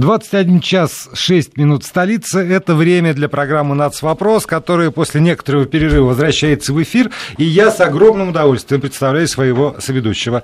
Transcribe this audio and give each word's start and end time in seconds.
21 0.00 0.60
час 0.60 1.10
6 1.12 1.58
минут 1.58 1.84
столица. 1.84 2.40
Это 2.40 2.74
время 2.74 3.12
для 3.12 3.28
программы 3.28 3.74
«Нацвопрос», 3.74 4.46
которая 4.46 4.90
после 4.90 5.20
некоторого 5.20 5.66
перерыва 5.66 6.06
возвращается 6.06 6.72
в 6.72 6.82
эфир. 6.82 7.10
И 7.36 7.44
я 7.44 7.70
с 7.70 7.80
огромным 7.80 8.30
удовольствием 8.30 8.80
представляю 8.80 9.28
своего 9.28 9.76
соведущего, 9.78 10.42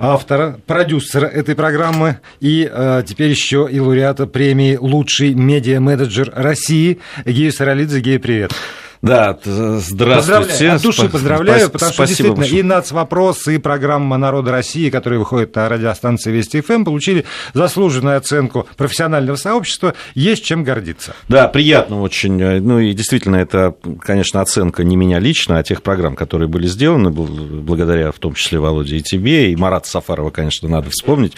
автора, 0.00 0.58
продюсера 0.66 1.26
этой 1.26 1.54
программы 1.54 2.18
и 2.40 2.68
э, 2.70 3.04
теперь 3.06 3.30
еще 3.30 3.68
и 3.70 3.78
лауреата 3.78 4.26
премии 4.26 4.76
«Лучший 4.76 5.34
медиа-менеджер 5.34 6.32
России» 6.34 6.98
Гею 7.24 7.52
Саралидзе. 7.52 8.00
Гея, 8.00 8.18
привет. 8.18 8.52
Да, 9.06 9.38
здравствуйте. 9.44 10.16
Поздравляю. 10.16 10.74
От 10.74 10.82
души 10.82 11.08
поздравляю, 11.08 11.70
потому 11.70 11.92
что 11.92 12.06
действительно 12.06 12.36
большое. 12.36 12.60
и 12.60 12.62
«Нацвопрос», 12.62 13.46
и 13.48 13.58
программа 13.58 14.16
«Народа 14.16 14.50
России», 14.50 14.90
которая 14.90 15.20
выходит 15.20 15.54
на 15.54 15.68
радиостанции 15.68 16.32
Вести 16.32 16.60
ФМ, 16.60 16.84
получили 16.84 17.24
заслуженную 17.54 18.16
оценку 18.16 18.66
профессионального 18.76 19.36
сообщества. 19.36 19.94
Есть 20.14 20.44
чем 20.44 20.64
гордиться. 20.64 21.14
Да, 21.28 21.46
приятно 21.48 22.00
очень. 22.00 22.60
Ну 22.60 22.80
и 22.80 22.92
действительно, 22.92 23.36
это, 23.36 23.76
конечно, 24.00 24.40
оценка 24.40 24.82
не 24.82 24.96
меня 24.96 25.18
лично, 25.18 25.58
а 25.58 25.62
тех 25.62 25.82
программ, 25.82 26.16
которые 26.16 26.48
были 26.48 26.66
сделаны, 26.66 27.10
благодаря 27.10 28.10
в 28.10 28.18
том 28.18 28.34
числе 28.34 28.58
Володе 28.58 28.96
и 28.96 29.02
тебе, 29.02 29.52
и 29.52 29.56
Марата 29.56 29.88
Сафарова, 29.88 30.30
конечно, 30.30 30.68
надо 30.68 30.90
вспомнить 30.90 31.34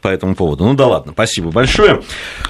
по 0.00 0.08
этому 0.08 0.34
поводу. 0.34 0.64
Ну 0.64 0.74
да 0.74 0.86
ладно, 0.86 1.12
спасибо 1.12 1.50
большое. 1.50 2.02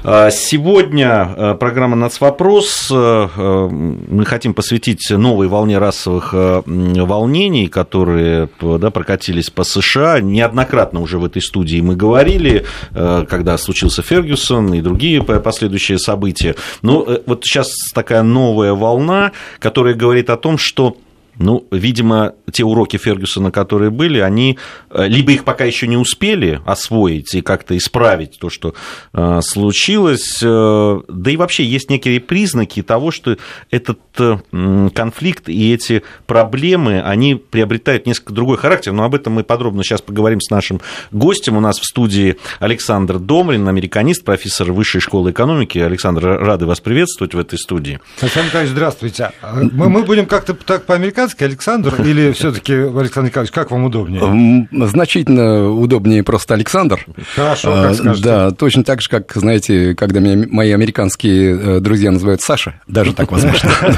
А, 0.02 0.30
сегодня 0.30 1.08
а, 1.10 1.54
программа 1.54 1.96
«Нацвопрос». 1.96 2.90
Мы 2.90 4.24
хотим 4.24 4.54
посвятить 4.62 5.10
новой 5.10 5.48
волне 5.48 5.78
расовых 5.78 6.32
э, 6.34 6.62
волнений, 6.64 7.66
которые 7.66 8.48
да, 8.60 8.92
прокатились 8.92 9.50
по 9.50 9.64
США. 9.64 10.20
Неоднократно 10.20 11.00
уже 11.00 11.18
в 11.18 11.24
этой 11.24 11.42
студии 11.42 11.80
мы 11.80 11.96
говорили, 11.96 12.64
э, 12.92 13.24
когда 13.28 13.58
случился 13.58 14.02
Фергюсон 14.02 14.72
и 14.74 14.80
другие 14.80 15.20
последующие 15.24 15.98
события. 15.98 16.54
Но 16.80 17.04
э, 17.08 17.22
вот 17.26 17.44
сейчас 17.44 17.72
такая 17.92 18.22
новая 18.22 18.72
волна, 18.72 19.32
которая 19.58 19.94
говорит 19.94 20.30
о 20.30 20.36
том, 20.36 20.58
что 20.58 20.96
ну, 21.38 21.66
видимо, 21.70 22.34
те 22.52 22.64
уроки 22.64 22.98
Фергюсона, 22.98 23.50
которые 23.50 23.90
были, 23.90 24.18
они 24.18 24.58
э, 24.90 25.06
либо 25.08 25.32
их 25.32 25.44
пока 25.44 25.64
еще 25.64 25.86
не 25.86 25.96
успели 25.96 26.60
освоить 26.66 27.34
и 27.34 27.40
как-то 27.40 27.76
исправить 27.76 28.38
то, 28.38 28.50
что 28.50 28.74
э, 29.14 29.40
случилось, 29.42 30.40
э, 30.42 31.00
да 31.08 31.30
и 31.30 31.36
вообще 31.36 31.64
есть 31.64 31.90
некие 31.90 32.20
признаки 32.20 32.82
того, 32.82 33.10
что 33.10 33.38
этот 33.70 33.98
конфликт 34.12 35.48
и 35.48 35.72
эти 35.72 36.02
проблемы, 36.26 37.00
они 37.00 37.34
приобретают 37.34 38.06
несколько 38.06 38.34
другой 38.34 38.58
характер, 38.58 38.92
но 38.92 39.04
об 39.04 39.14
этом 39.14 39.32
мы 39.32 39.42
подробно 39.42 39.82
сейчас 39.82 40.02
поговорим 40.02 40.40
с 40.40 40.50
нашим 40.50 40.80
гостем. 41.10 41.56
У 41.56 41.60
нас 41.60 41.78
в 41.78 41.84
студии 41.84 42.36
Александр 42.60 43.18
Домрин, 43.18 43.66
американист, 43.68 44.24
профессор 44.24 44.72
Высшей 44.72 45.00
школы 45.00 45.30
экономики. 45.30 45.78
Александр, 45.78 46.38
рады 46.40 46.66
вас 46.66 46.80
приветствовать 46.80 47.34
в 47.34 47.38
этой 47.38 47.58
студии. 47.58 48.00
Александр 48.20 48.66
здравствуйте. 48.66 49.32
Мы, 49.72 49.88
мы 49.88 50.02
будем 50.02 50.26
как-то 50.26 50.52
так 50.52 50.84
по-американски 50.84 51.21
Луганский 51.22 51.46
Александр 51.46 52.02
или 52.02 52.32
все-таки 52.36 52.72
Александр 52.72 53.28
Николаевич, 53.28 53.52
как 53.52 53.70
вам 53.70 53.84
удобнее? 53.84 54.68
Значительно 54.72 55.70
удобнее 55.70 56.24
просто 56.24 56.54
Александр. 56.54 57.06
Хорошо, 57.36 57.72
как 57.72 57.90
а, 57.90 57.94
скажете. 57.94 58.24
Да, 58.24 58.50
точно 58.50 58.82
так 58.82 59.00
же, 59.00 59.08
как, 59.08 59.32
знаете, 59.34 59.94
когда 59.94 60.18
меня 60.18 60.48
мои 60.50 60.72
американские 60.72 61.76
э, 61.76 61.80
друзья 61.80 62.10
называют 62.10 62.40
Саша, 62.40 62.80
даже 62.88 63.14
так 63.14 63.30
возможно. 63.30 63.70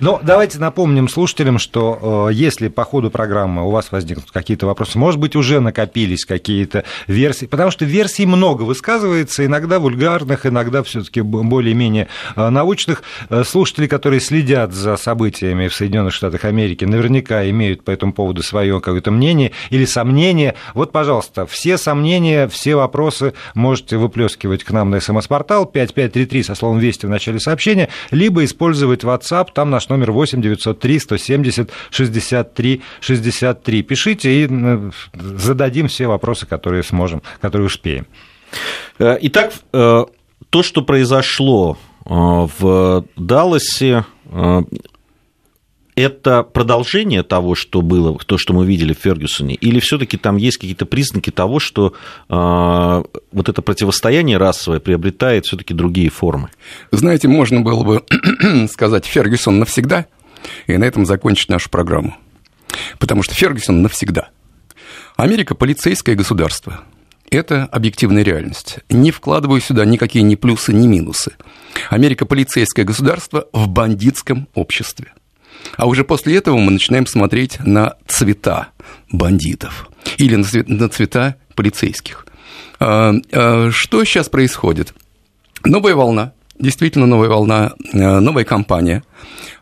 Но 0.00 0.12
ну, 0.12 0.20
давайте 0.22 0.58
напомним 0.58 1.08
слушателям, 1.08 1.58
что 1.58 2.28
э, 2.30 2.34
если 2.34 2.68
по 2.68 2.84
ходу 2.84 3.10
программы 3.10 3.66
у 3.66 3.70
вас 3.70 3.92
возникнут 3.92 4.30
какие-то 4.32 4.66
вопросы, 4.66 4.98
может 4.98 5.20
быть, 5.20 5.36
уже 5.36 5.60
накопились 5.60 6.24
какие-то 6.24 6.84
версии, 7.06 7.46
потому 7.46 7.70
что 7.70 7.84
версий 7.84 8.26
много 8.26 8.62
высказывается, 8.62 9.46
иногда 9.46 9.78
вульгарных, 9.78 10.44
иногда 10.44 10.82
все-таки 10.82 11.20
более-менее 11.20 12.08
э, 12.34 12.48
научных. 12.48 13.02
Слушатели, 13.44 13.86
которые 13.86 14.20
следят 14.20 14.72
за 14.72 14.96
событиями 14.96 15.68
в 15.68 15.74
Соединенных 15.74 15.99
Соединенных 16.00 16.14
Штатах 16.14 16.44
Америки 16.44 16.84
наверняка 16.84 17.48
имеют 17.50 17.84
по 17.84 17.90
этому 17.90 18.12
поводу 18.12 18.42
свое 18.42 18.80
какое-то 18.80 19.10
мнение 19.10 19.52
или 19.70 19.84
сомнение. 19.84 20.54
Вот, 20.74 20.92
пожалуйста, 20.92 21.46
все 21.46 21.76
сомнения, 21.76 22.48
все 22.48 22.74
вопросы 22.74 23.34
можете 23.54 23.98
выплескивать 23.98 24.64
к 24.64 24.70
нам 24.70 24.90
на 24.90 25.00
смс-портал 25.00 25.66
5533 25.66 26.42
со 26.42 26.54
словом 26.54 26.78
«Вести» 26.78 27.06
в 27.06 27.10
начале 27.10 27.38
сообщения, 27.38 27.88
либо 28.10 28.44
использовать 28.44 29.04
WhatsApp, 29.04 29.48
там 29.54 29.70
наш 29.70 29.88
номер 29.88 30.12
8 30.12 30.40
903 30.40 30.98
170 30.98 31.70
63 31.90 32.82
63. 33.00 33.82
Пишите 33.82 34.44
и 34.44 34.48
зададим 35.12 35.88
все 35.88 36.06
вопросы, 36.06 36.46
которые 36.46 36.82
сможем, 36.82 37.22
которые 37.40 37.66
успеем. 37.66 38.06
Э, 38.98 39.18
итак, 39.20 39.52
э, 39.72 40.04
то, 40.50 40.62
что 40.62 40.82
произошло 40.82 41.76
э, 42.04 42.08
в 42.08 43.04
Далласе, 43.16 44.04
это 46.00 46.42
продолжение 46.42 47.22
того, 47.22 47.54
что 47.54 47.82
было, 47.82 48.18
то, 48.18 48.38
что 48.38 48.52
мы 48.52 48.66
видели 48.66 48.92
в 48.92 48.98
Фергюсоне, 48.98 49.54
или 49.54 49.80
все-таки 49.80 50.16
там 50.16 50.36
есть 50.36 50.58
какие-то 50.58 50.86
признаки 50.86 51.30
того, 51.30 51.58
что 51.60 51.94
э, 52.28 53.02
вот 53.32 53.48
это 53.48 53.62
противостояние 53.62 54.36
расовое 54.36 54.80
приобретает 54.80 55.46
все-таки 55.46 55.74
другие 55.74 56.10
формы? 56.10 56.50
Знаете, 56.90 57.28
можно 57.28 57.60
было 57.60 57.82
бы 57.84 58.04
сказать 58.70 59.06
Фергюсон 59.06 59.58
навсегда, 59.58 60.06
и 60.66 60.76
на 60.76 60.84
этом 60.84 61.06
закончить 61.06 61.48
нашу 61.48 61.70
программу. 61.70 62.16
Потому 62.98 63.22
что 63.22 63.34
Фергюсон 63.34 63.82
навсегда. 63.82 64.30
Америка– 65.16 65.54
полицейское 65.56 66.14
государство. 66.14 66.80
Это 67.30 67.64
объективная 67.64 68.22
реальность. 68.22 68.78
Не 68.88 69.12
вкладываю 69.12 69.60
сюда 69.60 69.84
никакие 69.84 70.22
ни 70.22 70.34
плюсы, 70.34 70.72
ни 70.72 70.86
минусы. 70.86 71.32
Америка– 71.88 72.26
полицейское 72.26 72.84
государство 72.84 73.46
в 73.52 73.68
бандитском 73.68 74.48
обществе. 74.54 75.12
А 75.76 75.86
уже 75.86 76.04
после 76.04 76.36
этого 76.36 76.58
мы 76.58 76.72
начинаем 76.72 77.06
смотреть 77.06 77.58
на 77.60 77.94
цвета 78.06 78.68
бандитов 79.10 79.88
или 80.18 80.36
на 80.36 80.88
цвета 80.88 81.36
полицейских. 81.54 82.26
А, 82.78 83.12
а, 83.32 83.70
что 83.70 84.04
сейчас 84.04 84.28
происходит? 84.28 84.94
Новая 85.64 85.94
волна, 85.94 86.32
действительно 86.58 87.06
новая 87.06 87.28
волна, 87.28 87.72
а, 87.92 88.20
новая 88.20 88.44
кампания, 88.44 89.02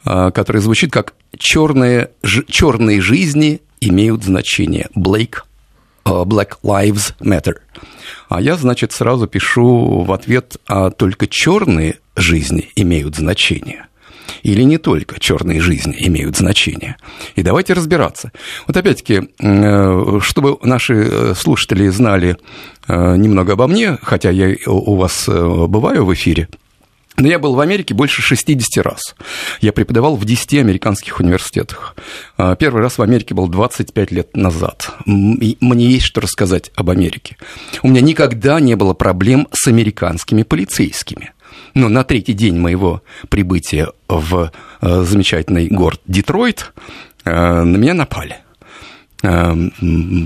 которая 0.04 0.62
звучит 0.62 0.92
как 0.92 1.14
черные, 1.36 2.10
черные 2.46 3.00
жизни 3.00 3.60
имеют 3.80 4.24
значение. 4.24 4.88
Black, 4.96 5.42
Black 6.04 6.58
Lives 6.62 7.14
Matter. 7.20 7.56
А 8.28 8.40
я, 8.40 8.56
значит, 8.56 8.92
сразу 8.92 9.26
пишу 9.26 10.02
в 10.02 10.12
ответ, 10.12 10.56
а 10.66 10.90
только 10.90 11.26
черные 11.26 11.98
жизни 12.16 12.70
имеют 12.76 13.16
значение 13.16 13.88
или 14.42 14.62
не 14.62 14.78
только 14.78 15.18
черные 15.20 15.60
жизни 15.60 15.94
имеют 15.98 16.36
значение. 16.36 16.96
И 17.36 17.42
давайте 17.42 17.72
разбираться. 17.72 18.32
Вот 18.66 18.76
опять-таки, 18.76 19.28
э, 19.40 20.18
чтобы 20.20 20.58
наши 20.62 20.94
э, 20.94 21.34
слушатели 21.34 21.88
знали 21.88 22.36
э, 22.86 23.16
немного 23.16 23.54
обо 23.54 23.66
мне, 23.66 23.98
хотя 24.02 24.30
я 24.30 24.56
у 24.66 24.96
вас 24.96 25.28
бываю 25.28 26.04
в 26.04 26.14
эфире, 26.14 26.48
но 27.16 27.26
я 27.26 27.40
был 27.40 27.54
в 27.54 27.60
Америке 27.60 27.94
больше 27.94 28.22
60 28.22 28.84
раз. 28.84 29.16
Я 29.60 29.72
преподавал 29.72 30.14
в 30.14 30.24
10 30.24 30.54
американских 30.54 31.18
университетах. 31.18 31.96
Первый 32.60 32.80
раз 32.80 32.96
в 32.96 33.02
Америке 33.02 33.34
был 33.34 33.48
25 33.48 34.12
лет 34.12 34.36
назад. 34.36 34.92
Мне 35.04 35.84
есть 35.84 36.06
что 36.06 36.20
рассказать 36.20 36.70
об 36.76 36.90
Америке. 36.90 37.36
У 37.82 37.88
меня 37.88 38.02
никогда 38.02 38.60
не 38.60 38.76
было 38.76 38.94
проблем 38.94 39.48
с 39.50 39.66
американскими 39.66 40.44
полицейскими. 40.44 41.32
Но 41.74 41.88
на 41.88 42.04
третий 42.04 42.32
день 42.32 42.58
моего 42.58 43.02
прибытия 43.28 43.92
в 44.08 44.50
э, 44.80 45.02
замечательный 45.02 45.68
город 45.68 46.00
Детройт 46.06 46.72
э, 47.24 47.62
на 47.62 47.76
меня 47.76 47.94
напали. 47.94 48.38
Э, 49.22 49.52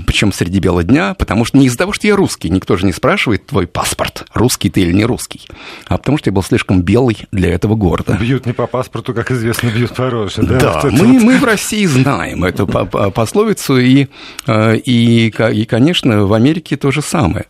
Причем 0.05 0.31
среди 0.31 0.59
бела 0.59 0.83
дня, 0.83 1.15
потому 1.15 1.45
что 1.45 1.57
не 1.57 1.65
из-за 1.65 1.79
того, 1.79 1.93
что 1.93 2.05
я 2.07 2.15
русский, 2.15 2.49
никто 2.49 2.77
же 2.77 2.85
не 2.85 2.93
спрашивает 2.93 3.47
твой 3.47 3.65
паспорт, 3.65 4.27
русский 4.33 4.69
ты 4.69 4.81
или 4.81 4.93
не 4.93 5.03
русский, 5.05 5.47
а 5.87 5.97
потому 5.97 6.19
что 6.19 6.29
я 6.29 6.33
был 6.33 6.43
слишком 6.43 6.81
белый 6.83 7.17
для 7.31 7.51
этого 7.53 7.75
города. 7.75 8.17
Бьют 8.19 8.45
не 8.45 8.53
по 8.53 8.67
паспорту, 8.67 9.13
как 9.15 9.31
известно, 9.31 9.69
бьют 9.69 9.95
по 9.95 10.09
роже. 10.09 10.43
Да, 10.43 10.81
да 10.83 10.89
мы, 10.91 11.19
мы 11.19 11.37
в 11.39 11.43
России 11.43 11.85
знаем 11.85 12.43
эту 12.43 12.67
пословицу, 12.67 13.79
и, 13.79 14.07
и, 14.47 15.27
и, 15.27 15.65
конечно, 15.65 16.25
в 16.25 16.33
Америке 16.33 16.77
то 16.77 16.91
же 16.91 17.01
самое. 17.01 17.47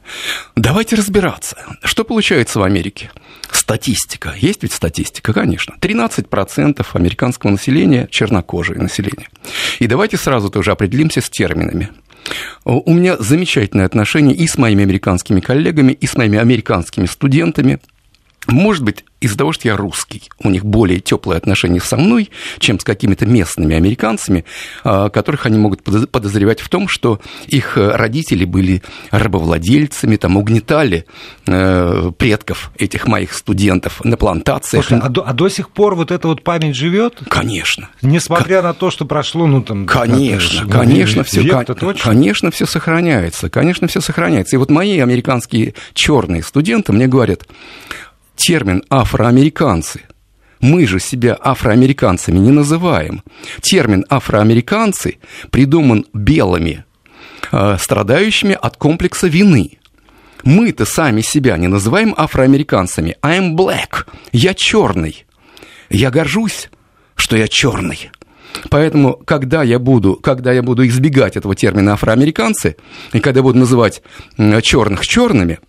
Давайте 0.55 0.95
разбираться, 0.95 1.57
что 1.83 2.05
получается 2.05 2.59
в 2.59 2.63
Америке 2.63 3.11
статистика. 3.55 4.33
Есть 4.37 4.63
ведь 4.63 4.73
статистика, 4.73 5.33
конечно. 5.33 5.75
13% 5.79 6.85
американского 6.93 7.51
населения– 7.51 8.07
чернокожее 8.11 8.79
население. 8.79 9.29
И 9.79 9.87
давайте 9.87 10.17
сразу 10.17 10.49
тоже 10.49 10.71
определимся 10.71 11.21
с 11.21 11.29
терминами. 11.29 11.89
У 12.65 12.93
меня 12.93 13.17
замечательные 13.17 13.85
отношения 13.85 14.33
и 14.33 14.47
с 14.47 14.57
моими 14.57 14.83
американскими 14.83 15.41
коллегами, 15.41 15.91
и 15.91 16.07
с 16.07 16.15
моими 16.15 16.39
американскими 16.39 17.05
студентами. 17.05 17.79
Может 18.47 18.83
быть, 18.83 19.05
из-за 19.21 19.37
того, 19.37 19.53
что 19.53 19.69
я 19.69 19.77
русский, 19.77 20.23
у 20.39 20.49
них 20.49 20.65
более 20.65 20.99
теплые 20.99 21.37
отношения 21.37 21.79
со 21.79 21.95
мной, 21.95 22.29
чем 22.59 22.77
с 22.77 22.83
какими-то 22.83 23.25
местными 23.25 23.75
американцами, 23.75 24.43
а, 24.83 25.09
которых 25.09 25.45
они 25.45 25.57
могут 25.57 25.81
подозревать 25.81 26.59
в 26.59 26.67
том, 26.67 26.89
что 26.89 27.21
их 27.47 27.77
э, 27.77 27.95
родители 27.95 28.43
были 28.43 28.83
рабовладельцами, 29.11 30.17
там, 30.17 30.35
угнетали 30.35 31.05
э, 31.47 32.11
предков 32.17 32.71
этих 32.77 33.07
моих 33.07 33.33
студентов 33.33 34.03
на 34.03 34.17
плантациях. 34.17 34.85
Слушай, 34.85 35.01
а, 35.01 35.09
до, 35.09 35.21
а 35.21 35.31
до 35.31 35.47
сих 35.47 35.69
пор 35.69 35.95
вот 35.95 36.11
эта 36.11 36.27
вот 36.27 36.43
память 36.43 36.75
живет? 36.75 37.19
Конечно. 37.29 37.89
Несмотря 38.01 38.59
К... 38.59 38.63
на 38.63 38.73
то, 38.73 38.91
что 38.91 39.05
прошло, 39.05 39.47
ну 39.47 39.61
там... 39.61 39.85
Конечно, 39.85 40.65
на, 40.65 40.79
конечно, 40.79 41.23
все, 41.23 41.47
кон... 41.47 41.95
конечно, 41.95 42.51
все 42.51 42.65
сохраняется, 42.65 43.49
конечно, 43.49 43.87
все 43.87 44.01
сохраняется. 44.01 44.57
И 44.57 44.59
вот 44.59 44.69
мои 44.69 44.99
американские 44.99 45.75
черные 45.93 46.43
студенты 46.43 46.91
мне 46.91 47.07
говорят, 47.07 47.47
термин 48.45 48.83
афроамериканцы. 48.89 50.01
Мы 50.59 50.85
же 50.85 50.99
себя 50.99 51.37
афроамериканцами 51.39 52.39
не 52.39 52.51
называем. 52.51 53.23
Термин 53.61 54.05
афроамериканцы 54.09 55.17
придуман 55.49 56.05
белыми, 56.13 56.83
э, 57.53 57.77
страдающими 57.79 58.57
от 58.61 58.75
комплекса 58.75 59.27
вины. 59.27 59.77
Мы-то 60.43 60.85
сами 60.85 61.21
себя 61.21 61.55
не 61.55 61.69
называем 61.69 62.13
афроамериканцами. 62.17 63.15
I'm 63.21 63.55
black. 63.55 64.07
Я 64.33 64.53
черный. 64.53 65.25
Я 65.89 66.11
горжусь, 66.11 66.69
что 67.15 67.37
я 67.37 67.47
черный. 67.47 68.11
Поэтому, 68.69 69.13
когда 69.13 69.63
я 69.63 69.79
буду, 69.79 70.15
когда 70.15 70.51
я 70.51 70.63
буду 70.63 70.85
избегать 70.85 71.37
этого 71.37 71.55
термина 71.55 71.93
афроамериканцы, 71.93 72.75
и 73.13 73.21
когда 73.21 73.41
буду 73.41 73.57
называть 73.59 74.03
черных 74.37 75.07
черными, 75.07 75.59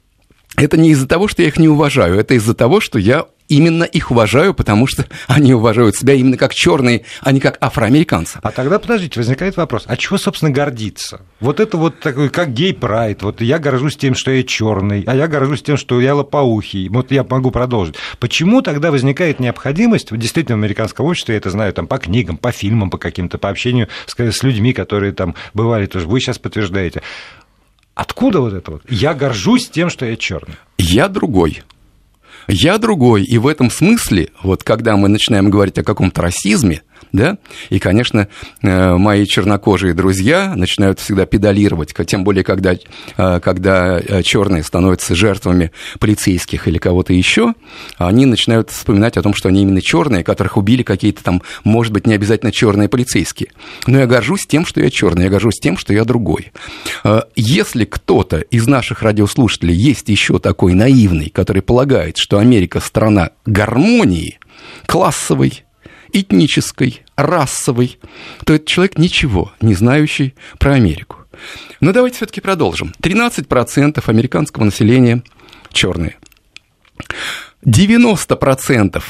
это 0.56 0.76
не 0.76 0.90
из-за 0.90 1.08
того, 1.08 1.28
что 1.28 1.42
я 1.42 1.48
их 1.48 1.58
не 1.58 1.68
уважаю, 1.68 2.18
это 2.18 2.34
из-за 2.34 2.54
того, 2.54 2.80
что 2.80 2.98
я 2.98 3.26
именно 3.48 3.84
их 3.84 4.10
уважаю, 4.10 4.54
потому 4.54 4.86
что 4.86 5.06
они 5.26 5.54
уважают 5.54 5.96
себя 5.96 6.14
именно 6.14 6.36
как 6.36 6.54
черные, 6.54 7.04
а 7.20 7.32
не 7.32 7.40
как 7.40 7.58
афроамериканцы. 7.60 8.38
А 8.42 8.50
тогда, 8.50 8.78
подождите, 8.78 9.20
возникает 9.20 9.56
вопрос, 9.56 9.84
а 9.86 9.96
чего, 9.96 10.18
собственно, 10.18 10.50
гордиться? 10.50 11.20
Вот 11.40 11.60
это 11.60 11.76
вот 11.76 12.00
такой, 12.00 12.30
как 12.30 12.52
гей-прайд, 12.52 13.22
вот 13.22 13.40
я 13.40 13.58
горжусь 13.58 13.96
тем, 13.96 14.14
что 14.14 14.30
я 14.30 14.42
черный, 14.42 15.04
а 15.06 15.14
я 15.14 15.28
горжусь 15.28 15.62
тем, 15.62 15.76
что 15.76 16.00
я 16.00 16.14
лопоухий, 16.14 16.88
вот 16.88 17.10
я 17.10 17.24
могу 17.24 17.50
продолжить. 17.50 17.96
Почему 18.18 18.62
тогда 18.62 18.90
возникает 18.90 19.40
необходимость, 19.40 20.10
вот 20.10 20.20
действительно, 20.20 20.56
в 20.56 20.60
американском 20.60 21.06
обществе, 21.06 21.34
я 21.34 21.38
это 21.38 21.50
знаю 21.50 21.72
там 21.72 21.86
по 21.86 21.98
книгам, 21.98 22.36
по 22.36 22.52
фильмам, 22.52 22.90
по 22.90 22.98
каким-то, 22.98 23.38
по 23.38 23.48
общению 23.48 23.88
с, 24.06 24.14
с 24.16 24.42
людьми, 24.42 24.72
которые 24.72 25.12
там 25.12 25.34
бывали 25.52 25.86
тоже, 25.86 26.06
вы 26.06 26.20
сейчас 26.20 26.38
подтверждаете, 26.38 27.02
Откуда 27.94 28.40
вот 28.40 28.52
это 28.52 28.72
вот? 28.72 28.82
Я 28.88 29.14
горжусь 29.14 29.68
тем, 29.68 29.88
что 29.88 30.04
я 30.06 30.16
черный. 30.16 30.56
Я 30.78 31.08
другой. 31.08 31.62
Я 32.48 32.78
другой. 32.78 33.24
И 33.24 33.38
в 33.38 33.46
этом 33.46 33.70
смысле, 33.70 34.30
вот 34.42 34.64
когда 34.64 34.96
мы 34.96 35.08
начинаем 35.08 35.48
говорить 35.50 35.78
о 35.78 35.84
каком-то 35.84 36.22
расизме, 36.22 36.82
да, 37.14 37.38
и, 37.70 37.78
конечно, 37.78 38.26
э, 38.60 38.94
мои 38.96 39.24
чернокожие 39.24 39.94
друзья 39.94 40.54
начинают 40.56 40.98
всегда 40.98 41.26
педалировать, 41.26 41.94
тем 42.08 42.24
более, 42.24 42.42
когда, 42.42 42.74
э, 42.74 43.40
когда 43.40 44.00
э, 44.00 44.22
черные 44.24 44.64
становятся 44.64 45.14
жертвами 45.14 45.70
полицейских 46.00 46.66
или 46.66 46.76
кого-то 46.78 47.12
еще, 47.12 47.54
они 47.98 48.26
начинают 48.26 48.70
вспоминать 48.70 49.16
о 49.16 49.22
том, 49.22 49.32
что 49.32 49.48
они 49.48 49.62
именно 49.62 49.80
черные, 49.80 50.24
которых 50.24 50.56
убили 50.56 50.82
какие-то 50.82 51.22
там, 51.22 51.40
может 51.62 51.92
быть, 51.92 52.08
не 52.08 52.14
обязательно 52.14 52.50
черные 52.50 52.88
полицейские. 52.88 53.50
Но 53.86 54.00
я 54.00 54.06
горжусь 54.08 54.44
тем, 54.48 54.66
что 54.66 54.80
я 54.80 54.90
черный, 54.90 55.24
я 55.24 55.30
горжусь 55.30 55.60
тем, 55.60 55.78
что 55.78 55.94
я 55.94 56.02
другой. 56.02 56.50
Если 57.36 57.84
кто-то 57.84 58.38
из 58.40 58.66
наших 58.66 59.02
радиослушателей 59.02 59.74
есть 59.74 60.08
еще 60.08 60.40
такой 60.40 60.74
наивный, 60.74 61.30
который 61.30 61.62
полагает, 61.62 62.16
что 62.16 62.38
Америка 62.40 62.80
страна 62.80 63.30
гармонии, 63.46 64.40
классовой, 64.86 65.64
этнической, 66.14 67.02
расовой, 67.16 67.98
то 68.46 68.54
этот 68.54 68.66
человек 68.66 68.96
ничего 68.96 69.52
не 69.60 69.74
знающий 69.74 70.34
про 70.58 70.74
Америку. 70.74 71.18
Но 71.80 71.92
давайте 71.92 72.16
все-таки 72.16 72.40
продолжим. 72.40 72.92
13% 73.02 74.02
американского 74.06 74.64
населения 74.64 75.22
черные. 75.72 76.16
90% 77.66 79.02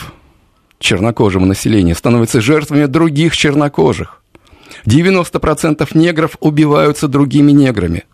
чернокожего 0.79 1.45
населения 1.45 1.95
становятся 1.95 2.41
жертвами 2.41 2.87
других 2.87 3.37
чернокожих. 3.37 4.23
90% 4.87 5.89
негров 5.95 6.37
убиваются 6.41 7.09
другими 7.09 7.53
неграми. 7.53 8.05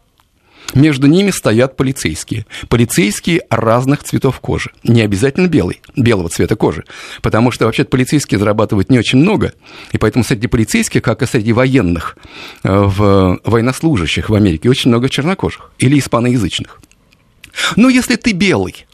Между 0.75 1.07
ними 1.07 1.31
стоят 1.31 1.77
полицейские. 1.77 2.47
Полицейские 2.69 3.43
разных 3.51 4.05
цветов 4.05 4.41
кожи. 4.41 4.71
Не 4.85 5.03
обязательно 5.03 5.49
белый, 5.49 5.81
белого 5.97 6.29
цвета 6.29 6.57
кожи. 6.57 6.85
Потому 7.23 7.51
что 7.51 7.67
вообще 7.67 7.85
полицейские 7.85 8.39
зарабатывают 8.39 8.91
не 8.91 8.99
очень 8.99 9.19
много. 9.19 9.53
И 9.93 9.99
поэтому 9.99 10.25
среди 10.25 10.47
полицейских, 10.47 11.03
как 11.03 11.23
и 11.23 11.27
среди 11.27 11.53
военных, 11.53 12.17
э, 12.63 12.69
в 12.71 13.41
военнослужащих 13.45 14.31
в 14.31 14.35
Америке 14.35 14.71
очень 14.71 14.91
много 14.91 15.09
чернокожих 15.09 15.73
или 15.79 15.99
испаноязычных. 15.99 16.81
Но 17.77 17.89
если 17.89 18.17
ты 18.17 18.33
белый, 18.33 18.87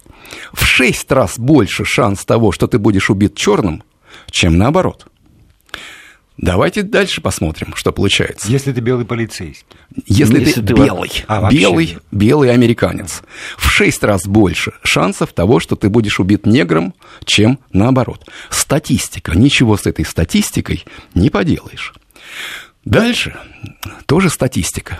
в 0.52 0.64
шесть 0.64 1.12
раз 1.12 1.38
больше 1.38 1.84
шанс 1.84 2.24
того, 2.24 2.52
что 2.52 2.66
ты 2.66 2.78
будешь 2.78 3.10
убит 3.10 3.36
черным, 3.36 3.82
чем 4.30 4.56
наоборот– 4.56 5.06
Давайте 6.38 6.82
дальше 6.82 7.22
посмотрим, 7.22 7.74
что 7.74 7.92
получается. 7.92 8.50
Если 8.50 8.72
ты 8.72 8.80
белый 8.80 9.06
полицейский. 9.06 9.64
Если, 10.06 10.40
Если 10.40 10.60
ты, 10.60 10.66
ты 10.66 10.74
белый, 10.74 11.10
а, 11.28 11.50
белый, 11.50 11.98
белый 12.10 12.50
американец. 12.50 13.22
В 13.56 13.70
шесть 13.70 14.04
раз 14.04 14.26
больше 14.26 14.72
шансов 14.82 15.32
того, 15.32 15.60
что 15.60 15.76
ты 15.76 15.88
будешь 15.88 16.20
убит 16.20 16.44
негром, 16.44 16.94
чем 17.24 17.58
наоборот. 17.72 18.28
Статистика. 18.50 19.32
Ничего 19.32 19.78
с 19.78 19.86
этой 19.86 20.04
статистикой 20.04 20.84
не 21.14 21.30
поделаешь. 21.30 21.94
Дальше 22.84 23.36
тоже 24.04 24.28
статистика. 24.28 24.98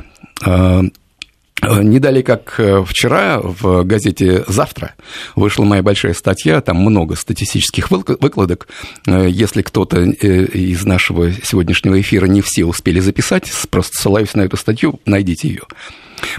Э, 1.63 1.83
не 1.83 1.99
далее, 1.99 2.23
как 2.23 2.55
э, 2.59 2.85
вчера 2.85 3.41
в 3.41 3.85
газете 3.85 4.45
«Завтра» 4.47 4.95
вышла 5.35 5.65
моя 5.65 5.83
большая 5.83 6.15
статья, 6.15 6.61
там 6.61 6.77
много 6.79 7.17
статистических 7.17 7.91
выкладок. 7.91 8.69
Э, 9.07 9.27
если 9.29 9.63
кто-то 9.63 10.03
из 10.03 10.85
нашего 10.85 11.33
сегодняшнего 11.33 12.01
эфира 12.01 12.27
не 12.27 12.43
все 12.43 12.65
успели 12.65 13.01
записать, 13.01 13.51
просто 13.71 13.97
ссылаюсь 13.97 14.35
на 14.35 14.43
эту 14.43 14.57
статью, 14.57 15.01
найдите 15.07 15.49
ее. 15.49 15.63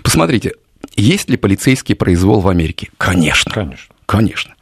Посмотрите, 0.04 0.54
есть 0.96 1.30
ли 1.30 1.38
полицейский 1.38 1.96
произвол 1.96 2.42
в 2.42 2.48
Америке? 2.48 2.90
Конечно. 2.98 3.52
Конечно. 3.52 3.94
Конечно. 4.06 4.54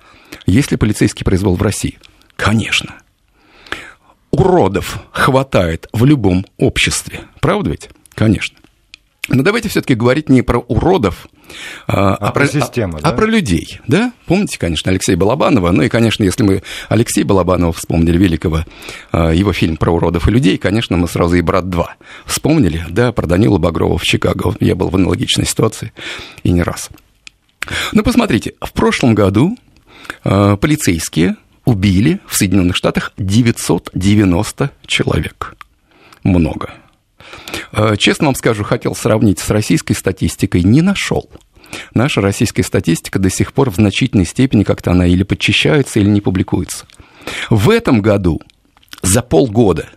Есть 0.46 0.72
ли 0.72 0.78
полицейский 0.78 1.24
произвол 1.24 1.56
в 1.56 1.62
России? 1.62 1.98
Конечно. 2.36 2.96
Уродов 4.32 5.00
хватает 5.12 5.88
в 5.94 6.04
любом 6.04 6.46
обществе. 6.58 7.22
Правда 7.40 7.70
ведь? 7.70 7.90
Конечно. 8.14 8.58
Но 9.28 9.42
давайте 9.42 9.70
все-таки 9.70 9.96
говорить 9.96 10.30
не 10.30 10.42
про 10.42 10.60
уродов, 10.60 11.28
а, 11.88 12.14
а, 12.14 12.28
а 12.28 12.32
про, 12.32 12.48
систему, 12.48 12.98
а, 12.98 13.02
да? 13.02 13.10
а 13.10 13.14
про 13.14 13.26
людей, 13.26 13.80
да? 13.88 14.14
Помните, 14.26 14.60
конечно, 14.60 14.92
Алексея 14.92 15.18
Балабанова. 15.18 15.72
Ну 15.72 15.82
и, 15.82 15.90
конечно, 15.90 16.24
если 16.24 16.44
мы 16.44 16.64
Алексея 16.90 17.26
Балабанова 17.26 17.74
вспомнили 17.74 18.18
великого, 18.18 18.66
а, 19.12 19.32
его 19.32 19.52
фильм 19.54 19.78
про 19.78 19.92
уродов 19.92 20.28
и 20.28 20.32
людей, 20.32 20.58
конечно, 20.58 20.96
мы 20.98 21.08
сразу 21.08 21.36
и 21.36 21.42
«Брат 21.42 21.66
2» 21.66 21.86
вспомнили, 22.26 22.86
да, 22.90 23.12
про 23.12 23.26
Данила 23.26 23.58
Багрова 23.58 23.98
в 23.98 24.04
Чикаго. 24.04 24.56
Я 24.60 24.76
был 24.76 24.90
в 24.90 24.96
аналогичной 24.96 25.46
ситуации 25.46 25.92
и 26.44 26.52
не 26.52 26.62
раз. 26.62 26.90
Ну, 27.94 28.04
посмотрите, 28.04 28.54
в 28.62 28.74
прошлом 28.74 29.16
году 29.16 29.58
а, 30.24 30.56
полицейские 30.56 31.36
убили 31.66 32.20
в 32.28 32.36
Соединенных 32.36 32.76
Штатах 32.76 33.12
990 33.18 34.72
человек. 34.86 35.56
Много. 36.24 36.74
Э, 37.72 37.96
честно 37.98 38.28
вам 38.28 38.36
скажу, 38.36 38.64
хотел 38.64 38.96
сравнить 38.96 39.40
с 39.40 39.50
российской 39.50 39.94
статистикой, 39.94 40.64
не 40.64 40.82
нашел. 40.82 41.30
Наша 41.94 42.22
российская 42.22 42.64
статистика 42.64 43.20
до 43.20 43.30
сих 43.30 43.54
пор 43.54 43.70
в 43.70 43.76
значительной 43.76 44.26
степени 44.26 44.64
как-то 44.64 44.92
она 44.92 45.06
или 45.06 45.24
подчищается, 45.24 46.00
или 46.00 46.08
не 46.08 46.22
публикуется. 46.22 46.86
В 47.50 47.70
этом 47.70 48.02
году 48.02 48.42
за 49.02 49.22
полгода, 49.22 49.88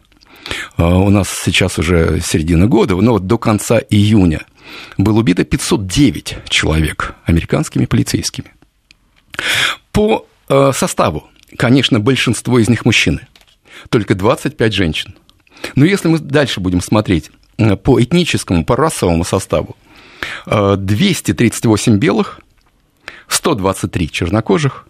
э, 0.77 0.83
у 0.83 1.11
нас 1.11 1.29
сейчас 1.29 1.79
уже 1.79 2.21
середина 2.25 2.67
года, 2.67 2.97
но 2.97 3.13
вот 3.13 3.27
до 3.27 3.39
конца 3.39 3.81
июня 3.91 4.43
было 4.97 5.21
убито 5.21 5.45
509 5.45 6.39
человек 6.49 7.15
американскими 7.25 7.87
полицейскими. 7.87 8.55
По 9.93 10.27
э, 10.49 10.73
составу, 10.75 11.29
конечно, 11.57 12.01
большинство 12.01 12.59
из 12.59 12.69
них 12.69 12.85
мужчины, 12.85 13.27
только 13.89 14.15
25 14.15 14.73
женщин. 14.73 15.15
Но 15.75 15.85
если 15.85 16.09
мы 16.09 16.19
дальше 16.19 16.61
будем 16.61 16.81
смотреть 16.81 17.31
Э, 17.59 17.77
по 17.77 18.01
этническому, 18.01 18.65
по 18.65 18.77
расовому 18.77 19.25
составу 19.25 19.77
238 20.47 21.93
э, 21.93 21.97
белых, 21.97 22.41
123 23.27 24.11
чернокожих, 24.11 24.87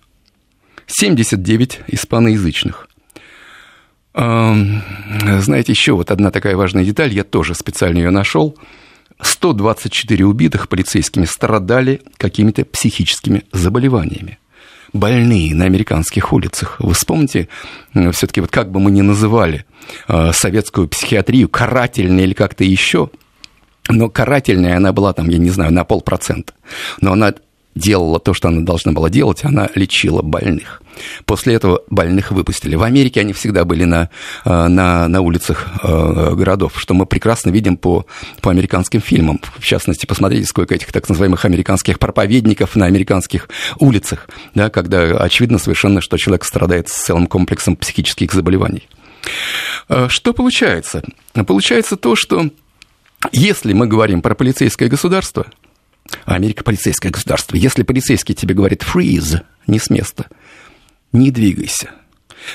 79 0.87 1.81
испаноязычных. 1.89 2.89
Эм, 4.15 4.83
знаете, 5.41 5.73
еще 5.73 5.93
вот 5.93 6.11
одна 6.11 6.31
такая 6.31 6.57
важная 6.57 6.85
деталь, 6.85 7.13
я 7.13 7.25
тоже 7.25 7.55
специально 7.55 7.99
ее 7.99 8.11
нашел. 8.11 8.57
124 9.21 10.25
убитых 10.25 10.69
полицейскими 10.69 11.25
страдали 11.25 12.03
какими-то 12.19 12.65
психическими 12.65 13.45
заболеваниями. 13.53 14.39
Больные 14.92 15.54
на 15.54 15.64
американских 15.64 16.33
улицах. 16.33 16.76
Вы 16.78 16.95
вспомните, 16.95 17.49
все-таки 18.12 18.40
вот 18.40 18.50
как 18.50 18.71
бы 18.71 18.80
мы 18.80 18.90
ни 18.90 19.02
называли 19.02 19.64
советскую 20.07 20.88
психиатрию, 20.88 21.49
карательной 21.49 22.25
или 22.25 22.35
как-то 22.35 22.64
еще, 22.64 23.11
но 23.88 24.09
карательная 24.11 24.76
она 24.76 24.92
была 24.92 25.12
там, 25.12 25.28
я 25.28 25.38
не 25.38 25.50
знаю, 25.50 25.73
на 25.73 25.85
полпроцента. 25.85 26.52
Но 27.00 27.12
она 27.12 27.35
делала 27.79 28.19
то, 28.19 28.35
что 28.35 28.49
она 28.49 28.63
должна 28.63 28.93
была 28.93 29.09
делать, 29.09 29.45
она 29.45 29.69
лечила 29.75 30.23
больных. 30.23 30.83
После 31.25 31.55
этого 31.55 31.83
больных 31.89 32.33
выпустили. 32.33 32.75
В 32.75 32.83
Америке 32.83 33.21
они 33.21 33.33
всегда 33.33 33.65
были 33.65 33.85
на, 33.85 34.11
э, 34.45 34.67
на, 34.67 35.07
на 35.09 35.21
улицах 35.21 35.69
э, 35.83 36.35
городов, 36.35 36.73
что 36.77 36.95
мы 36.95 37.07
прекрасно 37.07 37.51
видим 37.51 37.77
по, 37.77 38.05
по 38.41 38.51
американским 38.51 39.01
фильмам. 39.01 39.41
В 39.59 39.65
частности, 39.65 40.07
посмотрите, 40.07 40.47
сколько 40.47 40.75
этих 40.75 40.93
так 40.93 41.09
называемых 41.09 41.45
американских 41.45 41.99
проповедников 41.99 42.75
на 42.75 42.87
американских 42.87 43.49
улицах, 43.79 44.29
да, 44.55 44.71
когда 44.71 45.03
очевидно 45.19 45.59
совершенно, 45.59 46.01
что 46.01 46.17
человек 46.17 46.45
страдает 46.45 46.89
целым 46.89 47.27
комплексом 47.27 47.77
психических 47.77 48.33
заболеваний. 48.33 48.89
Э, 49.89 50.09
что 50.09 50.33
получается? 50.33 51.03
Получается 51.47 51.97
то, 51.97 52.17
что 52.17 52.51
если 53.33 53.73
мы 53.73 53.87
говорим 53.87 54.23
про 54.23 54.35
полицейское 54.35 54.89
государство, 54.89 55.47
Америка 56.25 56.65
полицейское 56.65 57.12
государство, 57.12 57.57
если 57.57 57.83
полицейский 57.83 58.35
тебе 58.35 58.55
говорит 58.55 58.83
freeze, 58.83 59.43
не 59.67 59.79
с 59.79 59.91
места, 59.91 60.27
не 61.12 61.31
двигайся. 61.31 61.91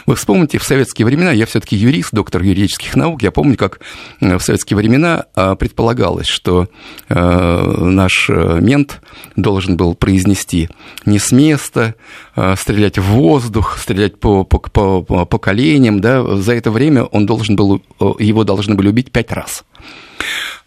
Вы 0.06 0.16
вспомните, 0.16 0.58
в 0.58 0.64
советские 0.64 1.06
времена, 1.06 1.32
я 1.32 1.46
все-таки 1.46 1.76
юрист, 1.76 2.10
доктор 2.14 2.42
юридических 2.42 2.96
наук, 2.96 3.22
я 3.22 3.32
помню, 3.32 3.58
как 3.58 3.80
э, 4.20 4.38
в 4.38 4.42
советские 4.42 4.78
времена 4.78 5.26
а, 5.36 5.56
предполагалось, 5.56 6.28
что 6.28 6.68
э, 7.10 7.76
наш 7.80 8.30
э, 8.30 8.60
мент 8.62 9.02
должен 9.36 9.78
был 9.78 9.94
произнести 9.94 10.70
не 11.06 11.20
с 11.20 11.32
места, 11.32 11.96
а 12.36 12.56
стрелять 12.56 12.98
в 12.98 13.04
воздух, 13.04 13.78
стрелять 13.78 14.20
по, 14.20 14.44
по, 14.44 14.60
по, 14.60 15.02
по 15.02 15.26
поколениям, 15.26 16.02
да, 16.02 16.24
за 16.38 16.54
это 16.54 16.72
время 16.72 17.04
он 17.04 17.26
должен 17.26 17.56
был, 17.56 17.82
его 18.20 18.44
должны 18.44 18.76
были 18.76 18.90
убить 18.90 19.12
пять 19.12 19.32
раз. 19.32 19.64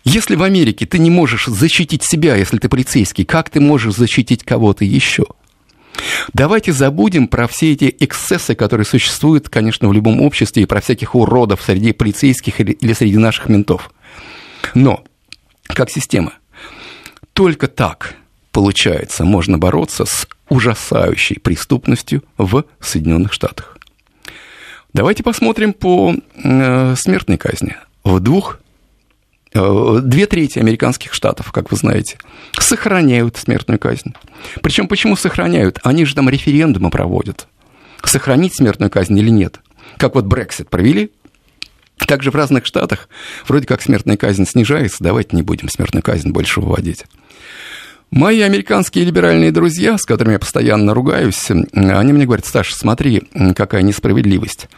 Если 0.06 0.36
в 0.36 0.44
Америке 0.44 0.86
ты 0.86 1.00
не 1.00 1.10
можешь 1.10 1.46
защитить 1.46 2.04
себя, 2.04 2.36
если 2.36 2.58
ты 2.58 2.68
полицейский, 2.68 3.24
как 3.24 3.50
ты 3.50 3.58
можешь 3.58 3.94
защитить 3.94 4.44
кого-то 4.44 4.84
еще? 4.84 5.26
Давайте 6.32 6.72
забудем 6.72 7.26
про 7.26 7.48
все 7.48 7.72
эти 7.72 7.94
эксцессы, 7.98 8.54
которые 8.54 8.84
существуют, 8.84 9.48
конечно, 9.48 9.88
в 9.88 9.92
любом 9.92 10.22
обществе, 10.22 10.62
и 10.62 10.66
про 10.66 10.80
всяких 10.80 11.16
уродов 11.16 11.60
среди 11.60 11.90
полицейских 11.90 12.60
или, 12.60 12.92
среди 12.92 13.16
наших 13.16 13.48
ментов. 13.48 13.90
Но, 14.74 15.02
как 15.64 15.90
система, 15.90 16.34
только 17.32 17.66
так, 17.66 18.14
получается, 18.52 19.24
можно 19.24 19.58
бороться 19.58 20.04
с 20.04 20.28
ужасающей 20.48 21.40
преступностью 21.40 22.22
в 22.38 22.64
Соединенных 22.78 23.32
Штатах. 23.32 23.76
Давайте 24.92 25.24
посмотрим 25.24 25.72
по 25.72 26.14
э, 26.14 26.94
смертной 26.96 27.38
казни. 27.38 27.76
В 28.04 28.20
двух 28.20 28.60
две 29.52 30.26
трети 30.26 30.58
американских 30.58 31.14
штатов, 31.14 31.52
как 31.52 31.70
вы 31.70 31.76
знаете, 31.76 32.18
сохраняют 32.58 33.36
смертную 33.36 33.78
казнь. 33.78 34.14
Причем 34.62 34.88
почему 34.88 35.16
сохраняют? 35.16 35.78
Они 35.82 36.04
же 36.04 36.14
там 36.14 36.28
референдумы 36.28 36.90
проводят. 36.90 37.46
Сохранить 38.02 38.56
смертную 38.56 38.90
казнь 38.90 39.18
или 39.18 39.30
нет? 39.30 39.60
Как 39.98 40.14
вот 40.14 40.26
Брексит 40.26 40.68
провели, 40.68 41.10
также 42.06 42.30
в 42.30 42.34
разных 42.34 42.66
штатах 42.66 43.08
вроде 43.46 43.66
как 43.66 43.82
смертная 43.82 44.16
казнь 44.16 44.46
снижается, 44.46 44.98
давайте 45.02 45.34
не 45.34 45.42
будем 45.42 45.68
смертную 45.68 46.02
казнь 46.02 46.30
больше 46.30 46.60
выводить. 46.60 47.04
Мои 48.10 48.40
американские 48.42 49.04
либеральные 49.04 49.50
друзья, 49.50 49.98
с 49.98 50.04
которыми 50.04 50.34
я 50.34 50.38
постоянно 50.38 50.94
ругаюсь, 50.94 51.50
они 51.50 52.12
мне 52.12 52.24
говорят, 52.24 52.46
Саша, 52.46 52.76
смотри, 52.76 53.28
какая 53.56 53.82
несправедливость. 53.82 54.68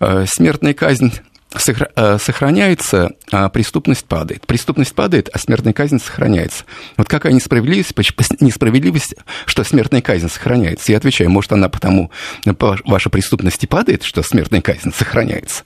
Э, 0.00 0.24
смертная 0.26 0.74
казнь 0.74 1.12
Э, 1.12 1.31
сохраняется, 1.56 3.12
а 3.30 3.48
преступность 3.48 4.04
падает. 4.04 4.46
Преступность 4.46 4.94
падает, 4.94 5.28
а 5.32 5.38
смертная 5.38 5.72
казнь 5.72 5.98
сохраняется. 5.98 6.64
Вот 6.96 7.08
какая 7.08 7.32
несправедливость, 7.32 7.94
несправедливость, 8.40 9.14
что 9.46 9.64
смертная 9.64 10.02
казнь 10.02 10.28
сохраняется? 10.28 10.92
Я 10.92 10.98
отвечаю, 10.98 11.30
может, 11.30 11.52
она 11.52 11.68
потому, 11.68 12.10
по 12.58 12.78
вашей 12.84 13.10
преступности 13.10 13.66
падает, 13.66 14.02
что 14.02 14.22
смертная 14.22 14.60
казнь 14.60 14.92
сохраняется? 14.94 15.64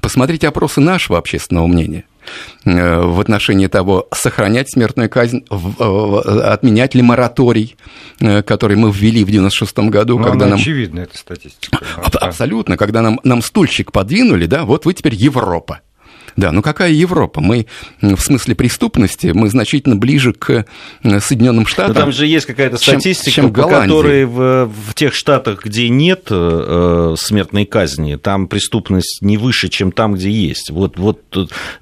Посмотрите 0.00 0.48
опросы 0.48 0.80
нашего 0.80 1.18
общественного 1.18 1.66
мнения– 1.66 2.04
Э, 2.15 2.15
в 2.64 3.20
отношении 3.20 3.66
того, 3.66 4.08
сохранять 4.12 4.70
смертную 4.70 5.08
казнь, 5.08 5.44
отменять 5.48 6.94
ли 6.94 7.02
мораторий, 7.02 7.76
э, 8.20 8.42
который 8.42 8.76
мы 8.76 8.90
ввели 8.90 9.24
в 9.24 9.30
96 9.30 9.78
году. 9.90 10.18
Ну, 10.18 10.24
когда 10.24 10.46
нам... 10.46 10.58
очевидна 10.58 11.00
эта 11.00 11.16
статистика. 11.16 11.78
Абсолютно, 12.20 12.76
когда 12.76 13.02
нам, 13.02 13.20
нам 13.24 13.42
стульчик 13.42 13.92
подвинули, 13.92 14.46
да, 14.46 14.64
вот 14.64 14.84
вы 14.84 14.94
теперь 14.94 15.14
Европа. 15.14 15.80
Да, 16.36 16.52
ну 16.52 16.62
какая 16.62 16.90
Европа? 16.90 17.40
Мы 17.40 17.66
в 18.00 18.20
смысле 18.20 18.54
преступности, 18.54 19.28
мы 19.28 19.48
значительно 19.48 19.96
ближе 19.96 20.32
к 20.32 20.66
Соединенным 21.02 21.66
Штатам. 21.66 21.94
Но 21.94 22.00
там 22.00 22.12
же 22.12 22.26
есть 22.26 22.46
какая-то 22.46 22.76
статистика, 22.76 23.30
чем, 23.30 23.44
чем 23.46 23.54
по 23.54 23.68
которой 23.68 24.26
в, 24.26 24.66
в 24.66 24.94
тех 24.94 25.14
штатах, 25.14 25.64
где 25.64 25.88
нет 25.88 26.26
э, 26.30 27.14
смертной 27.18 27.64
казни, 27.64 28.16
там 28.16 28.48
преступность 28.48 29.18
не 29.22 29.38
выше, 29.38 29.68
чем 29.68 29.92
там, 29.92 30.14
где 30.14 30.30
есть. 30.30 30.70
Вот, 30.70 30.98
вот 30.98 31.20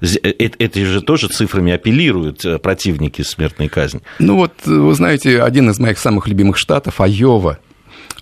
э, 0.01 0.29
это 0.29 0.85
же 0.85 1.01
тоже 1.01 1.27
цифрами 1.27 1.73
апеллируют 1.73 2.45
э, 2.45 2.57
противники 2.57 3.23
смертной 3.23 3.67
казни. 3.67 4.01
Ну 4.19 4.37
вот, 4.37 4.53
вы 4.65 4.93
знаете, 4.93 5.41
один 5.41 5.69
из 5.69 5.79
моих 5.79 5.99
самых 5.99 6.27
любимых 6.27 6.57
штатов, 6.57 7.01
Айова, 7.01 7.59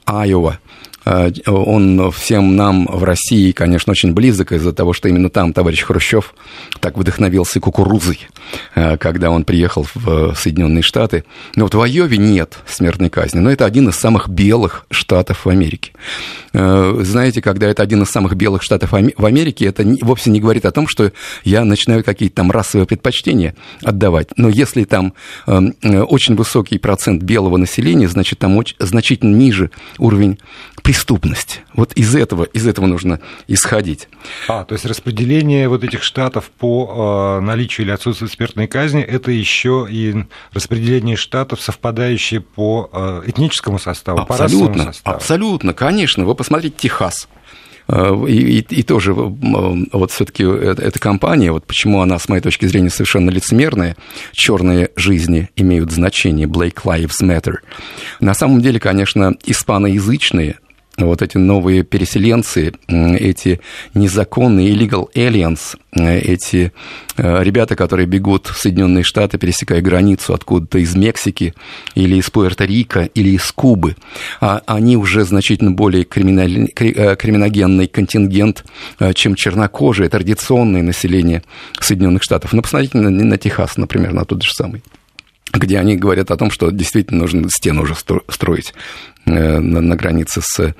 Айова, 0.05 0.59
Э, 0.62 0.62
он 1.05 2.11
всем 2.11 2.55
нам 2.55 2.87
в 2.87 3.03
России, 3.03 3.51
конечно, 3.51 3.91
очень 3.91 4.13
близок 4.13 4.51
из-за 4.53 4.73
того, 4.73 4.93
что 4.93 5.09
именно 5.09 5.29
там 5.29 5.53
товарищ 5.53 5.83
Хрущев 5.83 6.33
так 6.79 6.97
вдохновился 6.97 7.59
кукурузой, 7.59 8.19
э, 8.75 8.97
когда 8.97 9.29
он 9.29 9.43
приехал 9.43 9.85
в 9.93 10.33
Соединенные 10.35 10.81
Штаты. 10.81 11.25
Но 11.55 11.65
вот 11.65 11.75
в 11.75 11.81
Айове 11.81 12.17
нет 12.17 12.57
смертной 12.67 13.09
казни, 13.09 13.39
но 13.39 13.51
это 13.51 13.65
один 13.65 13.89
из 13.89 13.95
самых 13.95 14.29
белых 14.29 14.85
штатов 14.91 15.45
в 15.45 15.49
Америке. 15.49 15.91
Э, 16.53 16.99
знаете, 17.01 17.41
когда 17.41 17.67
это 17.67 17.83
один 17.83 18.03
из 18.03 18.09
самых 18.09 18.35
белых 18.35 18.63
штатов 18.63 18.91
в 18.93 19.25
Америке, 19.25 19.65
это 19.65 19.83
вовсе 20.01 20.29
не 20.29 20.39
говорит 20.39 20.65
о 20.65 20.71
том, 20.71 20.87
что 20.87 21.11
я 21.43 21.65
начинаю 21.65 22.03
какие-то 22.03 22.37
там 22.37 22.51
расовые 22.51 22.87
предпочтения 22.87 23.55
отдавать. 23.83 24.29
Но 24.37 24.49
если 24.49 24.83
там 24.83 25.13
очень 25.45 26.35
высокий 26.35 26.77
процент 26.77 27.23
белого 27.23 27.57
населения, 27.57 28.07
значит, 28.07 28.39
там 28.39 28.53
значительно 28.79 29.35
ниже 29.35 29.71
уровень 29.97 30.37
преступность. 30.93 31.61
Вот 31.73 31.91
из 31.93 32.15
этого, 32.15 32.43
из 32.43 32.67
этого 32.67 32.85
нужно 32.85 33.19
исходить. 33.47 34.07
А, 34.47 34.63
то 34.63 34.73
есть 34.73 34.85
распределение 34.85 35.67
вот 35.67 35.83
этих 35.83 36.03
штатов 36.03 36.51
по 36.51 37.39
э, 37.39 37.43
наличию 37.43 37.87
или 37.87 37.91
отсутствию 37.91 38.29
смертной 38.29 38.67
казни, 38.67 39.01
это 39.01 39.31
еще 39.31 39.87
и 39.89 40.25
распределение 40.53 41.15
штатов, 41.15 41.61
совпадающие 41.61 42.41
по 42.41 42.91
э, 42.93 43.23
этническому 43.25 43.79
составу, 43.79 44.19
абсолютно, 44.19 44.37
по 44.37 44.43
расовому 44.43 44.93
составу. 44.93 45.15
Абсолютно, 45.15 45.73
конечно. 45.73 46.25
Вы 46.25 46.35
посмотрите 46.35 46.75
Техас. 46.77 47.27
Э, 47.87 48.15
и, 48.27 48.59
и, 48.59 48.59
и 48.59 48.83
тоже 48.83 49.13
вот 49.13 50.11
все-таки 50.11 50.43
эта 50.43 50.99
компания, 50.99 51.51
вот 51.51 51.65
почему 51.65 52.01
она, 52.01 52.19
с 52.19 52.29
моей 52.29 52.43
точки 52.43 52.67
зрения, 52.67 52.91
совершенно 52.91 53.31
лицемерная, 53.31 53.97
черные 54.31 54.91
жизни 54.95 55.49
имеют 55.55 55.91
значение, 55.91 56.45
Blake 56.45 56.83
Lives 56.83 57.23
Matter. 57.23 57.55
На 58.19 58.35
самом 58.35 58.61
деле, 58.61 58.79
конечно, 58.79 59.33
испаноязычные 59.43 60.59
вот 60.97 61.21
эти 61.21 61.37
новые 61.37 61.83
переселенцы, 61.83 62.73
эти 62.87 63.59
незаконные 63.93 64.69
illegal 64.69 65.09
aliens, 65.15 65.75
эти 65.95 66.71
э, 67.17 67.43
ребята, 67.43 67.75
которые 67.75 68.05
бегут 68.05 68.47
в 68.47 68.57
Соединенные 68.57 69.03
Штаты, 69.03 69.37
пересекая 69.37 69.81
границу 69.81 70.33
откуда-то 70.33 70.77
из 70.77 70.95
Мексики 70.95 71.53
или 71.95 72.15
из 72.15 72.29
Пуэрто-Рико 72.29 73.09
или 73.13 73.29
из 73.29 73.51
Кубы, 73.51 73.95
а 74.39 74.61
они 74.67 74.97
уже 74.97 75.23
значительно 75.25 75.71
более 75.71 76.03
криминаль... 76.03 76.69
Э, 76.79 77.15
криминогенный 77.15 77.87
контингент, 77.87 78.63
э, 78.99 79.13
чем 79.13 79.35
чернокожие, 79.35 80.09
традиционное 80.09 80.83
население 80.83 81.43
Соединенных 81.79 82.23
Штатов. 82.23 82.53
Ну, 82.53 82.61
посмотрите 82.61 82.97
на, 82.99 83.09
на 83.09 83.37
Техас, 83.37 83.77
например, 83.77 84.13
на 84.13 84.25
тот 84.25 84.43
же 84.43 84.51
самый 84.53 84.83
где 85.53 85.77
они 85.77 85.95
говорят 85.95 86.31
о 86.31 86.37
том, 86.37 86.49
что 86.49 86.71
действительно 86.71 87.19
нужно 87.19 87.47
стену 87.49 87.83
уже 87.83 87.93
строить 87.95 88.73
на, 89.25 89.59
на 89.59 89.95
границе 89.95 90.41
с, 90.41 90.73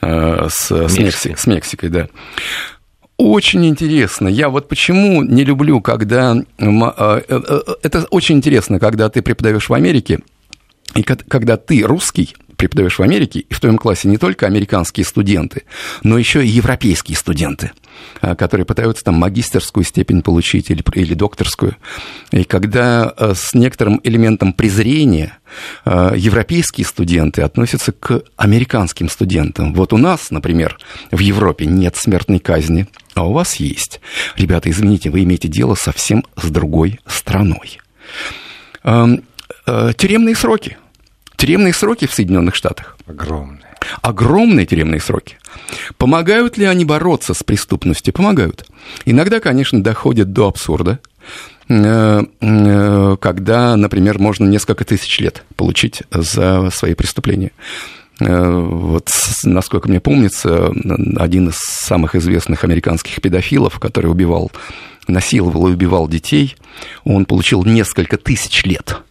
э, 0.00 0.48
с, 0.48 0.70
с, 0.70 0.98
Мексикой. 0.98 1.36
с 1.36 1.46
Мексикой, 1.46 1.88
да. 1.88 2.08
Очень 3.16 3.66
интересно. 3.66 4.28
Я 4.28 4.48
вот 4.48 4.68
почему 4.68 5.22
не 5.22 5.44
люблю, 5.44 5.80
когда... 5.80 6.36
Э, 6.58 7.20
это 7.82 8.06
очень 8.10 8.36
интересно, 8.36 8.78
когда 8.78 9.08
ты 9.10 9.20
преподаешь 9.20 9.68
в 9.68 9.74
Америке, 9.74 10.20
и 10.94 11.02
когда 11.02 11.56
ты 11.56 11.82
русский, 11.82 12.34
преподаешь 12.60 12.98
в 12.98 13.02
Америке, 13.02 13.40
и 13.40 13.54
в 13.54 13.58
твоем 13.58 13.78
классе 13.78 14.06
не 14.06 14.18
только 14.18 14.44
американские 14.44 15.06
студенты, 15.06 15.62
но 16.02 16.18
еще 16.18 16.44
и 16.44 16.48
европейские 16.48 17.16
студенты, 17.16 17.72
а, 18.20 18.34
которые 18.34 18.66
пытаются 18.66 19.02
там 19.02 19.14
магистерскую 19.14 19.82
степень 19.82 20.20
получить 20.20 20.70
или, 20.70 20.84
или 20.92 21.14
докторскую. 21.14 21.76
И 22.32 22.44
когда 22.44 23.04
а, 23.04 23.34
с 23.34 23.54
некоторым 23.54 23.98
элементом 24.04 24.52
презрения 24.52 25.38
а, 25.86 26.12
европейские 26.14 26.84
студенты 26.86 27.40
относятся 27.40 27.92
к 27.92 28.24
американским 28.36 29.08
студентам. 29.08 29.72
Вот 29.72 29.94
у 29.94 29.96
нас, 29.96 30.30
например, 30.30 30.76
в 31.10 31.18
Европе 31.18 31.64
нет 31.64 31.96
смертной 31.96 32.40
казни, 32.40 32.86
а 33.14 33.26
у 33.26 33.32
вас 33.32 33.56
есть. 33.56 34.02
Ребята, 34.36 34.68
извините, 34.68 35.08
вы 35.08 35.22
имеете 35.22 35.48
дело 35.48 35.76
совсем 35.76 36.24
с 36.36 36.50
другой 36.50 37.00
страной. 37.06 37.80
Тюремные 38.84 40.36
сроки. 40.36 40.76
Тюремные 41.40 41.72
сроки 41.72 42.06
в 42.06 42.12
Соединенных 42.12 42.54
Штатах. 42.54 42.98
Огромные. 43.06 43.64
Огромные 44.02 44.66
тюремные 44.66 45.00
сроки. 45.00 45.38
Помогают 45.96 46.58
ли 46.58 46.66
они 46.66 46.84
бороться 46.84 47.32
с 47.32 47.42
преступностью? 47.42 48.12
Помогают. 48.12 48.66
Иногда, 49.06 49.40
конечно, 49.40 49.82
доходят 49.82 50.34
до 50.34 50.48
абсурда, 50.48 50.98
э, 51.70 52.22
э, 52.42 53.16
когда, 53.18 53.74
например, 53.76 54.18
можно 54.18 54.44
несколько 54.44 54.84
тысяч 54.84 55.18
лет 55.18 55.42
получить 55.56 56.02
за 56.10 56.68
свои 56.68 56.92
преступления. 56.92 57.52
Э, 58.20 58.50
вот, 58.50 59.08
насколько 59.42 59.88
мне 59.88 59.98
помнится, 59.98 60.70
один 61.16 61.48
из 61.48 61.56
самых 61.56 62.16
известных 62.16 62.64
американских 62.64 63.22
педофилов, 63.22 63.78
который 63.78 64.10
убивал, 64.10 64.52
насиловал 65.08 65.68
и 65.68 65.72
убивал 65.72 66.06
детей, 66.06 66.56
он 67.04 67.24
получил 67.24 67.64
несколько 67.64 68.18
тысяч 68.18 68.62
лет– 68.64 68.98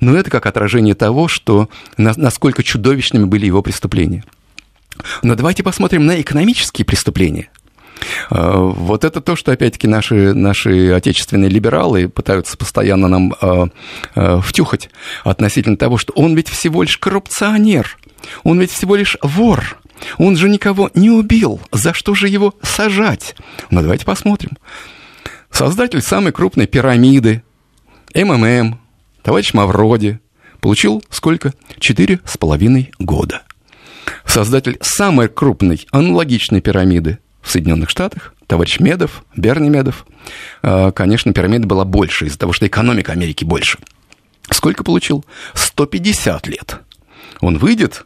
но 0.00 0.16
это 0.16 0.30
как 0.30 0.46
отражение 0.46 0.94
того, 0.94 1.28
что 1.28 1.68
насколько 1.96 2.62
чудовищными 2.62 3.24
были 3.24 3.46
его 3.46 3.62
преступления. 3.62 4.24
Но 5.22 5.34
давайте 5.34 5.62
посмотрим 5.62 6.06
на 6.06 6.20
экономические 6.20 6.84
преступления. 6.84 7.48
А, 8.30 8.58
вот 8.58 9.04
это 9.04 9.20
то, 9.20 9.36
что, 9.36 9.52
опять-таки, 9.52 9.86
наши, 9.86 10.34
наши 10.34 10.90
отечественные 10.90 11.50
либералы 11.50 12.08
пытаются 12.08 12.56
постоянно 12.56 13.08
нам 13.08 13.34
э, 13.40 13.66
э, 14.14 14.40
втюхать 14.40 14.90
относительно 15.24 15.76
того, 15.76 15.98
что 15.98 16.12
он 16.14 16.34
ведь 16.34 16.48
всего 16.48 16.82
лишь 16.82 16.98
коррупционер, 16.98 17.96
он 18.42 18.60
ведь 18.60 18.70
всего 18.70 18.96
лишь 18.96 19.16
вор, 19.22 19.78
он 20.18 20.36
же 20.36 20.48
никого 20.48 20.90
не 20.94 21.10
убил, 21.10 21.60
за 21.72 21.94
что 21.94 22.14
же 22.14 22.28
его 22.28 22.54
сажать? 22.62 23.36
Но 23.70 23.82
давайте 23.82 24.04
посмотрим. 24.04 24.52
Создатель 25.50 26.02
самой 26.02 26.32
крупной 26.32 26.66
пирамиды, 26.66 27.42
МММ, 28.14 28.78
Товарищ 29.24 29.54
Мавроди 29.54 30.20
получил 30.60 31.02
сколько? 31.08 31.54
Четыре 31.78 32.20
с 32.26 32.36
половиной 32.36 32.92
года. 32.98 33.40
Создатель 34.26 34.76
самой 34.82 35.28
крупной 35.28 35.86
аналогичной 35.90 36.60
пирамиды 36.60 37.18
в 37.40 37.50
Соединенных 37.50 37.88
Штатах, 37.88 38.34
товарищ 38.46 38.80
Медов, 38.80 39.24
Берни 39.34 39.70
Медов, 39.70 40.06
а, 40.62 40.92
конечно, 40.92 41.32
пирамида 41.32 41.66
была 41.66 41.86
больше 41.86 42.26
из-за 42.26 42.38
того, 42.38 42.52
что 42.52 42.66
экономика 42.66 43.12
Америки 43.12 43.44
больше. 43.44 43.78
Сколько 44.50 44.84
получил? 44.84 45.24
150 45.54 46.46
лет. 46.48 46.80
Он 47.40 47.56
выйдет 47.56 48.04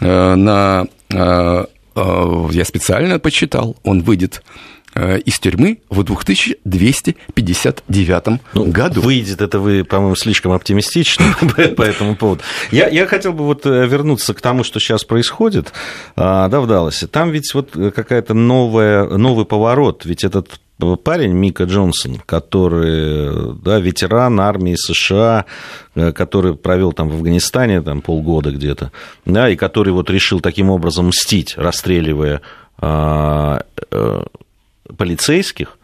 э, 0.00 0.34
на... 0.36 0.86
Э, 1.12 1.64
э, 1.96 2.48
я 2.52 2.64
специально 2.64 3.18
почитал. 3.18 3.76
Он 3.82 4.02
выйдет 4.02 4.44
из 4.94 5.38
тюрьмы 5.38 5.82
в 5.88 6.02
2259 6.02 8.40
ну, 8.54 8.64
году. 8.66 9.00
Выйдет 9.00 9.40
это 9.40 9.60
вы, 9.60 9.84
по-моему, 9.84 10.16
слишком 10.16 10.52
оптимистично 10.52 11.36
по 11.76 11.82
этому 11.82 12.16
поводу. 12.16 12.42
Я, 12.70 12.88
я 12.88 13.06
хотел 13.06 13.32
бы 13.32 13.44
вот 13.44 13.66
э, 13.66 13.86
вернуться 13.86 14.34
к 14.34 14.40
тому, 14.40 14.64
что 14.64 14.80
сейчас 14.80 15.04
происходит 15.04 15.72
а, 16.16 16.48
да, 16.48 16.60
в 16.60 16.66
Далласе. 16.66 17.06
Там 17.06 17.30
ведь 17.30 17.54
вот 17.54 17.70
какая-то 17.72 18.34
новая, 18.34 19.06
новый 19.06 19.44
поворот. 19.44 20.04
Ведь 20.04 20.24
этот 20.24 20.60
парень 21.02 21.32
Мика 21.32 21.64
Джонсон, 21.64 22.20
который 22.26 23.54
да, 23.62 23.78
ветеран 23.78 24.40
армии 24.40 24.74
США, 24.76 25.44
э, 25.94 26.12
который 26.12 26.56
провел 26.56 26.92
там 26.92 27.08
в 27.08 27.14
Афганистане 27.14 27.82
там, 27.82 28.02
полгода 28.02 28.50
где-то, 28.50 28.92
да, 29.24 29.48
и 29.48 29.56
который 29.56 29.92
вот 29.92 30.10
решил 30.10 30.40
таким 30.40 30.70
образом 30.70 31.08
мстить, 31.08 31.54
расстреливая 31.56 32.40
а, 32.78 33.62
полицейских, 34.96 35.78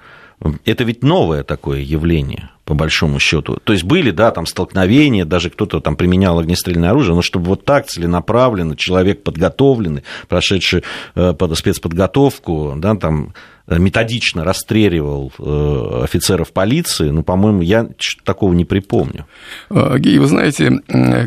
это 0.65 0.85
ведь 0.85 1.03
новое 1.03 1.45
такое 1.45 1.81
явление, 1.81 2.51
по 2.65 2.75
большому 2.75 3.19
счету. 3.19 3.59
То 3.65 3.73
есть 3.73 3.85
были, 3.85 4.11
да, 4.11 4.31
там 4.31 4.45
столкновения, 4.45 5.25
даже 5.25 5.49
кто-то 5.49 5.81
там 5.81 5.97
применял 5.97 6.39
огнестрельное 6.39 6.91
оружие, 6.91 7.15
но 7.15 7.23
чтобы 7.23 7.47
вот 7.47 7.65
так 7.65 7.87
целенаправленно, 7.87 8.77
человек 8.77 9.23
подготовленный, 9.23 10.03
прошедший 10.29 10.83
э, 11.15 11.33
под 11.33 11.57
спецподготовку, 11.57 12.75
да, 12.77 12.95
там 12.97 13.33
методично 13.69 14.45
расстреливал 14.45 15.33
э, 15.39 16.01
офицеров 16.05 16.53
полиции, 16.53 17.11
ну, 17.11 17.23
по-моему, 17.23 17.63
я 17.63 17.89
такого 18.25 18.53
не 18.53 18.65
припомню. 18.65 19.27
Э, 19.71 19.99
Гей, 19.99 20.19
вы 20.19 20.27
знаете, 20.27 20.81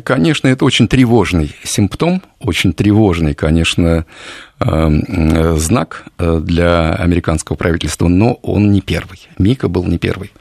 конечно, 0.03 0.47
это 0.47 0.65
очень 0.65 0.87
тревожный 0.87 1.53
симптом, 1.63 2.21
очень 2.39 2.73
тревожный, 2.73 3.33
конечно, 3.33 3.87
э, 3.87 4.03
знак 4.59 6.05
для 6.17 6.93
американского 6.93 7.55
правительства, 7.55 8.07
но 8.07 8.33
он 8.41 8.71
не 8.71 8.81
первый. 8.81 9.27
Мика 9.37 9.67
был 9.69 9.85
не 9.85 9.97
первый. 9.97 10.31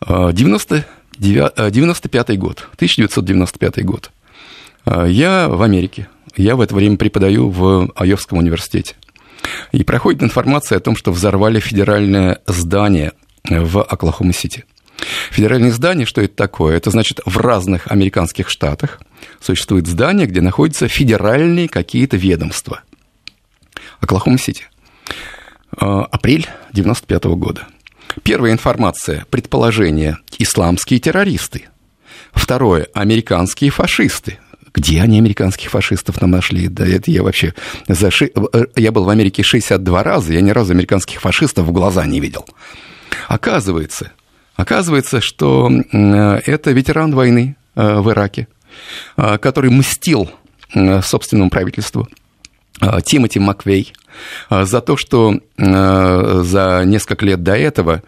90, 0.00 0.84
95 1.18 2.38
год, 2.38 2.68
1995 2.74 3.84
год. 3.84 4.10
Я 4.86 5.48
в 5.48 5.62
Америке. 5.62 6.08
Я 6.36 6.56
в 6.56 6.60
это 6.60 6.74
время 6.74 6.96
преподаю 6.96 7.48
в 7.48 7.90
Айовском 7.94 8.38
университете. 8.38 8.96
И 9.72 9.84
проходит 9.84 10.22
информация 10.22 10.78
о 10.78 10.80
том, 10.80 10.96
что 10.96 11.12
взорвали 11.12 11.60
федеральное 11.60 12.40
здание 12.46 13.12
в 13.44 13.82
Оклахома-Сити. 13.82 14.64
Федеральное 15.30 15.70
здание, 15.70 16.06
что 16.06 16.22
это 16.22 16.34
такое? 16.34 16.76
Это 16.76 16.90
значит, 16.90 17.20
в 17.26 17.36
разных 17.36 17.90
американских 17.90 18.48
штатах 18.48 19.00
существует 19.40 19.86
здание, 19.86 20.26
где 20.26 20.40
находятся 20.40 20.88
федеральные 20.88 21.68
какие-то 21.68 22.16
ведомства. 22.16 22.80
Оклахома-Сити. 24.00 24.68
А, 25.76 26.04
апрель 26.04 26.48
95 26.72 27.24
года. 27.24 27.66
Первая 28.22 28.52
информация, 28.52 29.26
предположение, 29.30 30.18
исламские 30.38 31.00
террористы. 31.00 31.68
Второе, 32.32 32.88
американские 32.94 33.70
фашисты. 33.70 34.38
Где 34.72 35.02
они 35.02 35.18
американских 35.18 35.70
фашистов 35.70 36.20
нам 36.20 36.32
нашли? 36.32 36.68
Да 36.68 36.86
это 36.86 37.10
я 37.10 37.22
вообще... 37.22 37.54
За 37.86 38.10
ши... 38.10 38.30
Э, 38.52 38.66
я 38.74 38.90
был 38.90 39.04
в 39.04 39.08
Америке 39.08 39.42
62 39.42 40.02
раза, 40.02 40.32
я 40.32 40.40
ни 40.40 40.50
разу 40.50 40.72
американских 40.72 41.20
фашистов 41.20 41.66
в 41.66 41.72
глаза 41.72 42.04
не 42.06 42.18
видел. 42.18 42.44
Оказывается, 43.28 44.12
оказывается, 44.56 45.20
что 45.20 45.70
это 45.92 46.72
ветеран 46.72 47.14
войны 47.14 47.56
э, 47.76 48.00
в 48.00 48.10
Ираке, 48.10 48.48
э, 49.16 49.38
который 49.38 49.70
мстил 49.70 50.30
собственному 51.02 51.50
правительству, 51.50 52.08
Тимоти 53.04 53.38
Маквей, 53.38 53.92
за 54.50 54.80
то, 54.80 54.96
что 54.96 55.38
за 55.56 56.82
несколько 56.84 57.24
лет 57.24 57.42
до 57.42 57.56
этого 57.56 58.02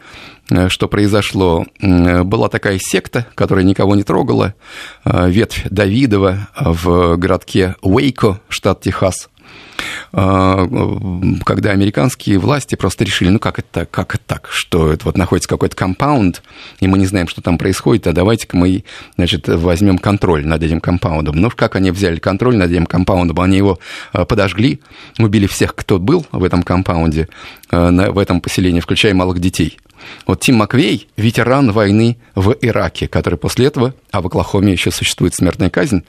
Э, 0.51 0.69
что 0.69 0.89
произошло. 0.89 1.67
Была 1.81 2.49
такая 2.49 2.79
секта, 2.81 3.27
которая 3.35 3.65
никого 3.65 3.97
не 3.97 4.03
трогала, 4.03 4.55
э, 5.05 5.31
ветвь 5.31 5.67
Давидова 5.71 6.49
в 6.57 7.17
городке 7.17 7.77
Уэйко, 7.83 8.41
штат 8.49 8.81
Техас. 8.83 9.29
А, 10.13 10.67
когда 11.45 11.71
американские 11.71 12.39
власти 12.39 12.75
просто 12.75 13.05
решили, 13.05 13.29
ну 13.29 13.39
как 13.39 13.59
это 13.59 13.87
как 13.87 14.15
это 14.15 14.25
так, 14.27 14.49
что 14.51 14.93
это 14.93 15.05
вот 15.05 15.17
находится 15.17 15.49
какой-то 15.49 15.77
компаунд, 15.77 16.43
и 16.81 16.87
мы 16.87 16.99
не 16.99 17.07
знаем, 17.07 17.29
что 17.29 17.43
там 17.43 17.59
происходит, 17.59 18.07
а 18.07 18.13
давайте-ка 18.13 18.57
мы, 18.57 18.85
значит, 19.17 19.49
возьмем 19.49 19.99
контроль 19.99 20.47
над 20.47 20.63
этим 20.63 20.81
компаундом. 20.81 21.37
Ну, 21.37 21.51
как 21.51 21.77
они 21.77 21.91
взяли 21.91 22.19
контроль 22.19 22.57
над 22.57 22.71
этим 22.71 22.87
компаундом? 22.87 23.41
Они 23.41 23.57
его 23.57 23.79
а, 24.13 24.25
подожгли, 24.25 24.81
убили 25.19 25.47
всех, 25.47 25.75
кто 25.75 25.99
был 25.99 26.27
в 26.33 26.45
этом 26.45 26.63
компаунде, 26.63 27.29
а, 27.71 27.91
в 27.91 28.19
этом 28.19 28.41
поселении, 28.41 28.81
включая 28.81 29.15
малых 29.15 29.39
детей. 29.39 29.79
Вот 30.27 30.41
Тим 30.41 30.57
Маквей, 30.57 31.09
ветеран 31.17 31.73
войны 31.73 32.19
в 32.35 32.57
Ираке, 32.61 33.09
который 33.09 33.39
после 33.39 33.67
этого, 33.67 33.95
а 34.11 34.21
в 34.21 34.27
Оклахоме 34.27 34.73
еще 34.73 34.91
существует 34.91 35.35
смертная 35.35 35.71
казнь, 35.71 36.05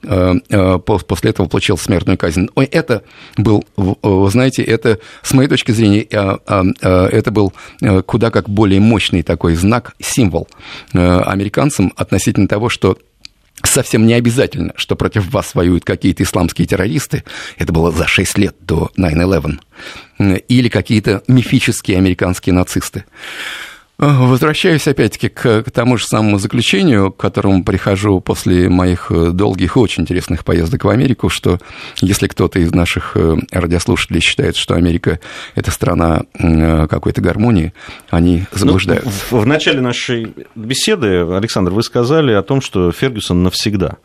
после 0.00 1.30
этого 1.30 1.46
получил 1.46 1.76
смертную 1.76 2.16
казнь. 2.16 2.48
Ой, 2.54 2.64
это 2.64 3.02
был, 3.36 3.64
вы 3.76 4.30
знаете, 4.30 4.62
это, 4.62 4.98
с 5.22 5.32
моей 5.32 5.48
точки 5.48 5.72
зрения, 5.72 6.06
э, 6.10 7.08
это 7.12 7.30
был 7.30 7.52
куда 8.06 8.30
как 8.30 8.48
более 8.48 8.80
мощный 8.80 9.22
такой 9.22 9.54
знак, 9.54 9.94
символ 10.00 10.48
американцам 10.92 11.92
относительно 11.96 12.48
того, 12.48 12.68
что 12.68 12.98
совсем 13.62 14.06
не 14.06 14.14
обязательно, 14.14 14.72
что 14.76 14.96
против 14.96 15.30
вас 15.32 15.54
воюют 15.54 15.84
какие-то 15.84 16.22
исламские 16.22 16.66
террористы, 16.66 17.24
это 17.58 17.72
было 17.72 17.92
за 17.92 18.06
6 18.06 18.38
лет 18.38 18.56
до 18.60 18.90
9-11, 18.96 19.58
или 20.48 20.68
какие-то 20.68 21.22
мифические 21.28 21.98
американские 21.98 22.54
нацисты. 22.54 23.04
Возвращаюсь 24.00 24.88
опять-таки 24.88 25.28
к, 25.28 25.62
к 25.62 25.70
тому 25.70 25.98
же 25.98 26.06
самому 26.06 26.38
заключению, 26.38 27.12
к 27.12 27.18
которому 27.18 27.62
прихожу 27.64 28.22
после 28.22 28.70
моих 28.70 29.10
э, 29.10 29.30
долгих 29.32 29.76
и 29.76 29.78
очень 29.78 30.04
интересных 30.04 30.42
поездок 30.42 30.84
в 30.84 30.88
Америку, 30.88 31.28
что 31.28 31.58
если 32.00 32.26
кто-то 32.26 32.58
из 32.60 32.72
наших 32.72 33.12
э, 33.16 33.36
радиослушателей 33.52 34.22
считает, 34.22 34.56
что 34.56 34.74
Америка– 34.74 35.20
это 35.54 35.70
страна 35.70 36.22
э, 36.38 36.86
какой-то 36.88 37.20
гармонии, 37.20 37.74
они 38.08 38.46
ну, 38.52 38.58
заблуждаются. 38.58 39.10
Ну, 39.30 39.38
в, 39.38 39.42
в 39.42 39.46
начале 39.46 39.82
нашей 39.82 40.32
беседы, 40.54 41.26
Александр, 41.36 41.72
вы 41.72 41.82
сказали 41.82 42.32
о 42.32 42.42
том, 42.42 42.62
что 42.62 42.92
Фергюсон 42.92 43.42
навсегда. 43.42 43.98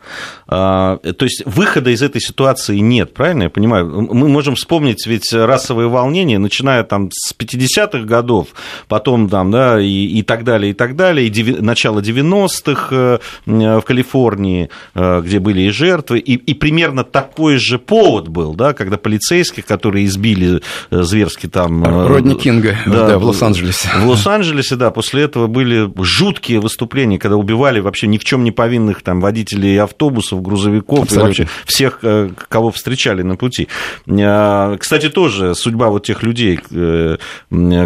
А, 0.46 0.98
то 0.98 1.24
есть 1.24 1.42
выхода 1.46 1.88
из 1.88 2.02
этой 2.02 2.20
ситуации 2.20 2.76
нет, 2.80 3.14
правильно 3.14 3.44
я 3.44 3.50
понимаю? 3.50 3.86
Мы 3.86 4.28
можем 4.28 4.56
вспомнить 4.56 5.06
ведь 5.06 5.32
расовые 5.32 5.88
волнения, 5.88 6.38
начиная 6.38 6.84
там 6.84 7.08
с 7.10 7.34
50-х 7.34 8.00
годов, 8.00 8.48
потом 8.88 9.30
там, 9.30 9.50
да, 9.50 9.85
и, 9.86 10.18
и 10.18 10.22
так 10.22 10.44
далее, 10.44 10.70
и 10.70 10.74
так 10.74 10.96
далее, 10.96 11.26
и 11.26 11.30
деви, 11.30 11.56
начало 11.60 12.00
90-х 12.00 12.88
э, 12.90 13.18
в 13.46 13.82
Калифорнии, 13.82 14.70
э, 14.94 15.22
где 15.22 15.38
были 15.38 15.62
и 15.62 15.70
жертвы, 15.70 16.18
и, 16.18 16.34
и 16.34 16.54
примерно 16.54 17.04
такой 17.04 17.56
же 17.56 17.78
повод 17.78 18.28
был, 18.28 18.54
да, 18.54 18.72
когда 18.72 18.96
полицейских, 18.96 19.66
которые 19.66 20.06
избили 20.06 20.60
э, 20.90 21.02
зверски 21.02 21.46
там... 21.46 21.84
Родни 21.84 22.34
Кинга, 22.34 22.76
да, 22.86 23.06
да 23.06 23.18
в 23.18 23.24
Лос-Анджелесе. 23.24 23.88
В 23.96 24.08
Лос-Анджелесе, 24.08 24.76
да, 24.76 24.90
после 24.90 25.22
этого 25.22 25.46
были 25.46 25.90
жуткие 26.02 26.60
выступления, 26.60 27.18
когда 27.18 27.36
убивали 27.36 27.80
вообще 27.80 28.06
ни 28.06 28.18
в 28.18 28.24
чем 28.24 28.44
не 28.44 28.52
повинных 28.52 29.02
там 29.02 29.20
водителей 29.20 29.80
автобусов, 29.80 30.42
грузовиков, 30.42 31.04
Абсолютно. 31.04 31.20
и 31.20 31.26
вообще 31.26 31.48
всех, 31.64 32.00
кого 32.48 32.70
встречали 32.70 33.22
на 33.22 33.36
пути. 33.36 33.68
Кстати, 34.06 35.08
тоже 35.08 35.54
судьба 35.54 35.88
вот 35.88 36.06
тех 36.06 36.22
людей, 36.22 36.60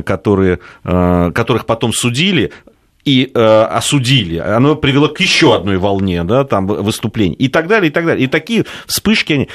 которые, 0.04 0.58
которых 0.82 1.66
потом 1.66 1.89
потом 1.90 1.92
судили, 1.92 2.52
и 3.04 3.30
э, 3.34 3.62
осудили, 3.62 4.36
оно 4.36 4.76
привело 4.76 5.08
к 5.08 5.20
еще 5.20 5.54
одной 5.54 5.78
волне, 5.78 6.22
да, 6.24 6.44
там 6.44 6.66
выступлений 6.66 7.34
и 7.34 7.48
так 7.48 7.66
далее, 7.66 7.88
и 7.88 7.92
так 7.92 8.04
далее. 8.04 8.24
И 8.24 8.28
такие 8.28 8.64
вспышки, 8.86 9.32
они... 9.32 9.48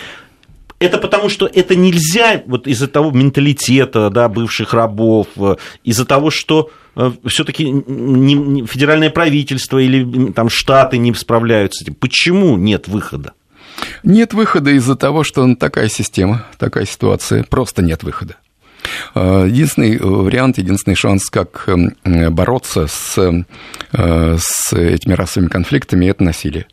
Это 0.79 0.97
потому, 0.97 1.29
что 1.29 1.45
это 1.45 1.75
нельзя 1.75 2.43
вот 2.47 2.67
из-за 2.67 2.87
того 2.87 3.11
менталитета, 3.11 4.09
да, 4.09 4.27
бывших 4.29 4.73
рабов, 4.73 5.27
э, 5.37 5.55
из-за 5.83 6.05
того, 6.05 6.31
что 6.31 6.71
э, 6.95 7.11
все-таки 7.27 7.65
федеральное 8.65 9.11
правительство 9.11 9.77
или 9.77 10.31
там 10.31 10.49
штаты 10.49 10.97
не 10.97 11.13
справляются 11.13 11.79
с 11.79 11.81
этим. 11.83 11.93
Почему 11.95 12.57
нет 12.57 12.87
выхода? 12.87 13.33
Нет 14.03 14.33
выхода 14.33 14.71
из-за 14.71 14.95
того, 14.95 15.23
что 15.23 15.55
такая 15.55 15.87
система, 15.87 16.45
такая 16.57 16.85
ситуация, 16.85 17.43
просто 17.43 17.83
нет 17.83 18.03
выхода. 18.03 18.37
Э, 19.13 19.45
единственный 19.47 19.97
вариант, 19.97 20.57
единственный 20.57 20.95
шанс, 20.95 21.29
как 21.29 21.67
эм, 21.67 21.95
бороться 22.33 22.87
с, 22.87 23.17
э, 23.17 24.37
с 24.39 24.73
этими 24.73 25.13
расовыми 25.13 25.49
конфликтами, 25.49 26.07
это 26.07 26.23
насилие. 26.23 26.65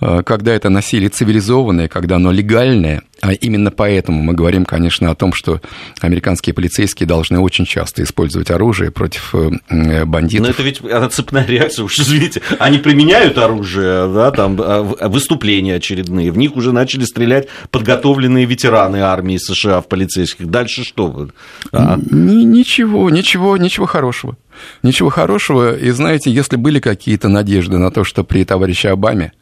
Э, 0.00 0.22
когда 0.24 0.52
это 0.54 0.70
насилие 0.70 1.10
цивилизованное, 1.10 1.88
когда 1.88 2.16
оно 2.16 2.32
легальное, 2.32 3.02
именно 3.40 3.70
поэтому 3.70 4.22
мы 4.22 4.34
говорим, 4.34 4.64
конечно, 4.64 5.10
о 5.10 5.14
том, 5.14 5.32
что 5.32 5.60
американские 6.00 6.54
полицейские 6.54 7.06
должны 7.06 7.38
очень 7.40 7.64
часто 7.64 8.02
использовать 8.02 8.50
оружие 8.50 8.90
против 8.90 9.34
э, 9.34 10.04
бандитов. 10.04 10.46
Но 10.46 10.50
это 10.50 10.62
ведь 10.62 10.80
цепная 11.12 11.46
реакция, 11.46 11.84
уж 11.84 11.98
извините. 11.98 12.42
Они 12.58 12.78
применяют 12.78 13.38
оружие, 13.38 14.12
да, 14.12 14.30
там 14.30 14.56
а, 14.60 14.82
выступления 14.82 15.76
очередные, 15.76 16.30
в 16.30 16.38
них 16.38 16.56
уже 16.56 16.72
начали 16.72 17.04
стрелять 17.04 17.48
подготовленные 17.70 18.44
ветераны 18.44 18.98
армии 18.98 19.38
США 19.38 19.80
в 19.80 19.88
полицейских. 19.88 20.46
Дальше 20.48 20.84
что? 20.84 21.28
А? 21.72 21.98
Ничего, 22.10 23.10
ничего, 23.10 23.56
ничего 23.56 23.86
хорошего. 23.86 24.36
Ничего 24.82 25.08
хорошего. 25.08 25.76
И 25.76 25.90
знаете, 25.90 26.30
если 26.30 26.56
были 26.56 26.80
какие-то 26.80 27.28
надежды 27.28 27.78
на 27.78 27.90
то, 27.90 28.04
что 28.04 28.24
при 28.24 28.44
товарище 28.44 28.90
Обаме 28.90 29.32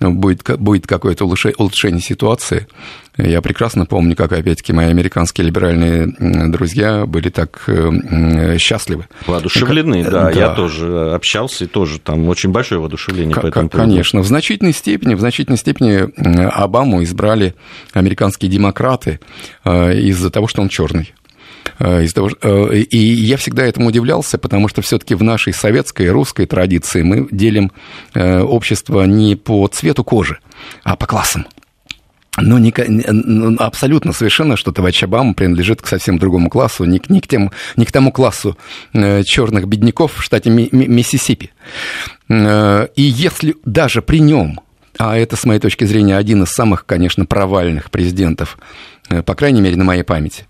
будет, 0.00 0.58
будет 0.58 0.86
какое-то 0.86 1.24
улучшение 1.24 2.00
ситуации. 2.00 2.66
Я 3.18 3.40
прекрасно 3.40 3.86
помню, 3.86 4.14
как, 4.14 4.32
опять-таки, 4.32 4.74
мои 4.74 4.88
американские 4.88 5.46
либеральные 5.46 6.14
друзья 6.50 7.06
были 7.06 7.30
так 7.30 7.64
э, 7.66 8.58
счастливы. 8.58 9.06
Воодушевлены, 9.26 10.04
да. 10.04 10.24
да. 10.24 10.30
Я 10.30 10.54
тоже 10.54 11.12
общался, 11.14 11.64
и 11.64 11.66
тоже 11.66 11.98
там 11.98 12.28
очень 12.28 12.50
большое 12.50 12.78
воодушевление 12.78 13.34
к- 13.34 13.40
по 13.40 13.46
этому 13.46 13.70
поводу. 13.70 13.88
Конечно. 13.90 14.20
В 14.20 14.26
значительной 14.26 14.74
степени, 14.74 15.14
в 15.14 15.20
значительной 15.20 15.56
степени 15.56 16.10
Обаму 16.46 17.02
избрали 17.04 17.54
американские 17.94 18.50
демократы 18.50 19.18
э, 19.64 19.98
из-за 19.98 20.30
того, 20.30 20.46
что 20.46 20.60
он 20.60 20.68
черный. 20.68 21.14
Э, 21.78 22.04
из 22.04 22.12
того, 22.12 22.28
и 22.28 22.98
я 22.98 23.38
всегда 23.38 23.64
этому 23.64 23.88
удивлялся, 23.88 24.36
потому 24.36 24.68
что 24.68 24.82
все-таки 24.82 25.14
в 25.14 25.22
нашей 25.22 25.54
советской, 25.54 26.10
русской 26.10 26.44
традиции 26.44 27.00
мы 27.00 27.28
делим 27.30 27.72
общество 28.14 29.04
не 29.04 29.36
по 29.36 29.66
цвету 29.68 30.04
кожи, 30.04 30.38
а 30.84 30.96
по 30.96 31.06
классам. 31.06 31.46
Но 32.36 32.58
не, 32.58 32.72
ну, 32.78 33.56
абсолютно 33.58 34.12
совершенно, 34.12 34.56
что 34.56 34.72
товарищ 34.72 35.02
Обама 35.02 35.34
принадлежит 35.34 35.80
к 35.80 35.86
совсем 35.86 36.18
другому 36.18 36.50
классу, 36.50 36.84
не, 36.84 37.00
не, 37.08 37.20
к, 37.20 37.28
тем, 37.28 37.50
не 37.76 37.84
к 37.84 37.92
тому 37.92 38.12
классу 38.12 38.58
черных 38.92 39.66
бедняков 39.66 40.16
в 40.16 40.22
штате 40.22 40.50
Миссисипи. 40.50 41.50
И 42.28 42.92
если 42.96 43.56
даже 43.64 44.02
при 44.02 44.20
нем, 44.20 44.60
а 44.98 45.16
это, 45.16 45.36
с 45.36 45.44
моей 45.44 45.60
точки 45.60 45.84
зрения, 45.84 46.16
один 46.16 46.42
из 46.42 46.50
самых, 46.50 46.84
конечно, 46.84 47.24
провальных 47.26 47.90
президентов, 47.90 48.58
по 49.08 49.34
крайней 49.34 49.60
мере, 49.60 49.76
на 49.76 49.84
моей 49.84 50.02
памяти, 50.02 50.46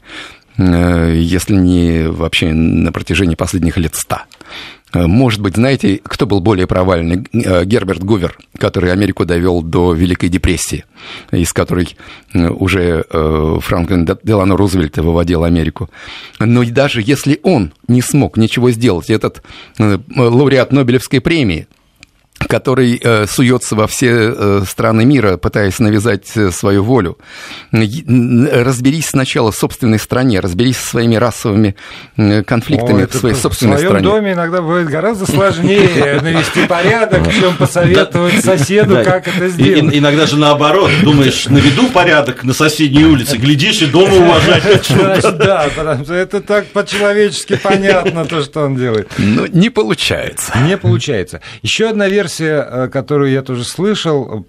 Э, 0.58 1.14
если 1.14 1.54
не 1.54 2.08
вообще 2.08 2.52
на 2.52 2.92
протяжении 2.92 3.34
последних 3.34 3.76
лет 3.76 3.94
ста. 3.94 4.24
Э, 4.92 5.06
может 5.06 5.40
быть, 5.40 5.56
знаете, 5.56 6.00
кто 6.02 6.26
был 6.26 6.40
более 6.40 6.66
провальный? 6.66 7.26
Э, 7.32 7.64
Герберт 7.64 8.02
Гувер, 8.02 8.38
который 8.58 8.92
Америку 8.92 9.24
довел 9.24 9.62
до 9.62 9.92
Великой 9.92 10.28
депрессии, 10.28 10.84
из 11.30 11.52
которой 11.52 11.96
уже 12.34 13.04
Франклин 13.10 14.08
Делано 14.22 14.56
Рузвельт 14.56 14.98
выводил 14.98 15.44
Америку. 15.44 15.90
Но 16.38 16.64
даже 16.64 17.02
если 17.02 17.40
он 17.42 17.72
не 17.88 18.02
смог 18.02 18.36
ничего 18.36 18.70
сделать, 18.70 19.10
этот 19.10 19.42
лауреат 19.78 20.72
Нобелевской 20.72 21.20
премии, 21.20 21.66
который 22.38 23.00
э, 23.02 23.26
суется 23.26 23.74
во 23.74 23.86
все 23.86 24.10
э, 24.10 24.62
страны 24.68 25.04
мира, 25.04 25.36
пытаясь 25.36 25.78
навязать 25.78 26.36
э, 26.36 26.50
свою 26.50 26.84
волю. 26.84 27.18
Разберись 27.72 29.06
сначала 29.06 29.50
в 29.50 29.56
собственной 29.56 29.98
стране, 29.98 30.40
разберись 30.40 30.76
со 30.76 30.90
своими 30.90 31.16
расовыми 31.16 31.74
конфликтами 32.16 33.04
О, 33.04 33.08
в 33.08 33.14
своей 33.14 33.34
собственной 33.34 33.78
стране. 33.78 33.98
В 33.98 34.00
своем 34.00 34.04
доме 34.04 34.32
иногда 34.34 34.60
бывает 34.60 34.88
гораздо 34.88 35.26
сложнее 35.26 36.20
навести 36.22 36.66
порядок, 36.66 37.22
чем 37.32 37.56
посоветовать 37.56 38.44
соседу, 38.44 38.96
как 39.04 39.28
это 39.28 39.48
сделать. 39.48 39.94
Иногда 39.94 40.26
же 40.26 40.36
наоборот, 40.36 40.90
думаешь, 41.02 41.46
наведу 41.46 41.88
порядок 41.88 42.44
на 42.44 42.52
соседней 42.52 43.04
улице, 43.04 43.38
глядишь 43.38 43.82
и 43.82 43.86
дома 43.86 44.14
уважать 44.14 44.64
Да, 45.36 45.68
потому 45.74 46.04
что 46.04 46.14
это 46.14 46.40
так 46.40 46.66
по-человечески 46.66 47.56
понятно, 47.56 48.24
то, 48.24 48.42
что 48.42 48.60
он 48.60 48.76
делает. 48.76 49.10
Ну, 49.18 49.46
не 49.46 49.70
получается. 49.70 50.52
Не 50.58 50.76
получается. 50.76 51.40
Еще 51.62 51.88
одна 51.88 52.08
версия 52.08 52.25
версия, 52.26 52.66
э, 52.68 52.88
которую 52.88 53.30
я 53.30 53.42
тоже 53.42 53.64
слышал, 53.64 54.44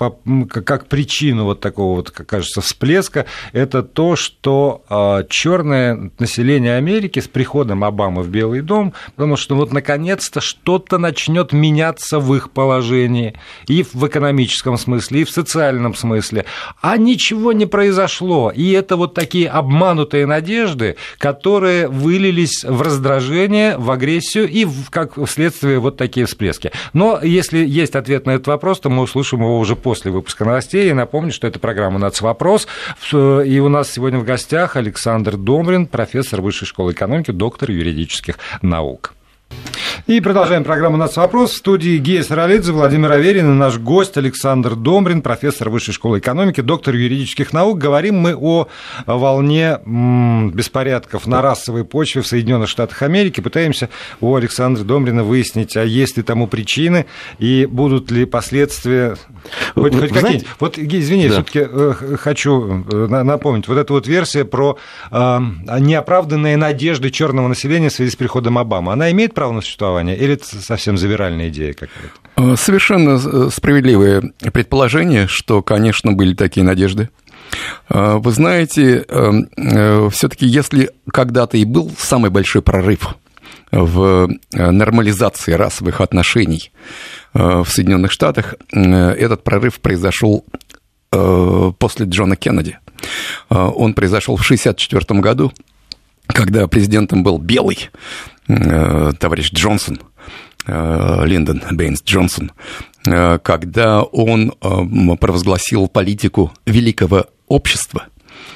как 0.50 0.88
причину 0.88 1.44
вот 1.44 1.60
такого 1.60 1.98
вот, 1.98 2.10
как 2.10 2.26
кажется, 2.28 2.62
всплеска, 2.62 3.26
это 3.54 3.84
то, 3.84 4.16
что 4.16 4.84
э, 4.90 5.26
черное 5.30 6.12
население 6.18 6.78
Америки 6.78 7.20
с 7.20 7.28
приходом 7.28 7.84
Обамы 7.84 8.24
в 8.24 8.30
Белый 8.30 8.62
дом, 8.62 8.94
потому 9.16 9.38
что 9.38 9.56
вот 9.56 9.72
наконец-то 9.72 10.42
что-то 10.42 10.98
начнет 10.98 11.54
меняться 11.54 12.20
в 12.20 12.34
их 12.36 12.50
положении 12.50 13.36
и 13.68 13.84
в 13.84 14.08
экономическом 14.08 14.78
смысле, 14.78 15.22
и 15.22 15.24
в 15.24 15.30
социальном 15.30 15.94
смысле, 15.94 16.46
а 16.82 16.98
ничего 16.98 17.54
не 17.54 17.68
произошло. 17.68 18.52
И 18.56 18.72
это 18.72 18.96
вот 18.96 19.14
такие 19.14 19.50
обманутые 19.50 20.26
надежды, 20.26 20.96
которые 21.20 21.88
вылились 21.88 22.64
в 22.64 22.82
раздражение, 22.82 23.78
в 23.78 23.92
агрессию 23.92 24.50
и 24.50 24.66
в, 24.66 24.90
как 24.90 25.14
следствие 25.30 25.78
вот 25.80 25.98
такие 25.98 26.26
всплески. 26.26 26.72
Но 26.94 27.20
если 27.22 27.67
есть 27.68 27.96
ответ 27.96 28.26
на 28.26 28.32
этот 28.32 28.48
вопрос, 28.48 28.80
то 28.80 28.90
мы 28.90 29.04
услышим 29.04 29.42
его 29.42 29.60
уже 29.60 29.76
после 29.76 30.12
выпуска 30.12 30.46
новостей. 30.46 30.90
И 30.90 30.94
напомню, 30.94 31.32
что 31.32 31.48
это 31.48 31.60
программа 31.60 32.00
«Нацвопрос». 32.00 32.68
И 33.12 33.62
у 33.64 33.70
нас 33.70 33.92
сегодня 33.92 34.20
в 34.20 34.24
гостях 34.24 34.76
Александр 34.76 35.38
Домрин, 35.38 35.86
профессор 35.86 36.42
Высшей 36.42 36.68
школы 36.68 36.94
экономики, 36.94 37.32
доктор 37.32 37.72
юридических 37.72 38.40
наук. 38.62 39.14
И 40.08 40.22
продолжаем 40.22 40.64
программу 40.64 40.96
«Нас 40.96 41.18
вопрос». 41.18 41.52
В 41.52 41.58
студии 41.58 41.98
Гея 41.98 42.24
Саралидзе, 42.24 42.72
Владимир 42.72 43.12
Аверин 43.12 43.52
и 43.52 43.54
наш 43.54 43.78
гость 43.78 44.16
Александр 44.16 44.76
Домбрин, 44.76 45.22
профессор 45.22 45.70
Высшей 45.70 45.94
школы 45.94 46.20
экономики, 46.20 46.62
доктор 46.62 46.96
юридических 46.96 47.52
наук. 47.52 47.78
Говорим 47.78 48.16
мы 48.16 48.34
о 48.34 48.70
волне 49.06 49.80
беспорядков 49.86 51.28
на 51.28 51.42
расовой 51.42 51.84
почве 51.84 52.22
в 52.22 52.28
Соединенных 52.28 52.70
Штатах 52.70 53.02
Америки. 53.02 53.42
Пытаемся 53.42 53.90
у 54.22 54.34
Александра 54.34 54.86
Домбрина 54.86 55.26
выяснить, 55.26 55.76
а 55.76 55.84
есть 55.84 56.16
ли 56.16 56.24
тому 56.24 56.48
причины 56.48 57.06
и 57.38 57.66
будут 57.70 58.10
ли 58.10 58.24
последствия 58.24 59.18
хоть, 59.76 59.94
хоть 59.94 60.10
какие-нибудь. 60.10 60.48
Вот, 60.62 60.78
извини, 60.80 61.28
да. 61.28 61.34
все-таки 61.34 61.68
э, 61.70 61.94
хочу 62.18 62.86
э, 62.90 63.08
напомнить, 63.08 63.68
вот 63.68 63.78
эта 63.78 63.92
вот 63.92 64.08
версия 64.08 64.46
про 64.46 64.78
э, 65.12 65.40
неоправданные 65.80 66.56
надежды 66.56 67.10
черного 67.10 67.50
населения 67.50 67.90
в 67.90 67.94
связи 67.94 68.12
с 68.12 68.16
приходом 68.16 68.58
Обамы, 68.58 68.94
она 68.94 69.12
имеет 69.12 69.34
право 69.34 69.52
на 69.52 69.60
существование? 69.60 69.97
Образования, 69.98 70.16
или 70.16 70.34
это 70.34 70.62
совсем 70.62 70.98
завиральная 70.98 71.50
идея 71.50 71.74
какая-то? 71.74 72.54
Э, 72.54 72.56
совершенно 72.56 73.50
справедливое 73.50 74.32
предположение, 74.54 75.28
что, 75.28 75.62
конечно, 75.62 76.12
были 76.12 76.34
такие 76.34 76.66
надежды. 76.66 77.10
Вы 77.90 78.32
знаете, 78.32 79.06
все-таки 80.12 80.46
если 80.46 80.90
когда-то 81.14 81.56
и 81.56 81.64
был 81.64 81.90
самый 81.98 82.30
большой 82.30 82.62
прорыв 82.62 83.16
в 83.72 84.30
нормализации 84.52 85.54
расовых 85.54 86.02
отношений 86.02 86.72
в 87.34 87.66
Соединенных 87.66 88.12
Штатах, 88.12 88.56
этот 88.70 89.46
прорыв 89.46 89.80
произошел 89.80 90.44
после 91.10 92.06
Джона 92.06 92.36
Кеннеди. 92.36 92.80
Он 93.50 93.94
произошел 93.94 94.36
в 94.36 94.44
1964 94.44 95.22
году, 95.22 95.54
когда 96.28 96.68
президентом 96.68 97.24
был 97.24 97.38
белый 97.38 97.78
э, 97.80 97.90
товарищ 98.48 99.52
Джонсон, 99.54 100.00
э, 100.66 101.22
Линдон 101.26 101.62
Бейнс 101.72 102.02
Джонсон, 102.04 102.52
э, 103.06 103.40
когда 103.40 104.02
он 104.04 104.54
провозгласил 104.60 105.88
политику 105.88 106.52
великого 106.66 107.28
общества, 107.48 108.06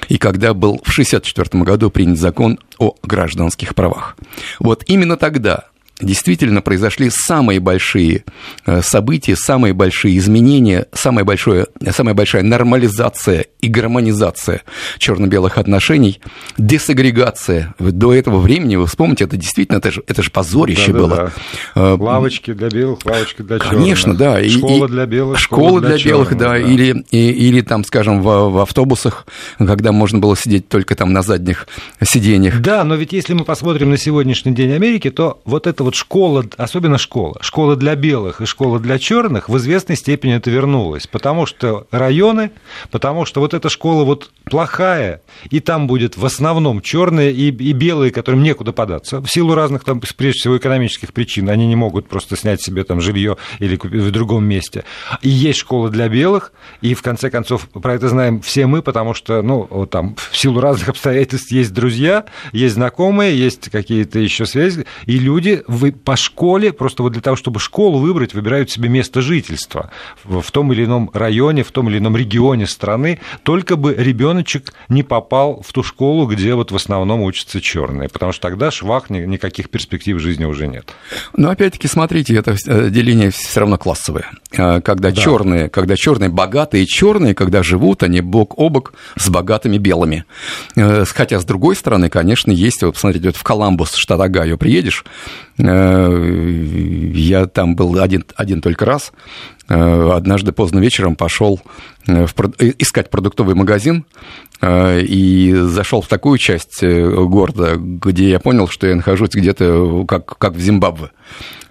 и 0.10 0.18
когда 0.18 0.54
был 0.54 0.78
в 0.84 0.92
1964 0.92 1.64
году 1.64 1.90
принят 1.90 2.18
закон 2.18 2.60
о 2.78 2.96
гражданских 3.04 3.76
правах. 3.76 4.18
Вот 4.60 4.84
именно 4.88 5.18
тогда 5.18 5.66
действительно 6.02 6.62
произошли 6.62 7.10
самые 7.10 7.60
большие 7.60 8.24
э, 8.66 8.82
события, 8.82 9.36
самые 9.36 9.74
большие 9.74 10.18
изменения, 10.18 10.88
самая, 10.94 11.26
большое, 11.26 11.68
самая 11.92 12.14
большая 12.14 12.44
нормализация 12.44 13.46
и 13.62 13.68
гармонизация 13.68 14.62
черно-белых 14.98 15.58
отношений, 15.58 16.20
десагрегация. 16.58 17.76
До 17.80 18.14
этого 18.14 18.40
времени, 18.40 18.76
вы 18.76 18.88
вспомните, 18.88 19.26
это 19.26 19.38
действительно, 19.38 19.78
это 19.78 19.92
же, 19.92 20.04
это 20.08 20.24
же 20.24 20.32
позорище 20.32 20.92
да, 20.92 21.00
было. 21.00 21.16
Да. 21.16 21.32
Э, 21.76 21.98
лавочки 22.00 22.54
для 22.54 22.70
белых, 22.70 23.00
лавочки 23.06 23.42
для 23.42 23.60
черных. 23.60 23.78
Конечно, 23.78 24.16
да. 24.16 24.44
Школа 24.48 24.86
и, 24.86 24.90
для 24.90 25.06
белых, 25.06 25.40
школа, 25.40 25.62
школа 25.62 25.82
для, 25.82 25.90
для 25.98 26.06
белых, 26.06 26.30
черных, 26.30 26.44
да. 26.44 26.50
да. 26.50 26.58
Или, 26.58 27.06
и, 27.12 27.32
или 27.32 27.62
там, 27.62 27.84
скажем, 27.84 28.22
в, 28.22 28.50
в 28.50 28.58
автобусах, 28.60 29.26
когда 29.58 29.92
можно 29.92 30.20
было 30.20 30.36
сидеть 30.36 30.68
только 30.68 30.96
там 30.96 31.14
на 31.14 31.22
задних 31.22 31.68
сиденьях. 32.04 32.62
Да, 32.62 32.84
но 32.84 32.96
ведь 32.96 33.14
если 33.14 33.34
мы 33.34 33.46
посмотрим 33.46 33.90
на 33.90 33.98
сегодняшний 33.98 34.54
день 34.54 34.72
Америки, 34.74 35.10
то 35.10 35.42
вот 35.46 35.68
это 35.68 35.84
вот 35.84 35.91
вот 35.92 35.96
школа, 35.96 36.46
особенно 36.58 36.98
школа, 36.98 37.38
школа 37.42 37.76
для 37.76 37.96
белых 37.96 38.40
и 38.40 38.46
школа 38.46 38.80
для 38.80 38.98
черных 38.98 39.50
в 39.50 39.58
известной 39.58 39.98
степени 39.98 40.36
это 40.36 40.50
вернулось, 40.50 41.06
потому 41.06 41.46
что 41.46 41.86
районы, 41.92 42.52
потому 42.92 43.26
что 43.26 43.42
вот 43.42 43.54
эта 43.54 43.70
школа 43.70 44.06
вот 44.06 44.32
плохая, 44.46 45.22
и 45.50 45.60
там 45.60 45.88
будет 45.88 46.16
в 46.16 46.26
основном 46.26 46.82
черные 46.82 47.34
и, 47.34 47.48
и 47.50 47.74
белые, 47.74 48.12
которым 48.12 48.42
некуда 48.42 48.72
податься, 48.72 49.20
в 49.20 49.28
силу 49.28 49.54
разных 49.54 49.84
там, 49.84 50.02
прежде 50.16 50.40
всего, 50.40 50.58
экономических 50.58 51.12
причин, 51.12 51.50
они 51.50 51.68
не 51.68 51.76
могут 51.76 52.08
просто 52.08 52.38
снять 52.38 52.62
себе 52.62 52.86
там 52.86 53.02
жилье 53.02 53.36
или 53.60 53.76
купить 53.76 54.02
в 54.02 54.12
другом 54.12 54.46
месте. 54.46 54.86
И 55.22 55.30
есть 55.30 55.60
школа 55.60 55.90
для 55.90 56.08
белых, 56.08 56.54
и 56.80 56.94
в 56.94 57.02
конце 57.02 57.30
концов 57.30 57.68
про 57.70 57.96
это 57.96 58.08
знаем 58.08 58.40
все 58.40 58.66
мы, 58.66 58.82
потому 58.82 59.14
что, 59.14 59.42
ну, 59.42 59.88
там 59.92 60.16
в 60.16 60.38
силу 60.38 60.62
разных 60.62 60.90
обстоятельств 60.90 61.52
есть 61.52 61.74
друзья, 61.74 62.26
есть 62.54 62.76
знакомые, 62.76 63.38
есть 63.38 63.70
какие-то 63.70 64.20
еще 64.20 64.46
связи, 64.46 64.86
и 65.06 65.20
люди 65.20 65.64
вы 65.82 65.92
по 65.92 66.16
школе, 66.16 66.72
просто 66.72 67.04
вот 67.04 67.14
для 67.14 67.22
того, 67.22 67.36
чтобы 67.36 67.60
школу 67.60 68.00
выбрать, 68.00 68.34
выбирают 68.34 68.70
себе 68.70 68.88
место 68.88 69.22
жительства 69.22 69.90
в 70.24 70.50
том 70.52 70.72
или 70.72 70.86
ином 70.86 71.10
районе, 71.14 71.64
в 71.64 71.72
том 71.72 71.90
или 71.90 71.98
ином 71.98 72.16
регионе 72.16 72.68
страны, 72.68 73.20
только 73.44 73.76
бы 73.76 73.94
ребеночек 73.94 74.74
не 74.90 75.04
попал 75.04 75.62
в 75.68 75.74
ту 75.74 75.84
школу, 75.84 76.28
где 76.28 76.54
вот 76.54 76.72
в 76.72 76.76
основном 76.76 77.22
учатся 77.22 77.60
черные, 77.60 78.10
потому 78.10 78.32
что 78.32 78.42
тогда 78.48 78.72
швах 78.72 79.10
никаких 79.10 79.70
перспектив 79.70 80.20
жизни 80.20 80.46
уже 80.46 80.68
нет. 80.68 80.94
Но 81.36 81.50
опять-таки, 81.50 81.88
смотрите, 81.88 82.36
это 82.36 82.56
э, 82.68 82.90
деление 82.90 83.32
все 83.32 83.60
равно 83.60 83.78
классовое. 83.78 84.30
Э, 84.52 84.82
когда 84.82 85.10
да. 85.10 85.16
черные, 85.16 85.70
когда 85.70 85.96
черные 85.96 86.30
богатые 86.30 86.86
черные, 86.86 87.34
когда 87.34 87.64
живут 87.64 88.04
они 88.04 88.22
бок 88.22 88.58
о 88.58 88.70
бок 88.70 88.94
с 89.18 89.30
богатыми 89.30 89.78
белыми. 89.78 90.26
Э, 90.76 91.06
хотя, 91.06 91.40
с 91.40 91.46
другой 91.46 91.76
стороны, 91.76 92.10
конечно, 92.10 92.52
есть, 92.52 92.84
вот 92.84 92.94
посмотрите, 92.94 93.28
вот 93.28 93.36
в 93.36 93.44
Коламбус, 93.44 93.96
штат 93.96 94.20
Огайо, 94.20 94.58
приедешь, 94.58 95.04
я 95.58 97.46
там 97.48 97.76
был 97.76 98.00
один, 98.00 98.26
один 98.36 98.62
только 98.62 98.86
раз. 98.86 99.12
Э, 99.72 100.12
однажды 100.14 100.52
поздно 100.52 100.80
вечером 100.80 101.16
пошел 101.16 101.62
э, 102.06 102.26
в, 102.26 102.34
искать 102.60 103.10
продуктовый 103.10 103.56
магазин 103.56 104.06
и 104.64 105.54
зашел 105.56 106.02
в 106.02 106.08
такую 106.08 106.38
часть 106.38 106.84
города, 106.84 107.76
где 107.78 108.30
я 108.30 108.40
понял, 108.40 108.68
что 108.68 108.88
я 108.88 108.96
нахожусь 108.96 109.32
где-то 109.32 110.06
как, 110.08 110.38
как 110.38 110.54
в 110.54 110.60
Зимбабве. 110.60 111.10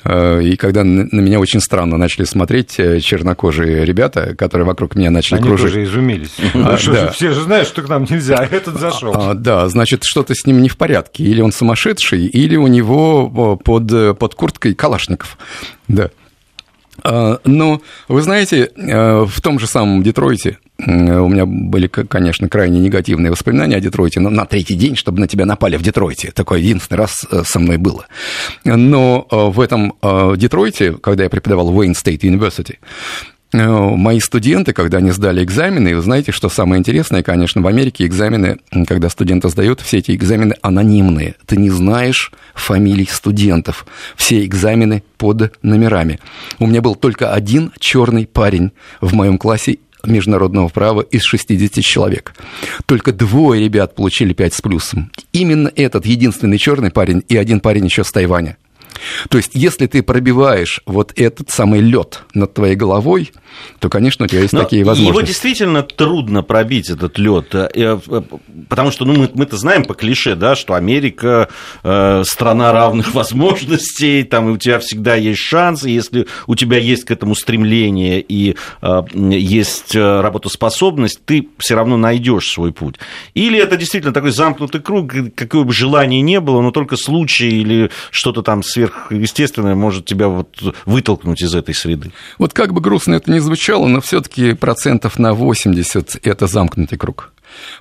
Э, 0.04 0.42
и 0.42 0.56
когда 0.56 0.82
на 0.82 1.20
меня 1.20 1.40
очень 1.40 1.60
странно 1.60 1.96
начали 1.96 2.24
смотреть 2.24 2.78
э, 2.78 3.00
чернокожие 3.00 3.84
ребята, 3.84 4.34
которые 4.34 4.66
вокруг 4.66 4.94
меня 4.94 5.10
начали 5.10 5.38
Они 5.38 5.46
кружить. 5.46 5.74
Они 5.74 5.84
тоже 5.84 5.84
изумились. 5.84 6.34
А, 6.54 6.78
да. 6.86 7.10
Все 7.10 7.32
же 7.32 7.42
знают, 7.42 7.68
что 7.68 7.82
к 7.82 7.88
нам 7.88 8.06
нельзя, 8.08 8.36
а 8.36 8.44
этот 8.44 8.78
зашел. 8.78 9.12
А, 9.14 9.34
да, 9.34 9.68
значит, 9.68 10.04
что-то 10.04 10.34
с 10.34 10.46
ним 10.46 10.62
не 10.62 10.68
в 10.68 10.76
порядке. 10.76 11.24
Или 11.24 11.40
он 11.40 11.52
сумасшедший, 11.52 12.26
или 12.26 12.56
у 12.56 12.66
него 12.66 13.56
под, 13.56 13.92
э, 13.92 14.14
под 14.14 14.34
курткой 14.34 14.74
калашников. 14.74 15.36
Да. 15.88 16.10
А, 17.02 17.38
но, 17.44 17.80
вы 18.08 18.22
знаете, 18.22 18.70
в 18.76 19.40
том 19.40 19.58
же 19.58 19.66
самом 19.66 20.02
Детройте 20.02 20.58
у 20.86 21.28
меня 21.28 21.46
были, 21.46 21.88
конечно, 21.88 22.48
крайне 22.48 22.80
негативные 22.80 23.30
воспоминания 23.30 23.76
о 23.76 23.80
Детройте, 23.80 24.20
но 24.20 24.30
на 24.30 24.46
третий 24.46 24.74
день, 24.74 24.96
чтобы 24.96 25.20
на 25.20 25.28
тебя 25.28 25.46
напали 25.46 25.76
в 25.76 25.82
Детройте. 25.82 26.30
Такое 26.32 26.60
единственный 26.60 26.98
раз 26.98 27.26
э, 27.30 27.42
со 27.44 27.58
мной 27.58 27.76
было. 27.76 28.06
Но 28.64 29.26
э, 29.30 29.36
в 29.36 29.60
этом 29.60 29.94
э, 30.02 30.34
Детройте, 30.36 30.92
когда 30.92 31.24
я 31.24 31.30
преподавал 31.30 31.70
в 31.70 31.78
Wayne 31.78 31.92
State 31.92 32.20
University, 32.20 32.76
мои 33.52 34.20
студенты, 34.20 34.72
когда 34.72 34.98
они 34.98 35.10
сдали 35.10 35.42
экзамены, 35.42 35.96
вы 35.96 36.02
знаете, 36.02 36.32
что 36.32 36.48
самое 36.48 36.78
интересное, 36.78 37.22
конечно, 37.22 37.60
в 37.60 37.66
Америке 37.66 38.06
экзамены, 38.06 38.58
когда 38.86 39.08
студенты 39.08 39.48
сдают, 39.48 39.80
все 39.80 39.98
эти 39.98 40.12
экзамены 40.12 40.54
анонимные. 40.62 41.34
Ты 41.46 41.56
не 41.56 41.70
знаешь 41.70 42.32
фамилий 42.54 43.08
студентов. 43.10 43.86
Все 44.16 44.44
экзамены 44.44 45.02
под 45.18 45.52
номерами. 45.62 46.20
У 46.58 46.66
меня 46.66 46.80
был 46.80 46.94
только 46.94 47.32
один 47.32 47.72
черный 47.78 48.26
парень 48.26 48.72
в 49.00 49.14
моем 49.14 49.38
классе, 49.38 49.78
международного 50.04 50.68
права 50.68 51.02
из 51.02 51.22
60 51.24 51.84
человек. 51.84 52.34
Только 52.86 53.12
двое 53.12 53.64
ребят 53.64 53.94
получили 53.94 54.32
5 54.32 54.54
с 54.54 54.60
плюсом. 54.60 55.10
Именно 55.32 55.70
этот 55.74 56.06
единственный 56.06 56.58
черный 56.58 56.90
парень 56.90 57.22
и 57.28 57.36
один 57.36 57.60
парень 57.60 57.84
еще 57.84 58.04
с 58.04 58.12
Тайваня. 58.12 58.56
То 59.28 59.38
есть, 59.38 59.52
если 59.54 59.86
ты 59.86 60.02
пробиваешь 60.02 60.80
вот 60.86 61.12
этот 61.16 61.50
самый 61.50 61.80
лед 61.80 62.22
над 62.34 62.54
твоей 62.54 62.76
головой, 62.76 63.32
то, 63.78 63.88
конечно, 63.88 64.24
у 64.24 64.28
тебя 64.28 64.40
есть 64.40 64.52
Но 64.52 64.62
такие 64.62 64.84
возможности. 64.84 65.18
Его 65.18 65.26
действительно 65.26 65.82
трудно 65.82 66.42
пробить, 66.42 66.90
этот 66.90 67.18
лед, 67.18 67.54
э, 67.54 67.68
э, 67.74 68.22
потому 68.68 68.90
что 68.90 69.04
ну, 69.04 69.14
мы, 69.14 69.30
мы-то 69.34 69.56
знаем 69.56 69.84
по 69.84 69.94
клише, 69.94 70.34
да, 70.34 70.54
что 70.54 70.74
Америка 70.74 71.48
э, 71.82 72.22
страна 72.26 72.72
равных 72.72 73.14
возможностей, 73.14 74.22
там 74.22 74.52
у 74.52 74.56
тебя 74.56 74.78
всегда 74.78 75.14
есть 75.14 75.40
шанс, 75.40 75.84
и 75.84 75.90
если 75.90 76.26
у 76.46 76.54
тебя 76.54 76.78
есть 76.78 77.04
к 77.04 77.10
этому 77.10 77.34
стремление 77.34 78.20
и 78.20 78.56
э, 78.82 79.02
есть 79.14 79.94
э, 79.94 80.20
работоспособность, 80.20 81.24
ты 81.24 81.48
все 81.58 81.74
равно 81.74 81.96
найдешь 81.96 82.50
свой 82.52 82.72
путь. 82.72 82.96
Или 83.34 83.58
это 83.58 83.76
действительно 83.76 84.12
такой 84.12 84.30
замкнутый 84.30 84.80
круг, 84.80 85.12
какое 85.34 85.64
бы 85.64 85.72
желание 85.72 86.20
не 86.20 86.40
было, 86.40 86.60
но 86.60 86.70
только 86.70 86.96
случай 86.96 87.60
или 87.60 87.90
что-то 88.10 88.42
там 88.42 88.62
сверхъестественное 88.86 89.74
может 89.74 90.06
тебя 90.06 90.28
вот 90.28 90.56
вытолкнуть 90.86 91.42
из 91.42 91.54
этой 91.54 91.74
среды. 91.74 92.12
Вот 92.38 92.52
как 92.52 92.72
бы 92.72 92.80
грустно 92.80 93.14
это 93.14 93.30
ни 93.30 93.38
звучало, 93.38 93.86
но 93.86 94.00
все-таки 94.00 94.54
процентов 94.54 95.18
на 95.18 95.34
80 95.34 96.20
это 96.22 96.46
замкнутый 96.46 96.98
круг. 96.98 97.32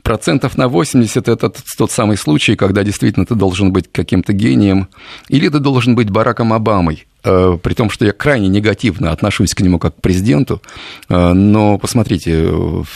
Процентов 0.02 0.58
на 0.58 0.68
80 0.68 1.28
это 1.28 1.52
тот 1.78 1.92
самый 1.92 2.18
случай, 2.18 2.56
когда 2.56 2.84
действительно 2.84 3.26
ты 3.26 3.36
должен 3.36 3.72
быть 3.72 3.92
каким-то 3.92 4.34
гением, 4.34 4.88
или 5.28 5.48
ты 5.48 5.60
должен 5.60 5.96
быть 5.96 6.10
Бараком 6.10 6.54
Обамой, 6.54 7.06
при 7.22 7.74
том, 7.74 7.90
что 7.90 8.06
я 8.06 8.12
крайне 8.12 8.48
негативно 8.48 9.12
отношусь 9.12 9.54
к 9.54 9.62
нему 9.62 9.80
как 9.80 9.96
к 9.96 10.02
президенту, 10.02 10.62
э, 11.10 11.34
но 11.34 11.78
посмотрите, 11.78 12.52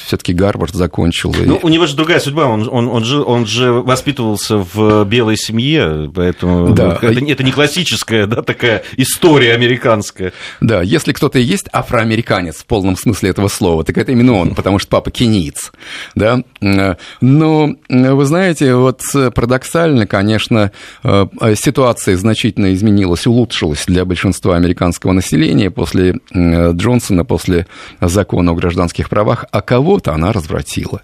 все-таки 0.06 0.34
Гарвард 0.34 0.74
закончил. 0.74 1.36
Ну, 1.46 1.60
у 1.62 1.70
него 1.70 1.86
же 1.86 1.96
другая 1.96 2.20
судьба, 2.20 2.46
он, 2.46 2.70
он, 2.72 2.88
он, 2.88 3.04
же, 3.04 3.22
он 3.22 3.46
же 3.46 3.72
воспитывался 3.72 4.58
в 4.58 5.06
белой 5.06 5.38
семье, 5.38 6.12
поэтому 6.14 6.74
да. 6.74 6.98
это, 7.02 7.08
это 7.08 7.44
не 7.44 7.52
классическая 7.52 8.26
да, 8.26 8.42
такая 8.42 8.84
история 8.98 9.54
американская. 9.54 10.34
Да, 10.62 10.82
если 10.82 11.12
кто-то 11.14 11.40
и 11.40 11.44
есть 11.44 11.68
афроамериканец 11.72 12.58
в 12.58 12.66
полном 12.66 12.96
смысле 12.96 13.30
этого 13.30 13.48
слова, 13.48 13.84
так 13.84 13.98
это 13.98 14.12
именно 14.12 14.34
он, 14.34 14.56
потому 14.56 14.80
что 14.80 14.90
папа 14.90 15.12
кенийц. 15.12 15.72
Да? 16.16 16.44
Но, 16.62 17.70
вы 17.90 18.26
знаете, 18.26 18.76
вот 18.76 19.02
парадоксально, 19.12 20.08
конечно, 20.08 20.72
э, 21.04 21.26
ситуация 21.56 22.18
значительно 22.18 22.74
изменилась, 22.74 23.28
улучшилась 23.28 23.86
для 23.86 24.06
большинства 24.14 24.56
американского 24.56 25.12
населения 25.12 25.72
после 25.72 26.20
Джонсона, 26.32 27.26
после 27.26 27.66
закона 28.00 28.52
о 28.52 28.56
гражданских 28.56 29.10
правах, 29.10 29.46
а 29.52 29.62
кого-то 29.62 30.14
она 30.14 30.32
развратила 30.32 31.02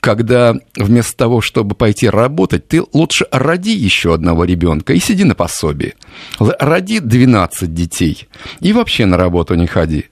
когда 0.00 0.54
вместо 0.76 1.16
того, 1.16 1.40
чтобы 1.40 1.74
пойти 1.74 2.08
работать, 2.08 2.68
ты 2.68 2.82
лучше 2.92 3.26
роди 3.30 3.72
еще 3.72 4.14
одного 4.14 4.44
ребенка 4.44 4.92
и 4.92 4.98
сиди 4.98 5.24
на 5.24 5.34
пособии. 5.34 5.94
Роди 6.38 7.00
12 7.00 7.72
детей 7.72 8.28
и 8.60 8.72
вообще 8.72 9.06
на 9.06 9.16
работу 9.16 9.54
не 9.54 9.66
ходи. 9.66 10.06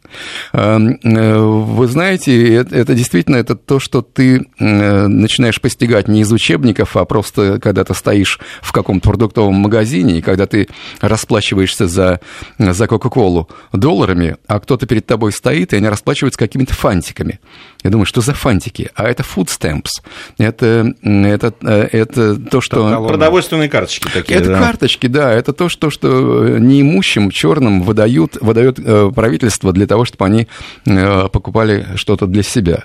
Эм, 0.52 0.98
э, 1.02 1.38
вы 1.38 1.87
знаете, 1.87 2.54
это 2.54 2.94
действительно 2.94 3.37
это 3.37 3.57
то, 3.57 3.80
что 3.80 4.02
ты 4.02 4.46
э, 4.59 5.07
начинаешь 5.07 5.61
постигать 5.61 6.09
не 6.09 6.20
из 6.20 6.33
учебников, 6.33 6.96
а 6.96 7.04
просто 7.04 7.59
когда 7.61 7.85
ты 7.85 7.94
стоишь 7.94 8.38
в 8.62 8.72
каком-то 8.72 9.09
продуктовом 9.09 9.54
магазине, 9.54 10.18
и 10.18 10.22
когда 10.22 10.46
ты 10.46 10.68
расплачиваешься 11.00 11.88
за, 11.88 12.20
за 12.59 12.87
Кока-Колу 12.87 13.49
долларами, 13.73 14.37
а 14.47 14.61
кто-то 14.61 14.87
перед 14.87 15.07
тобой 15.07 15.33
стоит, 15.33 15.73
и 15.73 15.77
они 15.77 15.88
расплачиваются 15.88 16.38
какими-то 16.38 16.75
фантиками. 16.75 17.40
Я 17.83 17.90
думаю, 17.90 18.07
что 18.07 18.20
за 18.20 18.35
фантики? 18.35 18.90
А 18.94 19.05
это 19.05 19.23
food 19.23 19.49
stamps. 19.49 20.03
Это, 20.38 20.94
это, 21.03 21.55
это 21.92 22.37
то, 22.37 22.61
что... 22.61 23.07
Продовольственные 23.07 23.68
карточки 23.68 24.09
такие. 24.12 24.38
Это 24.38 24.51
да. 24.51 24.59
карточки, 24.59 25.07
да. 25.07 25.33
Это 25.33 25.53
то, 25.53 25.68
что, 25.68 25.90
что 25.90 26.59
неимущим, 26.59 27.31
черным 27.31 27.83
выдают, 27.83 28.37
выдает 28.40 28.79
э, 28.79 29.11
правительство 29.14 29.73
для 29.73 29.87
того, 29.87 30.05
чтобы 30.05 30.25
они 30.25 30.49
э, 30.87 31.29
покупали 31.29 31.88
что-то 31.97 32.27
для 32.27 32.42
себя. 32.42 32.85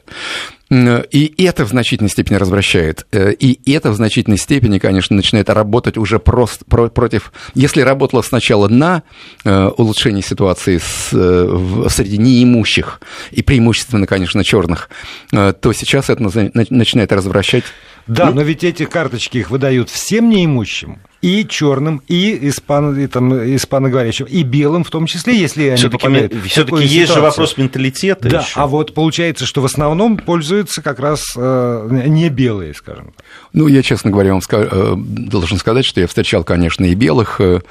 И 0.72 1.34
это 1.38 1.66
в 1.66 1.70
значительной 1.70 2.12
степени 2.12 2.38
развращает. 2.38 3.08
Э, 3.12 3.32
и 3.32 3.72
это 3.72 3.90
в 3.90 3.96
значительной 3.96 4.38
степени, 4.38 4.78
конечно, 4.78 5.16
начинает 5.16 5.50
работать 5.50 5.98
уже 5.98 6.20
просто 6.20 6.64
против... 6.66 7.34
Если 7.56 7.82
работало 7.82 8.22
сначала 8.22 8.68
на 8.68 9.02
э, 9.44 9.68
улучшение 9.78 10.22
ситуации 10.22 10.78
с, 10.78 11.10
э, 11.12 11.88
среди 11.90 12.20
неимущих, 12.20 13.02
и 13.32 13.42
преимущественно, 13.42 14.06
конечно, 14.06 14.44
черных, 14.44 14.90
то 15.32 15.74
сейчас 15.74 16.10
это 16.10 16.24
начинает 16.70 17.12
развращать 17.12 17.64
да, 18.10 18.28
ну, 18.28 18.36
но 18.36 18.42
ведь 18.42 18.64
эти 18.64 18.86
карточки 18.86 19.38
их 19.38 19.52
выдают 19.52 19.90
всем 19.90 20.30
неимущим 20.30 21.00
и 21.22 21.46
черным, 21.48 22.02
и, 22.08 22.50
испан, 22.50 22.98
и 22.98 23.08
там, 23.08 23.34
испаноговорящим, 23.56 24.26
и 24.26 24.44
белым 24.44 24.84
в 24.84 24.90
том 24.90 25.06
числе, 25.06 25.38
если 25.38 25.68
они 25.68 25.78
все-таки, 25.78 26.04
попадают 26.04 26.34
все-таки 26.46 26.84
есть 26.84 26.94
ситуацию. 26.94 27.16
же 27.16 27.22
вопрос 27.22 27.58
менталитета. 27.58 28.30
Да, 28.30 28.40
еще. 28.40 28.60
а 28.60 28.68
вот 28.68 28.94
получается, 28.94 29.46
что 29.46 29.62
в 29.62 29.66
основном 29.66 30.18
пользуются 30.18 30.82
как 30.82 31.00
раз 31.00 31.24
э, 31.36 32.04
не 32.08 32.30
белые, 32.30 32.74
скажем. 32.74 33.14
Ну, 33.52 33.68
я, 33.68 33.84
честно 33.84 34.12
говоря, 34.12 34.32
вам 34.32 34.40
ска- 34.40 34.70
э, 34.72 34.96
должен 34.96 35.58
сказать, 35.58 35.86
что 35.86 36.00
я 36.00 36.08
встречал, 36.08 36.44
конечно, 36.44 36.86
и 36.86 36.96
белых 36.96 37.40
Э, 37.40 37.62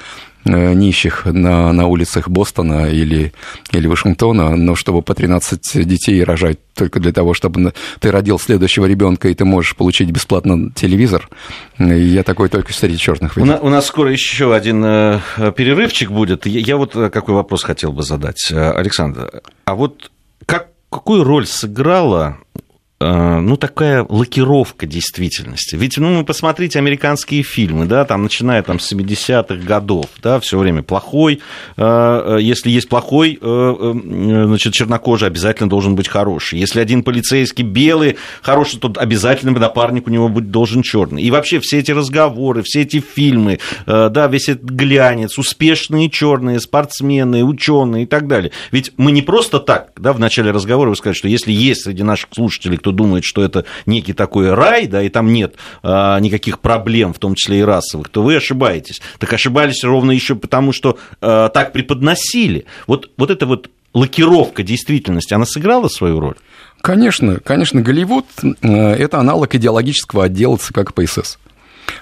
нищих 0.45 1.25
на, 1.25 1.71
на 1.73 1.87
улицах 1.87 2.29
Бостона 2.29 2.89
или, 2.89 3.33
или 3.71 3.87
Вашингтона, 3.87 4.55
но 4.55 4.75
чтобы 4.75 5.01
по 5.01 5.13
13 5.13 5.85
детей 5.85 6.23
рожать 6.23 6.59
только 6.73 6.99
для 6.99 7.11
того, 7.11 7.33
чтобы 7.33 7.73
ты 7.99 8.11
родил 8.11 8.39
следующего 8.39 8.85
ребенка, 8.85 9.27
и 9.27 9.33
ты 9.33 9.43
можешь 9.45 9.75
получить 9.75 10.11
бесплатно 10.11 10.71
телевизор, 10.73 11.29
я 11.77 12.23
такой 12.23 12.49
только 12.49 12.73
среди 12.73 12.97
черных 12.97 13.35
видел. 13.35 13.49
У 13.49 13.53
нас, 13.53 13.59
у 13.63 13.69
нас 13.69 13.85
скоро 13.85 14.11
еще 14.11 14.55
один 14.55 14.83
э, 14.83 15.19
перерывчик 15.55 16.09
будет. 16.09 16.45
Я, 16.45 16.77
вот 16.77 16.95
э, 16.95 17.09
какой 17.09 17.35
вопрос 17.35 17.63
хотел 17.63 17.91
бы 17.91 18.03
задать. 18.03 18.51
Александр, 18.51 19.41
а 19.65 19.75
вот 19.75 20.11
как, 20.45 20.69
какую 20.89 21.23
роль 21.23 21.45
сыграла 21.45 22.37
Э, 22.55 22.68
ну, 23.01 23.55
такая 23.55 24.05
лакировка 24.09 24.85
действительности. 24.85 25.75
Ведь, 25.77 25.97
ну, 25.97 26.17
вы 26.17 26.25
посмотрите 26.25 26.79
американские 26.79 27.43
фильмы, 27.43 27.85
да, 27.85 28.03
там, 28.03 28.23
начиная 28.23 28.61
там 28.61 28.79
с 28.79 28.91
70-х 28.91 29.55
годов, 29.65 30.07
да, 30.21 30.39
все 30.41 30.57
время 30.57 30.83
плохой, 30.83 31.39
э, 31.77 31.81
э, 31.81 32.41
если 32.41 32.69
есть 32.69 32.89
плохой, 32.89 33.39
значит, 33.39 34.73
чернокожий, 34.73 35.27
обязательно 35.27 35.69
должен 35.69 35.95
быть 35.95 36.09
хороший. 36.09 36.59
Если 36.59 36.79
один 36.81 37.03
полицейский 37.03 37.63
белый, 37.63 38.17
хороший, 38.41 38.79
то 38.79 38.91
обязательно 38.97 39.57
напарник 39.57 40.07
у 40.07 40.09
него 40.09 40.27
будет 40.27 40.51
должен 40.51 40.81
черный. 40.81 41.23
И 41.23 41.31
вообще 41.31 41.59
все 41.59 41.79
эти 41.79 41.91
разговоры, 41.91 42.63
все 42.63 42.81
эти 42.81 42.99
фильмы, 42.99 43.59
да, 43.85 44.27
весь 44.27 44.49
этот 44.49 44.69
глянец, 44.69 45.37
успешные 45.37 46.09
черные 46.09 46.59
спортсмены, 46.59 47.43
ученые 47.43 48.03
и 48.03 48.05
так 48.05 48.27
далее. 48.27 48.51
Ведь 48.71 48.91
мы 48.97 49.11
не 49.11 49.21
просто 49.21 49.59
так, 49.59 49.91
да, 49.97 50.11
в 50.13 50.19
начале 50.19 50.51
разговора 50.51 50.89
вы 50.89 50.95
сказали, 50.95 51.15
что 51.17 51.27
если 51.27 51.51
есть 51.51 51.83
среди 51.83 52.03
наших 52.03 52.29
слушателей 52.33 52.77
кто 52.77 52.88
кто 52.89 52.91
думает, 52.91 53.23
что 53.23 53.43
это 53.43 53.65
некий 53.85 54.13
такой 54.13 54.53
рай, 54.53 54.87
да, 54.87 55.03
и 55.03 55.09
там 55.09 55.31
нет 55.31 55.55
а, 55.83 56.19
никаких 56.19 56.59
проблем, 56.59 57.13
в 57.13 57.19
том 57.19 57.35
числе 57.35 57.59
и 57.59 57.61
расовых, 57.63 58.09
то 58.09 58.23
вы 58.23 58.35
ошибаетесь. 58.35 58.99
Так 59.19 59.31
ошибались 59.31 59.83
ровно 59.83 60.11
еще 60.11 60.35
потому, 60.35 60.73
что 60.73 60.97
а, 61.21 61.49
так 61.49 61.71
преподносили. 61.71 62.65
Вот, 62.87 63.11
вот 63.17 63.29
эта 63.29 63.45
вот 63.45 63.69
лакировка 63.93 64.63
действительности, 64.63 65.35
она 65.35 65.45
сыграла 65.45 65.87
свою 65.87 66.19
роль? 66.19 66.35
Конечно, 66.81 67.39
конечно, 67.43 67.81
Голливуд 67.81 68.25
э,– 68.43 68.67
это 68.71 69.19
аналог 69.19 69.53
идеологического 69.53 70.25
отдела 70.25 70.57
ЦК 70.57 70.85
КПСС. 70.85 71.37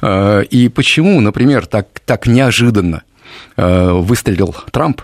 Э, 0.02 0.44
и 0.44 0.70
почему, 0.70 1.20
например, 1.20 1.66
так, 1.66 1.88
так 2.06 2.28
неожиданно 2.28 3.04
э, 3.58 3.92
выстрелил 3.92 4.56
Трамп? 4.72 5.02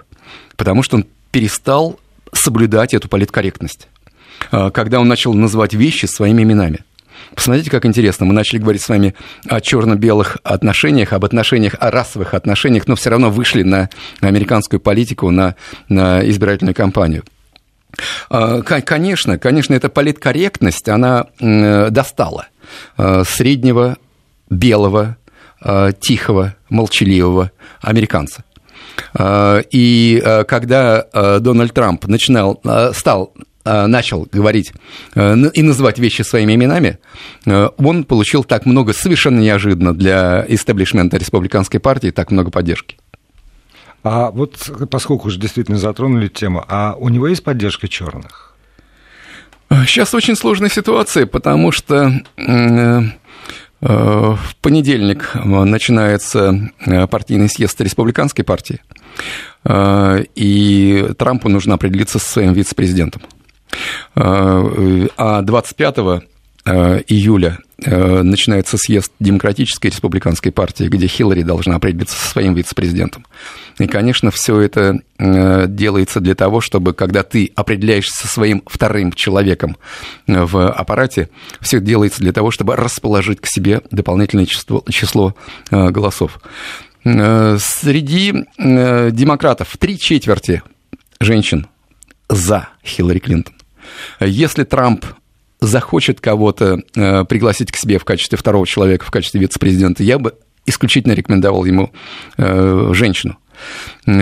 Потому 0.56 0.84
что 0.84 0.98
он 0.98 1.06
перестал 1.32 2.00
соблюдать 2.32 2.94
эту 2.94 3.10
политкорректность. 3.10 3.88
А, 4.52 4.72
когда 4.72 5.00
он 5.00 5.08
начал 5.08 5.34
называть 5.34 5.74
вещи 5.74 6.06
своими 6.06 6.44
именами. 6.44 6.80
Посмотрите, 7.36 7.72
как 7.72 7.86
интересно. 7.86 8.26
Мы 8.26 8.34
начали 8.34 8.60
говорить 8.60 8.82
с 8.82 8.90
вами 8.90 9.16
о 9.48 9.60
черно-белых 9.60 10.38
отношениях, 10.44 11.14
об 11.14 11.26
отношениях, 11.26 11.76
о 11.80 11.90
расовых 11.90 12.34
отношениях, 12.34 12.88
но 12.88 12.96
все 12.96 13.10
равно 13.10 13.32
вышли 13.32 13.64
на 13.64 13.90
американскую 14.22 14.80
политику, 14.80 15.32
на, 15.32 15.56
на 15.90 16.28
избирательную 16.30 16.76
кампанию. 16.76 17.24
А, 18.30 18.62
конечно, 18.62 19.40
конечно, 19.40 19.74
эта 19.74 19.90
политкорректность, 19.90 20.88
она 20.90 21.28
достала 21.40 22.48
а, 22.98 23.24
среднего 23.24 23.98
белого, 24.50 25.18
тихого, 26.02 26.56
молчаливого 26.70 27.52
американца. 27.82 28.44
И 29.72 30.44
когда 30.46 31.40
Дональд 31.40 31.74
Трамп 31.74 32.06
начинал, 32.06 32.62
стал 32.94 33.34
Э, 33.34 33.53
начал 33.66 34.28
говорить 34.32 34.74
э, 35.16 35.36
и 35.54 35.62
называть 35.62 36.00
вещи 36.00 36.22
своими 36.22 36.54
именами, 36.56 37.00
э, 37.46 37.70
он 37.78 38.04
получил 38.04 38.44
так 38.44 38.66
много, 38.66 38.94
совершенно 38.94 39.40
неожиданно 39.40 39.94
для 39.94 40.46
истеблишмента 40.48 41.18
республиканской 41.18 41.80
партии, 41.80 42.12
так 42.12 42.32
много 42.32 42.52
поддержки. 42.52 42.98
А 44.04 44.32
вот 44.32 44.70
поскольку 44.90 45.28
уже 45.28 45.40
действительно 45.40 45.78
затронули 45.78 46.28
тему, 46.28 46.66
а 46.68 46.96
у 46.98 47.08
него 47.08 47.28
есть 47.28 47.44
поддержка 47.44 47.88
черных? 47.88 48.56
Сейчас 49.70 50.14
очень 50.14 50.36
сложная 50.36 50.70
ситуация, 50.70 51.26
потому 51.26 51.72
что 51.72 52.12
в 53.80 54.56
понедельник 54.62 55.32
начинается 55.34 56.70
партийный 57.10 57.50
съезд 57.50 57.80
республиканской 57.80 58.44
партии, 58.44 58.82
и 59.66 61.10
Трампу 61.18 61.50
нужно 61.50 61.76
определиться 61.76 62.20
со 62.20 62.30
своим 62.30 62.54
вице-президентом. 62.54 63.22
А 64.16 65.42
25 65.42 66.24
э, 66.66 67.02
июля 67.08 67.60
э, 67.84 68.22
начинается 68.22 68.78
съезд 68.78 69.12
Демократической 69.20 69.88
республиканской 69.88 70.52
партии, 70.52 70.86
где 70.86 71.08
Хиллари 71.08 71.44
должна 71.44 71.76
определиться 71.76 72.16
со 72.18 72.30
своим 72.30 72.54
вице-президентом. 72.54 73.26
И, 73.80 73.88
конечно, 73.88 74.32
все 74.32 74.60
это 74.60 75.00
э, 75.18 75.66
делается 75.68 76.20
для 76.20 76.36
того, 76.36 76.62
чтобы, 76.62 76.94
когда 76.94 77.24
ты 77.24 77.52
определяешься 77.56 78.16
со 78.16 78.28
своим 78.28 78.64
вторым 78.66 79.12
человеком 79.12 79.78
в 80.28 80.70
аппарате, 80.72 81.30
все 81.60 81.78
это 81.78 81.86
делается 81.86 82.22
для 82.22 82.32
того, 82.32 82.52
чтобы 82.52 82.76
расположить 82.76 83.42
к 83.42 83.48
себе 83.48 83.82
дополнительное 83.92 84.46
число, 84.46 84.84
число 84.90 85.36
голосов. 85.70 86.40
Среди 87.04 88.32
демократов 88.58 89.76
три 89.78 90.00
четверти 90.00 90.64
женщин 91.20 91.68
за 92.30 92.70
Хиллари 92.86 93.20
Клинтон. 93.20 93.54
Если 94.20 94.64
Трамп 94.64 95.06
захочет 95.60 96.20
кого-то 96.20 96.80
э, 96.96 97.26
пригласить 97.26 97.72
к 97.72 97.78
себе 97.78 97.98
в 97.98 98.06
качестве 98.06 98.38
второго 98.38 98.68
человека, 98.68 99.06
в 99.06 99.12
качестве 99.12 99.40
вице-президента, 99.40 100.04
я 100.04 100.20
бы 100.20 100.34
исключительно 100.66 101.14
рекомендовал 101.14 101.66
ему 101.66 101.92
э, 102.38 102.90
женщину 102.94 103.38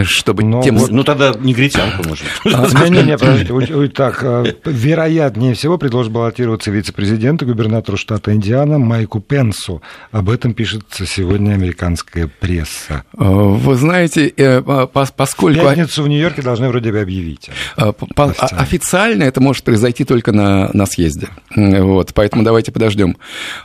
чтобы 0.04 0.44
Но 0.44 0.62
тем... 0.62 0.78
Вот... 0.78 0.92
Ну, 0.92 1.04
тогда 1.04 1.34
негритянка, 1.40 2.08
может 2.08 2.26
быть. 2.44 2.54
А, 2.54 2.90
не, 2.90 3.18
подождите, 3.18 3.88
так, 3.96 4.20
а, 4.24 4.44
вероятнее 4.66 5.54
всего 5.56 5.78
предложит 5.78 6.12
баллотироваться 6.12 6.72
вице-президенту, 6.72 7.46
губернатору 7.46 7.98
штата 7.98 8.34
Индиана 8.34 8.78
Майку 8.78 9.20
Пенсу. 9.20 9.82
Об 10.12 10.30
этом 10.30 10.54
пишет 10.54 10.84
сегодня 10.92 11.54
американская 11.54 12.30
пресса. 12.40 13.04
А, 13.18 13.24
вы 13.32 13.76
знаете, 13.76 14.28
э, 14.28 14.62
поскольку... 14.92 15.62
Пятницу 15.62 16.04
в 16.04 16.08
Нью-Йорке 16.08 16.42
должны 16.42 16.70
вроде 16.70 16.92
бы 16.92 17.00
объявить. 17.00 17.50
Официально 17.76 19.24
это 19.24 19.42
может 19.42 19.64
произойти 19.64 20.04
только 20.04 20.32
на, 20.32 20.70
на 20.74 20.86
съезде. 20.86 21.28
Вот, 21.56 22.14
поэтому 22.14 22.44
давайте 22.44 22.72
подождем. 22.72 23.18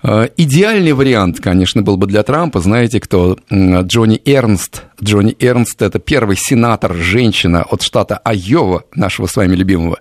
Идеальный 0.02 0.92
вариант, 0.92 1.40
конечно, 1.40 1.82
был 1.82 1.96
бы 1.96 2.06
для 2.06 2.22
Трампа, 2.22 2.60
знаете 2.60 3.00
кто? 3.00 3.38
Джонни 3.50 4.20
Эрнст, 4.24 4.84
Джонни 5.02 5.36
Эрнст– 5.38 5.82
это 5.82 5.98
первый 5.98 6.36
сенатор, 6.36 6.94
женщина 6.94 7.62
от 7.62 7.82
штата 7.82 8.18
Айова, 8.24 8.84
нашего 8.94 9.26
с 9.26 9.36
вами 9.36 9.54
любимого. 9.54 10.00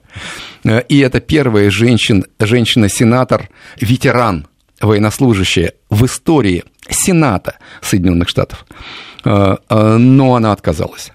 Э, 0.64 0.82
и 0.88 1.00
это 1.00 1.20
первая 1.20 1.70
женщин, 1.70 2.26
женщина-сенатор, 2.40 3.50
ветеран, 3.80 4.48
военнослужащая 4.80 5.74
в 5.90 6.06
истории 6.06 6.64
Сената 6.90 7.58
Соединенных 7.82 8.30
Штатов. 8.30 8.66
Э, 9.26 9.58
э, 9.70 9.98
но 9.98 10.36
она 10.36 10.52
отказалась 10.52 11.12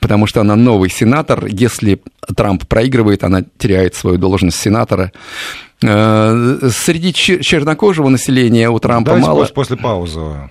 потому 0.00 0.26
что 0.26 0.40
она 0.40 0.56
новый 0.56 0.88
сенатор. 0.88 1.44
Если 1.44 2.00
Трамп 2.34 2.66
проигрывает, 2.66 3.22
она 3.22 3.44
теряет 3.58 3.94
свою 3.94 4.16
должность 4.16 4.58
сенатора. 4.58 5.12
Среди 5.82 7.12
чернокожего 7.12 8.08
населения 8.08 8.70
у 8.70 8.78
Трампа 8.78 9.10
Давайте 9.10 9.28
мало... 9.28 9.44
после 9.44 9.76
паузы. 9.76 10.48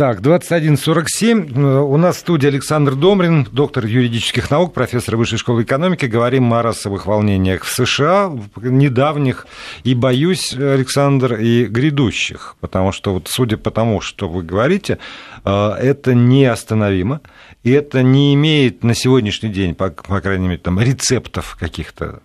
Так, 0.00 0.20
21.47. 0.20 1.82
У 1.82 1.96
нас 1.98 2.16
в 2.16 2.20
студии 2.20 2.46
Александр 2.46 2.94
Домрин, 2.94 3.46
доктор 3.52 3.84
юридических 3.84 4.50
наук, 4.50 4.72
профессор 4.72 5.18
Высшей 5.18 5.36
школы 5.36 5.64
экономики. 5.64 6.06
Говорим 6.06 6.54
о 6.54 6.62
расовых 6.62 7.04
волнениях 7.04 7.64
в 7.64 7.70
США, 7.70 8.32
недавних, 8.56 9.46
и, 9.84 9.94
боюсь, 9.94 10.54
Александр, 10.54 11.34
и 11.34 11.66
грядущих. 11.66 12.56
Потому 12.60 12.92
что, 12.92 13.12
вот, 13.12 13.28
судя 13.28 13.58
по 13.58 13.70
тому, 13.70 14.00
что 14.00 14.26
вы 14.26 14.42
говорите, 14.42 14.96
э, 15.44 15.70
это 15.78 16.14
неостановимо, 16.14 17.20
и 17.62 17.70
это 17.70 18.02
не 18.02 18.32
имеет 18.32 18.82
на 18.82 18.94
сегодняшний 18.94 19.50
день, 19.50 19.74
по, 19.74 19.90
по 19.90 20.22
крайней 20.22 20.48
мере, 20.48 20.60
там, 20.60 20.80
рецептов 20.80 21.58
каких-то 21.60 22.22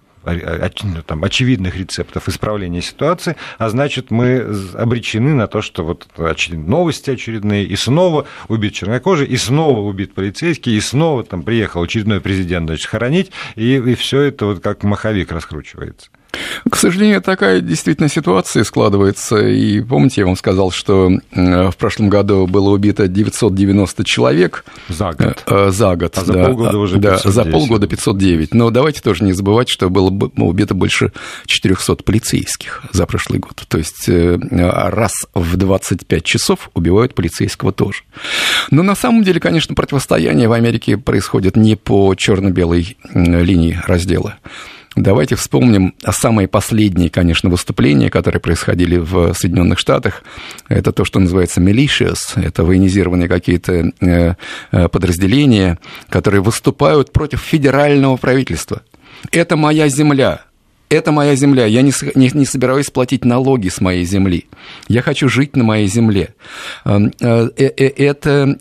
там, 1.06 1.24
очевидных 1.24 1.76
рецептов 1.78 2.28
исправления 2.28 2.82
ситуации, 2.82 3.36
а 3.58 3.70
значит, 3.70 4.12
мы 4.12 4.46
обречены 4.74 5.34
на 5.34 5.48
то, 5.48 5.62
что 5.62 5.84
вот 5.84 6.08
новости 6.52 7.12
очередные, 7.12 7.66
и 7.66 7.76
снова 7.76 8.26
убит 8.48 8.74
чернокожий, 8.74 9.28
и 9.28 9.38
снова 9.38 9.80
убит 9.80 10.14
полицейский, 10.14 10.76
и 10.76 10.82
снова 10.82 11.24
там 11.24 11.44
приехал 11.44 11.84
очередной 11.84 12.22
президент, 12.22 12.68
значит, 12.68 12.88
хоронить, 12.88 13.32
и, 13.56 13.76
и 13.76 13.96
все 13.96 14.22
это 14.22 14.46
вот 14.46 14.64
как 14.64 14.84
маховик 14.84 15.32
раскручивается. 15.32 16.10
К 16.70 16.76
сожалению, 16.76 17.22
такая 17.22 17.62
действительно 17.62 18.10
ситуация 18.10 18.64
складывается. 18.64 19.38
И 19.38 19.82
помните, 19.82 20.22
я 20.22 20.28
вам 20.28 20.36
сказал, 20.36 20.72
что 20.72 21.10
в 21.32 21.74
прошлом 21.78 22.10
году 22.10 22.48
было 22.48 22.70
убито 22.70 23.08
990 23.08 24.04
человек. 24.04 24.66
За 24.90 25.14
год. 25.14 25.44
Э, 25.48 25.70
за 25.72 25.96
год, 25.96 26.18
а 26.18 26.26
да. 26.26 26.34
за 26.34 26.46
полгода 26.46 26.78
уже 26.78 27.00
509. 27.00 27.24
Да, 27.24 27.32
за 27.32 27.46
полгода 27.46 27.88
509. 27.88 28.54
Но 28.54 28.70
давайте 28.70 29.02
тоже 29.02 29.24
не 29.24 29.34
забывать, 29.34 29.70
что 29.70 29.90
было 29.90 30.10
убито 30.10 30.74
больше 30.74 31.12
400 31.46 31.98
полицейских 31.98 32.84
за 32.92 33.06
прошлый 33.06 33.40
год. 33.40 33.64
То 33.68 33.78
есть 33.78 34.08
э, 34.08 34.38
раз 34.52 35.14
в 35.34 35.58
25 35.58 36.24
часов 36.24 36.70
убивают 36.74 37.16
полицейского 37.16 37.72
тоже. 37.72 38.04
Но 38.72 38.84
на 38.84 38.96
самом 38.96 39.24
деле, 39.24 39.40
конечно, 39.40 39.76
противостояние 39.76 40.48
в 40.48 40.54
Америке 40.54 40.98
происходит 40.98 41.56
не 41.56 41.76
по 41.76 42.16
черно-белой 42.16 42.98
линии 43.14 43.80
раздела. 43.86 44.38
Давайте 44.96 45.36
вспомним 45.36 45.94
самые 46.10 46.48
последние, 46.48 47.10
конечно, 47.10 47.50
выступления, 47.50 48.10
которые 48.10 48.40
происходили 48.40 48.96
в 48.96 49.34
Соединенных 49.34 49.78
Штатах. 49.78 50.24
Это 50.70 50.94
то, 50.94 51.04
что 51.04 51.20
называется 51.20 51.60
militias, 51.60 52.18
это 52.36 52.64
военизированные 52.64 53.28
какие-то 53.28 53.92
э, 54.00 54.36
э, 54.72 54.88
подразделения, 54.88 55.80
которые 56.08 56.42
выступают 56.42 57.12
против 57.12 57.42
федерального 57.42 58.16
правительства. 58.16 58.84
Это 59.32 59.58
моя 59.58 59.90
земля, 59.90 60.42
это 60.90 61.12
моя 61.12 61.36
земля, 61.36 61.66
я 61.66 61.82
не, 61.82 61.92
не, 62.16 62.30
не 62.34 62.46
собираюсь 62.46 62.90
платить 62.90 63.26
налоги 63.26 63.70
с 63.70 63.82
моей 63.82 64.06
земли. 64.06 64.46
Я 64.88 65.02
хочу 65.02 65.30
жить 65.30 65.56
на 65.56 65.64
моей 65.64 65.88
земле. 65.88 66.36
Эм, 66.86 67.12
э, 67.20 67.50
это, 67.58 68.58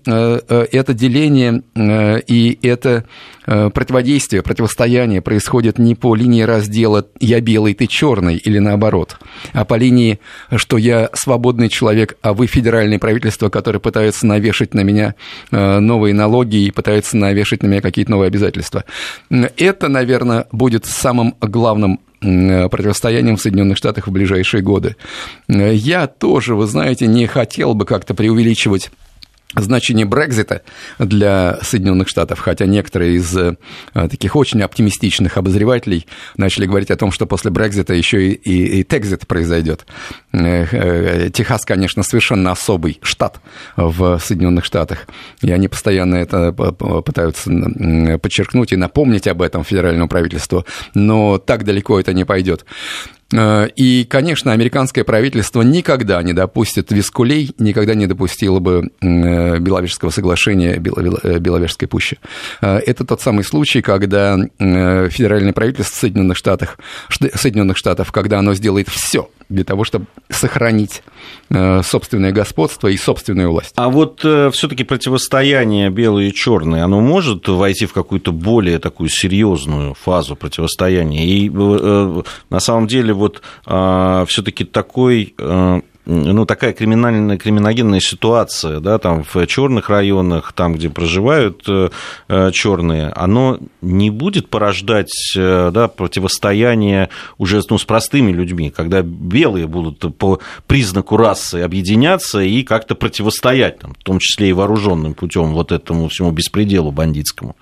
это 0.72 0.94
деление 0.94 1.62
и 2.26 2.58
это 2.62 3.04
Э, 3.46 3.68
противодействие, 3.68 4.42
противостояние 4.42 5.20
происходит 5.20 5.78
не 5.78 5.94
по 5.94 6.14
линии 6.14 6.42
раздела 6.42 7.06
«я 7.20 7.40
белый, 7.40 7.74
ты 7.74 7.86
черный» 7.86 8.36
или 8.36 8.58
наоборот, 8.58 9.18
а 9.52 9.66
по 9.66 9.74
линии, 9.74 10.18
что 10.56 10.78
я 10.78 11.10
свободный 11.12 11.68
человек, 11.68 12.16
а 12.22 12.32
вы 12.32 12.46
федеральное 12.46 12.98
правительство, 12.98 13.50
которое 13.50 13.80
пытается 13.80 14.26
навешать 14.26 14.72
на 14.72 14.80
меня 14.80 15.14
э, 15.50 15.78
новые 15.78 16.14
налоги 16.14 16.56
и 16.56 16.70
пытается 16.70 17.18
навешать 17.18 17.62
на 17.62 17.66
меня 17.66 17.82
какие-то 17.82 18.12
новые 18.12 18.28
обязательства. 18.28 18.84
Это, 19.30 19.88
наверное, 19.88 20.46
будет 20.50 20.86
самым 20.86 21.34
главным 21.40 22.00
противостоянием 22.24 23.36
в 23.36 23.40
Соединенных 23.40 23.76
Штатах 23.76 24.06
в 24.06 24.10
ближайшие 24.10 24.62
годы. 24.62 24.96
Я 25.48 26.06
тоже, 26.06 26.54
вы 26.54 26.66
знаете, 26.66 27.06
не 27.06 27.26
хотел 27.26 27.74
бы 27.74 27.84
как-то 27.84 28.14
преувеличивать 28.14 28.90
значение 29.56 30.06
Брекзита 30.06 30.62
для 30.98 31.58
Соединенных 31.62 32.08
Штатов, 32.08 32.40
хотя 32.40 32.66
некоторые 32.66 33.16
из 33.16 33.36
э, 33.36 33.56
таких 33.92 34.36
очень 34.36 34.62
оптимистичных 34.62 35.36
обозревателей 35.36 36.06
начали 36.36 36.66
говорить 36.66 36.90
о 36.90 36.96
том, 36.96 37.12
что 37.12 37.26
после 37.26 37.50
Брекзита 37.50 37.94
еще 37.94 38.28
и, 38.28 38.32
и, 38.32 38.80
и 38.80 38.84
Текзит 38.84 39.26
произойдет. 39.26 39.86
Э, 40.32 40.66
э, 40.70 41.30
Техас, 41.30 41.64
конечно, 41.64 42.02
совершенно 42.02 42.52
особый 42.52 42.98
штат 43.02 43.40
в 43.76 44.18
Соединенных 44.18 44.64
Штатах, 44.64 45.06
и 45.42 45.50
они 45.50 45.68
постоянно 45.68 46.16
это 46.16 46.52
пытаются 46.52 47.50
подчеркнуть 48.22 48.72
и 48.72 48.76
напомнить 48.76 49.26
об 49.26 49.42
этом 49.42 49.64
федеральному 49.64 50.08
правительству, 50.08 50.64
но 50.94 51.38
так 51.38 51.64
далеко 51.64 52.00
это 52.00 52.12
не 52.12 52.24
пойдет. 52.24 52.64
Э, 53.34 53.68
и, 53.74 54.04
конечно, 54.04 54.52
американское 54.52 55.04
правительство 55.04 55.62
никогда 55.62 56.22
не 56.22 56.32
допустит 56.32 56.92
вискулей, 56.92 57.50
никогда 57.58 57.94
не 57.94 58.06
допустило 58.06 58.60
бы 58.60 58.90
э, 59.00 59.58
Беловежского 59.58 60.10
соглашения, 60.10 60.74
э, 60.74 61.38
Беловежской 61.38 61.88
пущи. 61.88 62.18
Это 62.60 63.04
тот 63.04 63.20
самый 63.20 63.44
случай, 63.44 63.82
когда 63.82 64.36
федеральное 64.58 65.52
правительство 65.52 65.96
Соединенных 66.00 66.36
Штатов, 66.36 66.78
Соединенных 67.08 67.76
Штатов 67.76 68.12
когда 68.12 68.38
оно 68.38 68.54
сделает 68.54 68.88
все 68.88 69.28
для 69.48 69.64
того, 69.64 69.84
чтобы 69.84 70.06
сохранить 70.30 71.02
собственное 71.50 72.32
господство 72.32 72.88
и 72.88 72.96
собственную 72.96 73.50
власть. 73.50 73.72
А 73.76 73.88
вот 73.88 74.20
все-таки 74.20 74.84
противостояние 74.84 75.90
белое 75.90 76.26
и 76.26 76.32
черное, 76.32 76.84
оно 76.84 77.00
может 77.00 77.46
войти 77.48 77.86
в 77.86 77.92
какую-то 77.92 78.32
более 78.32 78.78
такую 78.78 79.08
серьезную 79.10 79.94
фазу 79.94 80.36
противостояния? 80.36 81.26
И 81.26 81.50
на 81.50 82.60
самом 82.60 82.86
деле 82.86 83.12
вот 83.24 83.42
а, 83.66 84.24
все-таки 84.26 84.64
такой 84.64 85.34
а, 85.38 85.80
ну, 86.06 86.44
такая 86.44 86.72
криминальная, 86.72 87.38
криминогенная 87.38 88.00
ситуация, 88.00 88.80
да, 88.80 88.98
там 88.98 89.24
в 89.24 89.46
черных 89.46 89.88
районах, 89.88 90.52
там, 90.52 90.74
где 90.74 90.90
проживают 90.90 91.64
э, 91.66 91.88
э, 92.28 92.50
черные, 92.52 93.08
оно 93.08 93.58
не 93.80 94.10
будет 94.10 94.48
порождать 94.50 95.32
э, 95.34 95.70
да, 95.72 95.88
противостояние 95.88 97.08
уже 97.38 97.60
ну, 97.70 97.78
с 97.78 97.84
простыми 97.84 98.32
людьми, 98.32 98.70
когда 98.70 99.02
белые 99.02 99.66
будут 99.66 100.16
по 100.18 100.40
признаку 100.66 101.16
расы 101.16 101.62
объединяться 101.62 102.40
и 102.40 102.62
как-то 102.64 102.94
противостоять, 102.94 103.78
там, 103.78 103.94
в 103.98 104.04
том 104.04 104.18
числе 104.18 104.50
и 104.50 104.52
вооруженным 104.52 105.14
путем 105.14 105.54
вот 105.54 105.72
этому 105.72 106.08
всему 106.08 106.32
беспределу 106.32 106.90
бандитскому. 106.92 107.56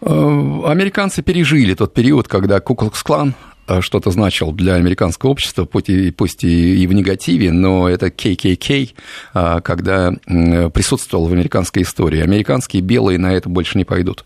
Американцы 0.00 1.22
пережили 1.22 1.74
тот 1.74 1.92
период, 1.92 2.26
когда 2.26 2.58
Куклукс-клан 2.60 3.34
что-то 3.80 4.10
значил 4.10 4.52
для 4.52 4.74
американского 4.74 5.30
общества, 5.30 5.64
пусть 5.64 5.88
и, 5.88 6.10
пусть 6.10 6.44
и 6.44 6.86
в 6.86 6.92
негативе, 6.92 7.52
но 7.52 7.88
это 7.88 8.06
KKK, 8.06 8.90
э, 9.34 9.60
когда 9.62 10.12
присутствовал 10.22 11.28
в 11.28 11.32
американской 11.32 11.82
истории. 11.82 12.20
Американские 12.20 12.82
белые 12.82 13.18
на 13.18 13.32
это 13.32 13.48
больше 13.48 13.78
не 13.78 13.84
пойдут. 13.84 14.24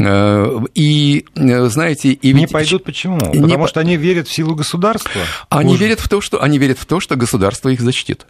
Э, 0.00 0.60
и, 0.74 1.26
знаете... 1.34 2.12
И 2.12 2.32
ведь... 2.32 2.36
Не 2.36 2.46
пойдут 2.46 2.84
почему? 2.84 3.18
Потому 3.18 3.46
не... 3.46 3.68
что 3.68 3.80
они 3.80 3.96
верят 3.96 4.28
в 4.28 4.32
силу 4.32 4.54
государства? 4.54 5.22
Они 5.48 5.76
верят, 5.76 6.00
в 6.00 6.08
то, 6.08 6.20
что, 6.20 6.42
они 6.42 6.58
верят 6.58 6.78
в 6.78 6.86
то, 6.86 7.00
что 7.00 7.16
государство 7.16 7.68
их 7.68 7.80
защитит. 7.80 8.26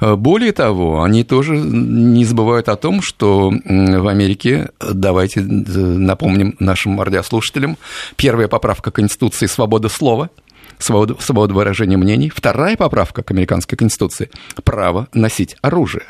Э, 0.00 0.14
более 0.14 0.52
того, 0.52 1.02
они 1.02 1.24
тоже 1.24 1.56
не 1.56 2.24
забывают 2.24 2.68
о 2.68 2.76
том, 2.76 3.02
что 3.02 3.50
в 3.50 4.08
Америке, 4.08 4.70
давайте 4.80 5.40
э, 5.40 5.44
напомним 5.44 6.56
нашим 6.58 7.00
радиослушателям, 7.00 7.76
первая 8.16 8.48
поправка 8.48 8.90
Конституции– 8.90 9.46
свобода 9.46 9.88
слова– 9.88 10.30
свобода, 10.78 11.16
свобода 11.20 11.54
выражения 11.54 11.96
мнений. 11.96 12.30
Вторая 12.34 12.76
поправка 12.76 13.22
к 13.22 13.30
американской 13.30 13.76
конституции– 13.76 14.30
право 14.64 15.08
носить 15.12 15.56
оружие. 15.62 16.04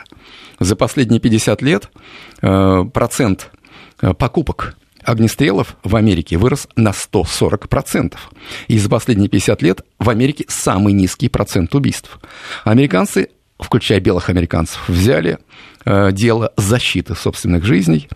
За 0.59 0.77
последние 0.77 1.21
50 1.21 1.63
лет 1.63 1.91
э, 2.43 2.85
процент 2.93 3.51
покупок 4.19 4.77
огнестрелов 5.03 5.77
в 5.83 5.97
Америке 5.97 6.37
вырос 6.37 6.69
на 6.77 6.91
140%. 6.91 8.15
И 8.69 8.79
за 8.79 8.89
последние 8.89 9.29
50 9.29 9.63
лет 9.63 9.83
в 9.99 10.11
Америке 10.11 10.45
самый 10.49 10.93
низкий 10.93 11.29
процент 11.29 11.75
убийств. 11.75 12.21
Американцы 12.65 13.29
включая 13.61 14.01
белых 14.01 14.29
американцев, 14.31 14.89
взяли 14.89 15.39
э, 15.85 16.13
дело 16.13 16.53
защиты 16.57 17.15
собственных 17.15 17.65
жизней. 17.65 18.09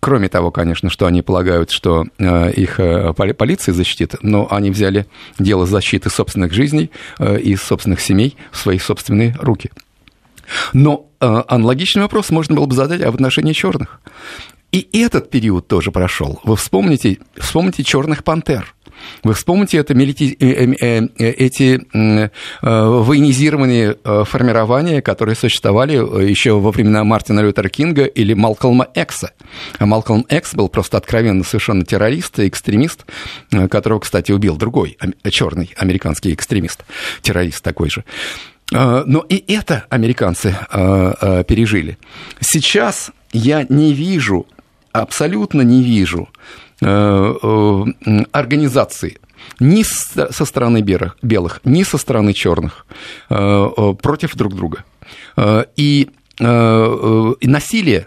Кроме 0.00 0.28
того, 0.28 0.50
конечно, 0.50 0.90
что 0.90 1.06
они 1.06 1.22
полагают, 1.22 1.70
что 1.70 2.04
э, 2.18 2.52
их 2.52 2.78
э, 2.78 3.12
полиция 3.12 3.72
защитит, 3.72 4.14
но 4.22 4.46
они 4.50 4.70
взяли 4.70 5.06
дело 5.38 5.66
защиты 5.66 6.10
собственных 6.10 6.52
жизней 6.52 6.90
и 7.20 7.56
собственных 7.56 8.00
семей 8.00 8.36
в 8.52 8.58
свои 8.58 8.78
собственные 8.78 9.36
руки. 9.40 9.70
Но 10.72 11.06
аналогичный 11.18 12.02
вопрос 12.02 12.30
можно 12.30 12.54
было 12.54 12.66
бы 12.66 12.74
задать 12.74 13.00
в 13.00 13.14
отношении 13.14 13.52
черных. 13.52 14.00
И 14.70 14.88
этот 14.92 15.30
период 15.30 15.66
тоже 15.66 15.90
прошел. 15.90 16.40
Вы 16.44 16.56
вспомните, 16.56 17.18
вспомните 17.36 17.82
черных 17.82 18.22
пантер. 18.22 18.74
Вы 19.24 19.34
вспомните 19.34 19.78
это, 19.78 19.94
э, 19.94 20.04
э, 20.40 20.74
э, 20.80 21.30
эти 21.30 21.80
военизированные 22.62 23.96
формирования, 24.24 25.02
которые 25.02 25.34
существовали 25.34 25.94
еще 26.28 26.58
во 26.58 26.70
времена 26.70 27.04
Мартина 27.04 27.40
Лютера 27.40 27.68
Кинга 27.68 28.04
или 28.04 28.34
Малкольма 28.34 28.88
Экса. 28.94 29.32
А 29.78 29.86
Малкольм 29.86 30.26
Экс 30.28 30.54
был 30.54 30.68
просто 30.68 30.96
откровенно 30.96 31.44
совершенно 31.44 31.84
террорист 31.84 32.38
и 32.38 32.48
экстремист, 32.48 33.04
которого, 33.70 34.00
кстати, 34.00 34.32
убил 34.32 34.56
другой 34.56 34.96
черный 35.30 35.74
американский 35.76 36.32
экстремист, 36.32 36.84
террорист 37.22 37.62
такой 37.62 37.90
же. 37.90 38.04
Но 38.70 39.24
и 39.28 39.52
это 39.52 39.84
американцы 39.88 40.54
пережили. 40.70 41.98
Сейчас 42.40 43.10
я 43.32 43.64
не 43.68 43.92
вижу 43.94 44.46
абсолютно 44.92 45.62
не 45.62 45.82
вижу 45.82 46.28
организации 46.80 49.18
ни 49.60 49.82
со 49.82 50.44
стороны 50.44 50.80
белых, 50.80 51.60
ни 51.64 51.82
со 51.82 51.98
стороны 51.98 52.32
черных 52.32 52.86
э, 53.30 53.94
против 54.02 54.36
друг 54.36 54.54
друга. 54.54 54.84
И 55.76 56.10
насилие 56.40 58.06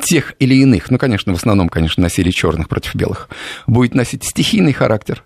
тех 0.00 0.34
или 0.38 0.54
иных, 0.54 0.90
ну, 0.90 0.98
конечно, 0.98 1.34
в 1.34 1.36
основном, 1.36 1.68
конечно, 1.68 2.02
насилие 2.02 2.32
черных 2.32 2.68
против 2.68 2.94
белых, 2.94 3.28
будет 3.66 3.94
носить 3.94 4.24
стихийный 4.24 4.72
характер 4.72 5.22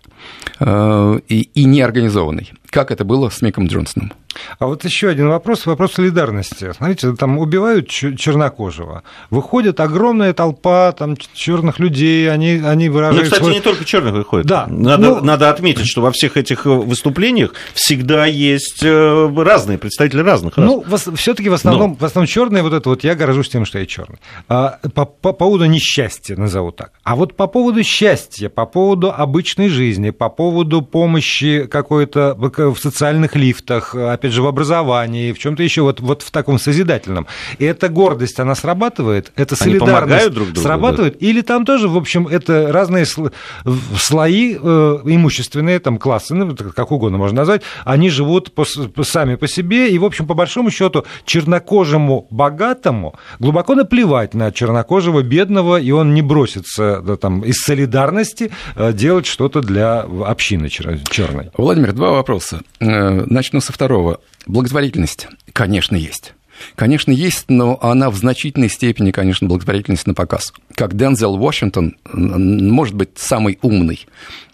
и, 0.59 1.49
и 1.53 1.63
неорганизованный, 1.65 2.51
как 2.69 2.91
это 2.91 3.05
было 3.05 3.29
с 3.29 3.41
Миком 3.41 3.67
Джонсоном. 3.67 4.11
А 4.59 4.67
вот 4.67 4.83
еще 4.85 5.09
один 5.09 5.29
вопрос, 5.29 5.65
вопрос 5.65 5.93
солидарности. 5.93 6.71
Смотрите, 6.75 7.13
там 7.15 7.37
убивают 7.37 7.89
чернокожего, 7.89 9.03
выходит 9.29 9.79
огромная 9.79 10.33
толпа 10.33 10.91
там 10.91 11.15
черных 11.33 11.79
людей, 11.79 12.29
они, 12.29 12.61
они 12.63 12.89
выражают... 12.89 13.23
Ну, 13.23 13.23
кстати, 13.25 13.41
свой... 13.41 13.53
не 13.53 13.61
только 13.61 13.85
черных 13.85 14.13
выходит. 14.13 14.45
Да. 14.47 14.67
Надо, 14.67 15.15
ну... 15.15 15.23
надо 15.23 15.49
отметить, 15.49 15.87
что 15.87 16.01
во 16.01 16.11
всех 16.11 16.37
этих 16.37 16.65
э, 16.65 16.69
выступлениях 16.69 17.53
всегда 17.73 18.25
есть 18.25 18.83
э, 18.83 19.33
разные 19.35 19.77
представители 19.77 20.21
разных 20.21 20.57
рас. 20.57 20.65
Ну, 20.65 20.85
все-таки 21.15 21.49
в 21.49 21.53
основном, 21.53 21.91
Но... 21.91 21.97
в 21.97 22.03
основном 22.03 22.27
черные 22.27 22.63
вот 22.63 22.73
это 22.73 22.89
вот, 22.89 23.03
я 23.03 23.15
горжусь 23.15 23.49
тем, 23.49 23.65
что 23.65 23.79
я 23.79 23.85
черный. 23.85 24.19
А, 24.47 24.79
по, 24.93 25.05
по 25.05 25.33
поводу 25.33 25.65
несчастья, 25.65 26.35
назову 26.35 26.71
так. 26.71 26.91
А 27.03 27.15
вот 27.15 27.35
по 27.35 27.47
поводу 27.47 27.83
счастья, 27.83 28.49
по 28.49 28.65
поводу 28.65 29.11
обычной 29.11 29.69
жизни, 29.69 30.11
по 30.17 30.29
поводу 30.29 30.81
помощи 30.81 31.67
какой-то 31.69 32.35
в 32.37 32.77
социальных 32.77 33.35
лифтах, 33.35 33.95
опять 33.95 34.31
же, 34.31 34.41
в 34.41 34.47
образовании, 34.47 35.31
в 35.31 35.39
чем-то 35.39 35.63
еще, 35.63 35.81
вот, 35.81 35.99
вот 35.99 36.21
в 36.21 36.31
таком 36.31 36.59
созидательном. 36.59 37.27
И 37.59 37.65
эта 37.65 37.89
гордость, 37.89 38.39
она 38.39 38.55
срабатывает, 38.55 39.31
это 39.35 39.55
солидарность 39.55 40.31
друг 40.31 40.47
другу, 40.49 40.61
срабатывает, 40.61 41.17
да. 41.19 41.25
или 41.25 41.41
там 41.41 41.65
тоже, 41.65 41.87
в 41.87 41.97
общем, 41.97 42.27
это 42.27 42.71
разные 42.71 43.05
слои 43.05 44.57
э, 44.61 44.99
имущественные, 45.05 45.79
там, 45.79 45.97
классы, 45.97 46.33
ну, 46.33 46.55
как 46.55 46.91
угодно 46.91 47.17
можно 47.17 47.37
назвать, 47.37 47.61
они 47.85 48.09
живут 48.09 48.53
по, 48.53 48.65
сами 49.03 49.35
по 49.35 49.47
себе, 49.47 49.89
и, 49.89 49.97
в 49.97 50.05
общем, 50.05 50.27
по 50.27 50.33
большому 50.33 50.71
счету, 50.71 51.05
чернокожему 51.25 52.27
богатому 52.29 53.15
глубоко 53.39 53.75
наплевать 53.75 54.33
на 54.33 54.51
чернокожего 54.51 55.21
бедного, 55.21 55.79
и 55.79 55.91
он 55.91 56.13
не 56.13 56.21
бросится 56.21 57.01
да, 57.01 57.17
там, 57.17 57.41
из 57.41 57.57
солидарности 57.57 58.51
э, 58.75 58.93
делать 58.93 59.25
что-то 59.25 59.61
для 59.61 60.05
общины 60.25 60.69
черной. 60.69 61.51
Владимир, 61.57 61.93
два 61.93 62.11
вопроса. 62.11 62.61
Э, 62.79 63.25
начну 63.25 63.61
со 63.61 63.73
второго. 63.73 64.19
Благотворительность, 64.45 65.27
конечно, 65.53 65.95
есть. 65.95 66.33
Конечно, 66.75 67.11
есть, 67.11 67.45
но 67.49 67.77
она 67.81 68.09
в 68.09 68.15
значительной 68.15 68.69
степени, 68.69 69.11
конечно, 69.11 69.47
благотворительность 69.47 70.07
на 70.07 70.13
показ. 70.13 70.53
Как 70.73 70.95
Дензел 70.95 71.37
Вашингтон, 71.37 71.95
может 72.11 72.95
быть, 72.95 73.09
самый 73.15 73.59
умный 73.61 74.07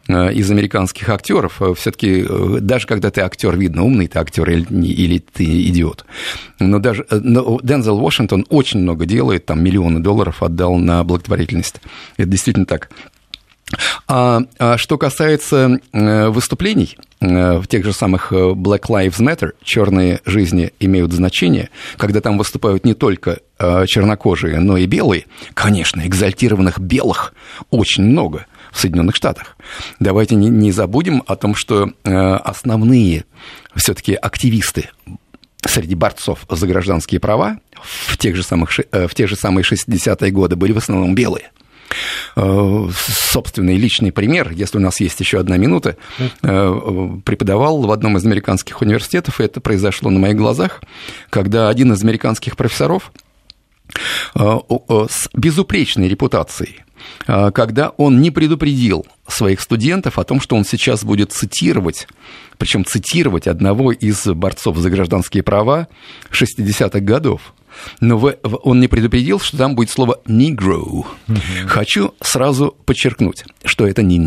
э, 0.08 0.34
из 0.34 0.52
американских 0.52 1.10
актеров, 1.10 1.62
э, 1.62 1.74
все-таки 1.76 2.26
даже 2.60 2.88
когда 2.88 3.10
ты 3.10 3.22
актер, 3.22 3.58
видно, 3.58 3.84
умный 3.84 4.08
ты 4.08 4.20
актер 4.20 4.50
или, 4.50 4.66
или 4.86 5.20
ты 5.20 5.46
идиот. 5.70 6.06
Но 6.60 6.80
даже 6.80 7.06
но 7.10 7.60
Дензел 7.64 8.00
Вашингтон 8.00 8.46
очень 8.50 8.82
много 8.82 9.06
делает, 9.06 9.46
там 9.46 9.64
миллионы 9.64 10.00
долларов 10.00 10.44
отдал 10.44 10.76
на 10.76 11.04
благотворительность. 11.04 11.82
Это 12.18 12.30
действительно 12.30 12.66
так. 12.66 12.90
А, 14.08 14.42
а 14.60 14.78
что 14.78 14.98
касается 14.98 15.80
выступлений, 15.92 16.98
Э, 17.24 17.60
в 17.60 17.68
тех 17.68 17.86
же 17.86 17.94
самых 17.94 18.34
э, 18.34 18.36
Black 18.36 18.88
Lives 18.90 19.20
Matter, 19.20 19.52
черные 19.64 20.20
жизни 20.26 20.74
имеют 20.80 21.14
значение, 21.14 21.70
когда 21.98 22.20
там 22.20 22.38
выступают 22.38 22.84
не 22.84 22.94
только 22.94 23.40
э, 23.60 23.86
чернокожие, 23.88 24.60
но 24.60 24.76
и 24.78 24.86
белые, 24.86 25.26
конечно, 25.54 26.06
экзальтированных 26.06 26.80
белых 26.80 27.34
очень 27.70 28.04
много 28.04 28.46
в 28.72 28.80
Соединенных 28.80 29.16
Штатах. 29.16 29.56
Давайте 30.00 30.36
не, 30.36 30.50
не 30.50 30.72
забудем 30.72 31.24
о 31.28 31.36
том, 31.36 31.56
что 31.56 31.92
основные 32.04 33.26
все-таки 33.76 34.16
активисты 34.16 34.90
среди 35.66 35.96
борцов 35.96 36.46
за 36.50 36.68
гражданские 36.68 37.20
права 37.20 37.60
в 38.08 38.18
тех 38.18 38.36
же 38.36 38.42
самых, 38.42 38.72
в 38.72 39.16
те 39.16 39.28
же 39.28 39.36
самые 39.36 39.64
60-е 39.64 40.32
годы 40.32 40.56
были 40.56 40.72
в 40.72 40.78
основном 40.78 41.14
белые– 41.16 41.52
Э, 41.63 41.63
собственный 42.36 43.78
личный 43.78 44.12
пример, 44.12 44.52
если 44.52 44.78
у 44.78 44.82
нас 44.82 45.00
есть 45.00 45.20
еще 45.20 45.40
одна 45.40 45.58
минута, 45.58 45.98
э, 46.42 47.10
преподавал 47.26 47.82
в 47.82 47.92
одном 47.92 48.18
из 48.18 48.26
американских 48.26 48.82
университетов, 48.82 49.40
и 49.40 49.44
это 49.44 49.62
произошло 49.62 50.10
на 50.10 50.20
моих 50.20 50.36
глазах, 50.36 50.82
когда 51.30 51.70
один 51.70 51.94
из 51.94 52.04
американских 52.04 52.58
профессоров 52.58 53.12
э, 54.36 54.58
с 55.10 55.30
безупречной 55.34 56.08
репутацией, 56.08 56.82
когда 57.26 57.90
он 57.90 58.22
не 58.22 58.32
предупредил 58.32 59.06
своих 59.28 59.60
студентов 59.60 60.18
о 60.18 60.24
том, 60.24 60.40
что 60.40 60.56
он 60.56 60.64
сейчас 60.64 61.04
будет 61.04 61.34
цитировать, 61.34 62.08
причем 62.58 62.86
цитировать 62.86 63.48
одного 63.48 63.92
из 63.92 64.26
борцов 64.26 64.78
за 64.78 64.90
гражданские 64.90 65.44
права 65.44 65.90
60-х 66.32 67.02
годов 67.02 67.54
но 68.00 68.18
вы, 68.18 68.38
он 68.44 68.80
не 68.80 68.88
предупредил, 68.88 69.40
что 69.40 69.58
там 69.58 69.76
будет 69.76 69.90
слово 69.90 70.20
«negro». 70.26 71.06
Mm-hmm. 71.28 71.68
Хочу 71.68 72.14
сразу 72.22 72.76
подчеркнуть, 72.86 73.46
что 73.66 73.88
это 73.88 74.02
не 74.02 74.18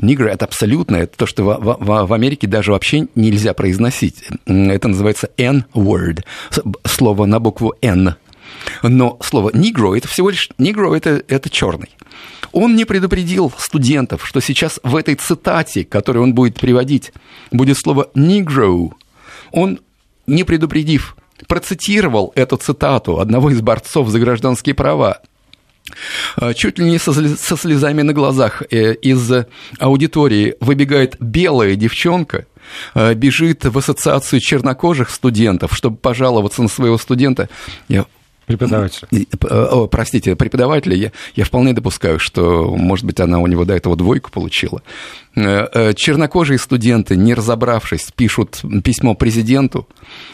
Нигр 0.00 0.26
это 0.26 0.44
абсолютно, 0.44 0.96
это 0.96 1.16
то, 1.16 1.26
что 1.26 1.44
в, 1.44 1.76
в, 1.78 2.06
в 2.06 2.12
Америке 2.12 2.46
даже 2.46 2.72
вообще 2.72 3.08
нельзя 3.14 3.54
произносить. 3.54 4.24
Это 4.46 4.88
называется 4.88 5.30
N-word, 5.38 6.24
слово 6.84 7.26
на 7.26 7.40
букву 7.40 7.74
N. 7.82 8.14
Но 8.82 9.18
слово 9.22 9.50
негро 9.54 9.94
это 9.94 10.08
всего 10.08 10.30
лишь 10.30 10.50
негро 10.58 10.94
это, 10.94 11.22
это 11.28 11.48
черный. 11.48 11.88
Он 12.52 12.76
не 12.76 12.84
предупредил 12.84 13.52
студентов, 13.58 14.26
что 14.26 14.40
сейчас 14.40 14.80
в 14.82 14.96
этой 14.96 15.14
цитате, 15.14 15.84
которую 15.84 16.22
он 16.22 16.34
будет 16.34 16.58
приводить, 16.58 17.12
будет 17.50 17.78
слово 17.78 18.08
negro. 18.14 18.92
Он, 19.52 19.80
не 20.26 20.44
предупредив 20.44 21.16
процитировал 21.46 22.32
эту 22.34 22.56
цитату 22.56 23.20
одного 23.20 23.50
из 23.50 23.60
борцов 23.60 24.08
за 24.08 24.18
гражданские 24.18 24.74
права. 24.74 25.20
А, 26.36 26.54
чуть 26.54 26.78
ли 26.78 26.90
не 26.90 26.98
со 26.98 27.56
слезами 27.56 28.02
на 28.02 28.12
глазах 28.12 28.62
э, 28.70 28.94
из 28.94 29.30
аудитории 29.78 30.54
выбегает 30.60 31.16
белая 31.20 31.76
девчонка, 31.76 32.46
а, 32.94 33.14
бежит 33.14 33.64
в 33.64 33.78
ассоциацию 33.78 34.40
чернокожих 34.40 35.10
студентов, 35.10 35.74
чтобы 35.74 35.96
пожаловаться 35.96 36.62
на 36.62 36.68
своего 36.68 36.98
студента. 36.98 37.48
Я 38.48 38.56
Преподавателя. 38.56 39.08
О, 39.50 39.86
простите, 39.86 40.34
преподавателя. 40.36 40.96
Я, 40.96 41.12
я 41.36 41.44
вполне 41.44 41.72
допускаю, 41.72 42.18
что, 42.18 42.74
может 42.76 43.04
быть, 43.04 43.20
она 43.20 43.38
у 43.38 43.46
него 43.46 43.64
до 43.64 43.74
этого 43.74 43.96
двойку 43.96 44.30
получила. 44.30 44.82
Э, 45.40 45.68
э, 45.72 45.94
чернокожие 45.94 46.58
студенты, 46.58 47.14
не 47.14 47.34
разобравшись, 47.34 48.10
пишут 48.16 48.60
письмо 48.82 49.14
президенту, 49.14 49.86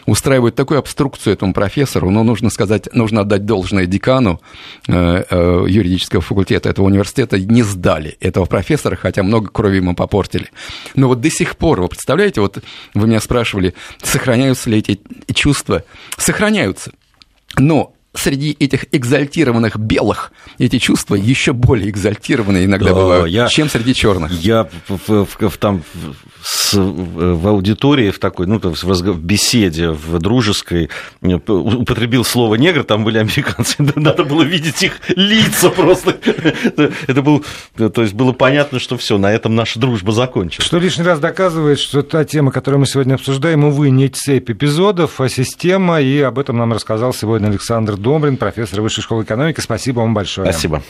устраивают 0.07 0.55
такую 0.55 0.79
обструкцию 0.79 1.33
этому 1.33 1.53
профессору, 1.53 2.09
но 2.09 2.23
нужно 2.23 2.49
сказать, 2.49 2.91
нужно 2.93 3.21
отдать 3.21 3.45
должное 3.45 3.85
декану 3.85 4.41
э, 4.87 5.65
юридического 5.67 6.21
факультета 6.21 6.69
этого 6.69 6.85
университета, 6.85 7.37
не 7.37 7.61
сдали 7.61 8.17
этого 8.19 8.45
профессора, 8.45 8.95
хотя 8.95 9.21
много 9.21 9.49
крови 9.49 9.77
ему 9.77 9.93
попортили. 9.93 10.49
Но 10.95 11.07
вот 11.07 11.21
до 11.21 11.29
сих 11.29 11.55
пор, 11.57 11.81
вы 11.81 11.87
представляете, 11.87 12.41
вот 12.41 12.63
вы 12.95 13.07
меня 13.07 13.19
спрашивали, 13.19 13.75
сохраняются 14.01 14.69
ли 14.69 14.79
эти 14.79 14.99
чувства? 15.33 15.83
Сохраняются. 16.17 16.91
Но 17.57 17.94
среди 18.19 18.55
этих 18.59 18.85
экзальтированных 18.91 19.77
белых 19.77 20.31
эти 20.57 20.79
чувства 20.79 21.15
еще 21.15 21.53
более 21.53 21.89
экзальтированные 21.89 22.65
иногда 22.65 22.89
да, 22.89 22.93
бывают, 22.95 23.29
я, 23.29 23.47
чем 23.47 23.69
среди 23.69 23.93
черных. 23.93 24.31
Я 24.31 24.67
в, 24.87 25.25
в, 25.25 25.49
в, 25.49 25.57
там 25.57 25.83
с, 26.43 26.73
в 26.73 27.47
аудитории 27.47 28.11
в 28.11 28.19
такой, 28.19 28.47
ну, 28.47 28.59
в, 28.59 28.83
в 28.83 29.19
беседе, 29.19 29.89
в 29.89 30.19
дружеской, 30.19 30.89
употребил 31.21 32.23
слово 32.23 32.55
негр, 32.55 32.83
там 32.83 33.03
были 33.03 33.17
американцы, 33.17 33.75
надо 33.95 34.23
было 34.23 34.43
видеть 34.43 34.83
их 34.83 34.99
лица 35.09 35.69
просто. 35.69 36.17
Это 37.07 37.21
был, 37.21 37.43
то 37.75 38.01
есть 38.01 38.13
было 38.13 38.31
понятно, 38.31 38.79
что 38.79 38.97
все, 38.97 39.17
на 39.17 39.31
этом 39.31 39.55
наша 39.55 39.79
дружба 39.79 40.11
закончилась. 40.11 40.65
Что 40.65 40.79
лишний 40.79 41.03
раз 41.03 41.19
доказывает, 41.19 41.79
что 41.79 42.01
та 42.03 42.23
тема, 42.23 42.51
которую 42.51 42.81
мы 42.81 42.87
сегодня 42.87 43.15
обсуждаем, 43.15 43.63
увы, 43.63 43.89
не 43.89 44.09
цепь 44.09 44.49
эпизодов, 44.49 45.19
а 45.21 45.29
система, 45.29 46.01
и 46.01 46.19
об 46.19 46.39
этом 46.39 46.57
нам 46.57 46.73
рассказал 46.73 47.13
сегодня 47.13 47.47
Александр 47.47 47.97
Домрин, 48.05 48.37
профессор 48.37 48.81
Высшей 48.81 49.01
школы 49.01 49.23
экономики. 49.23 49.59
Спасибо 49.61 50.01
вам 50.01 50.13
большое. 50.13 50.51
Спасибо. 50.51 50.83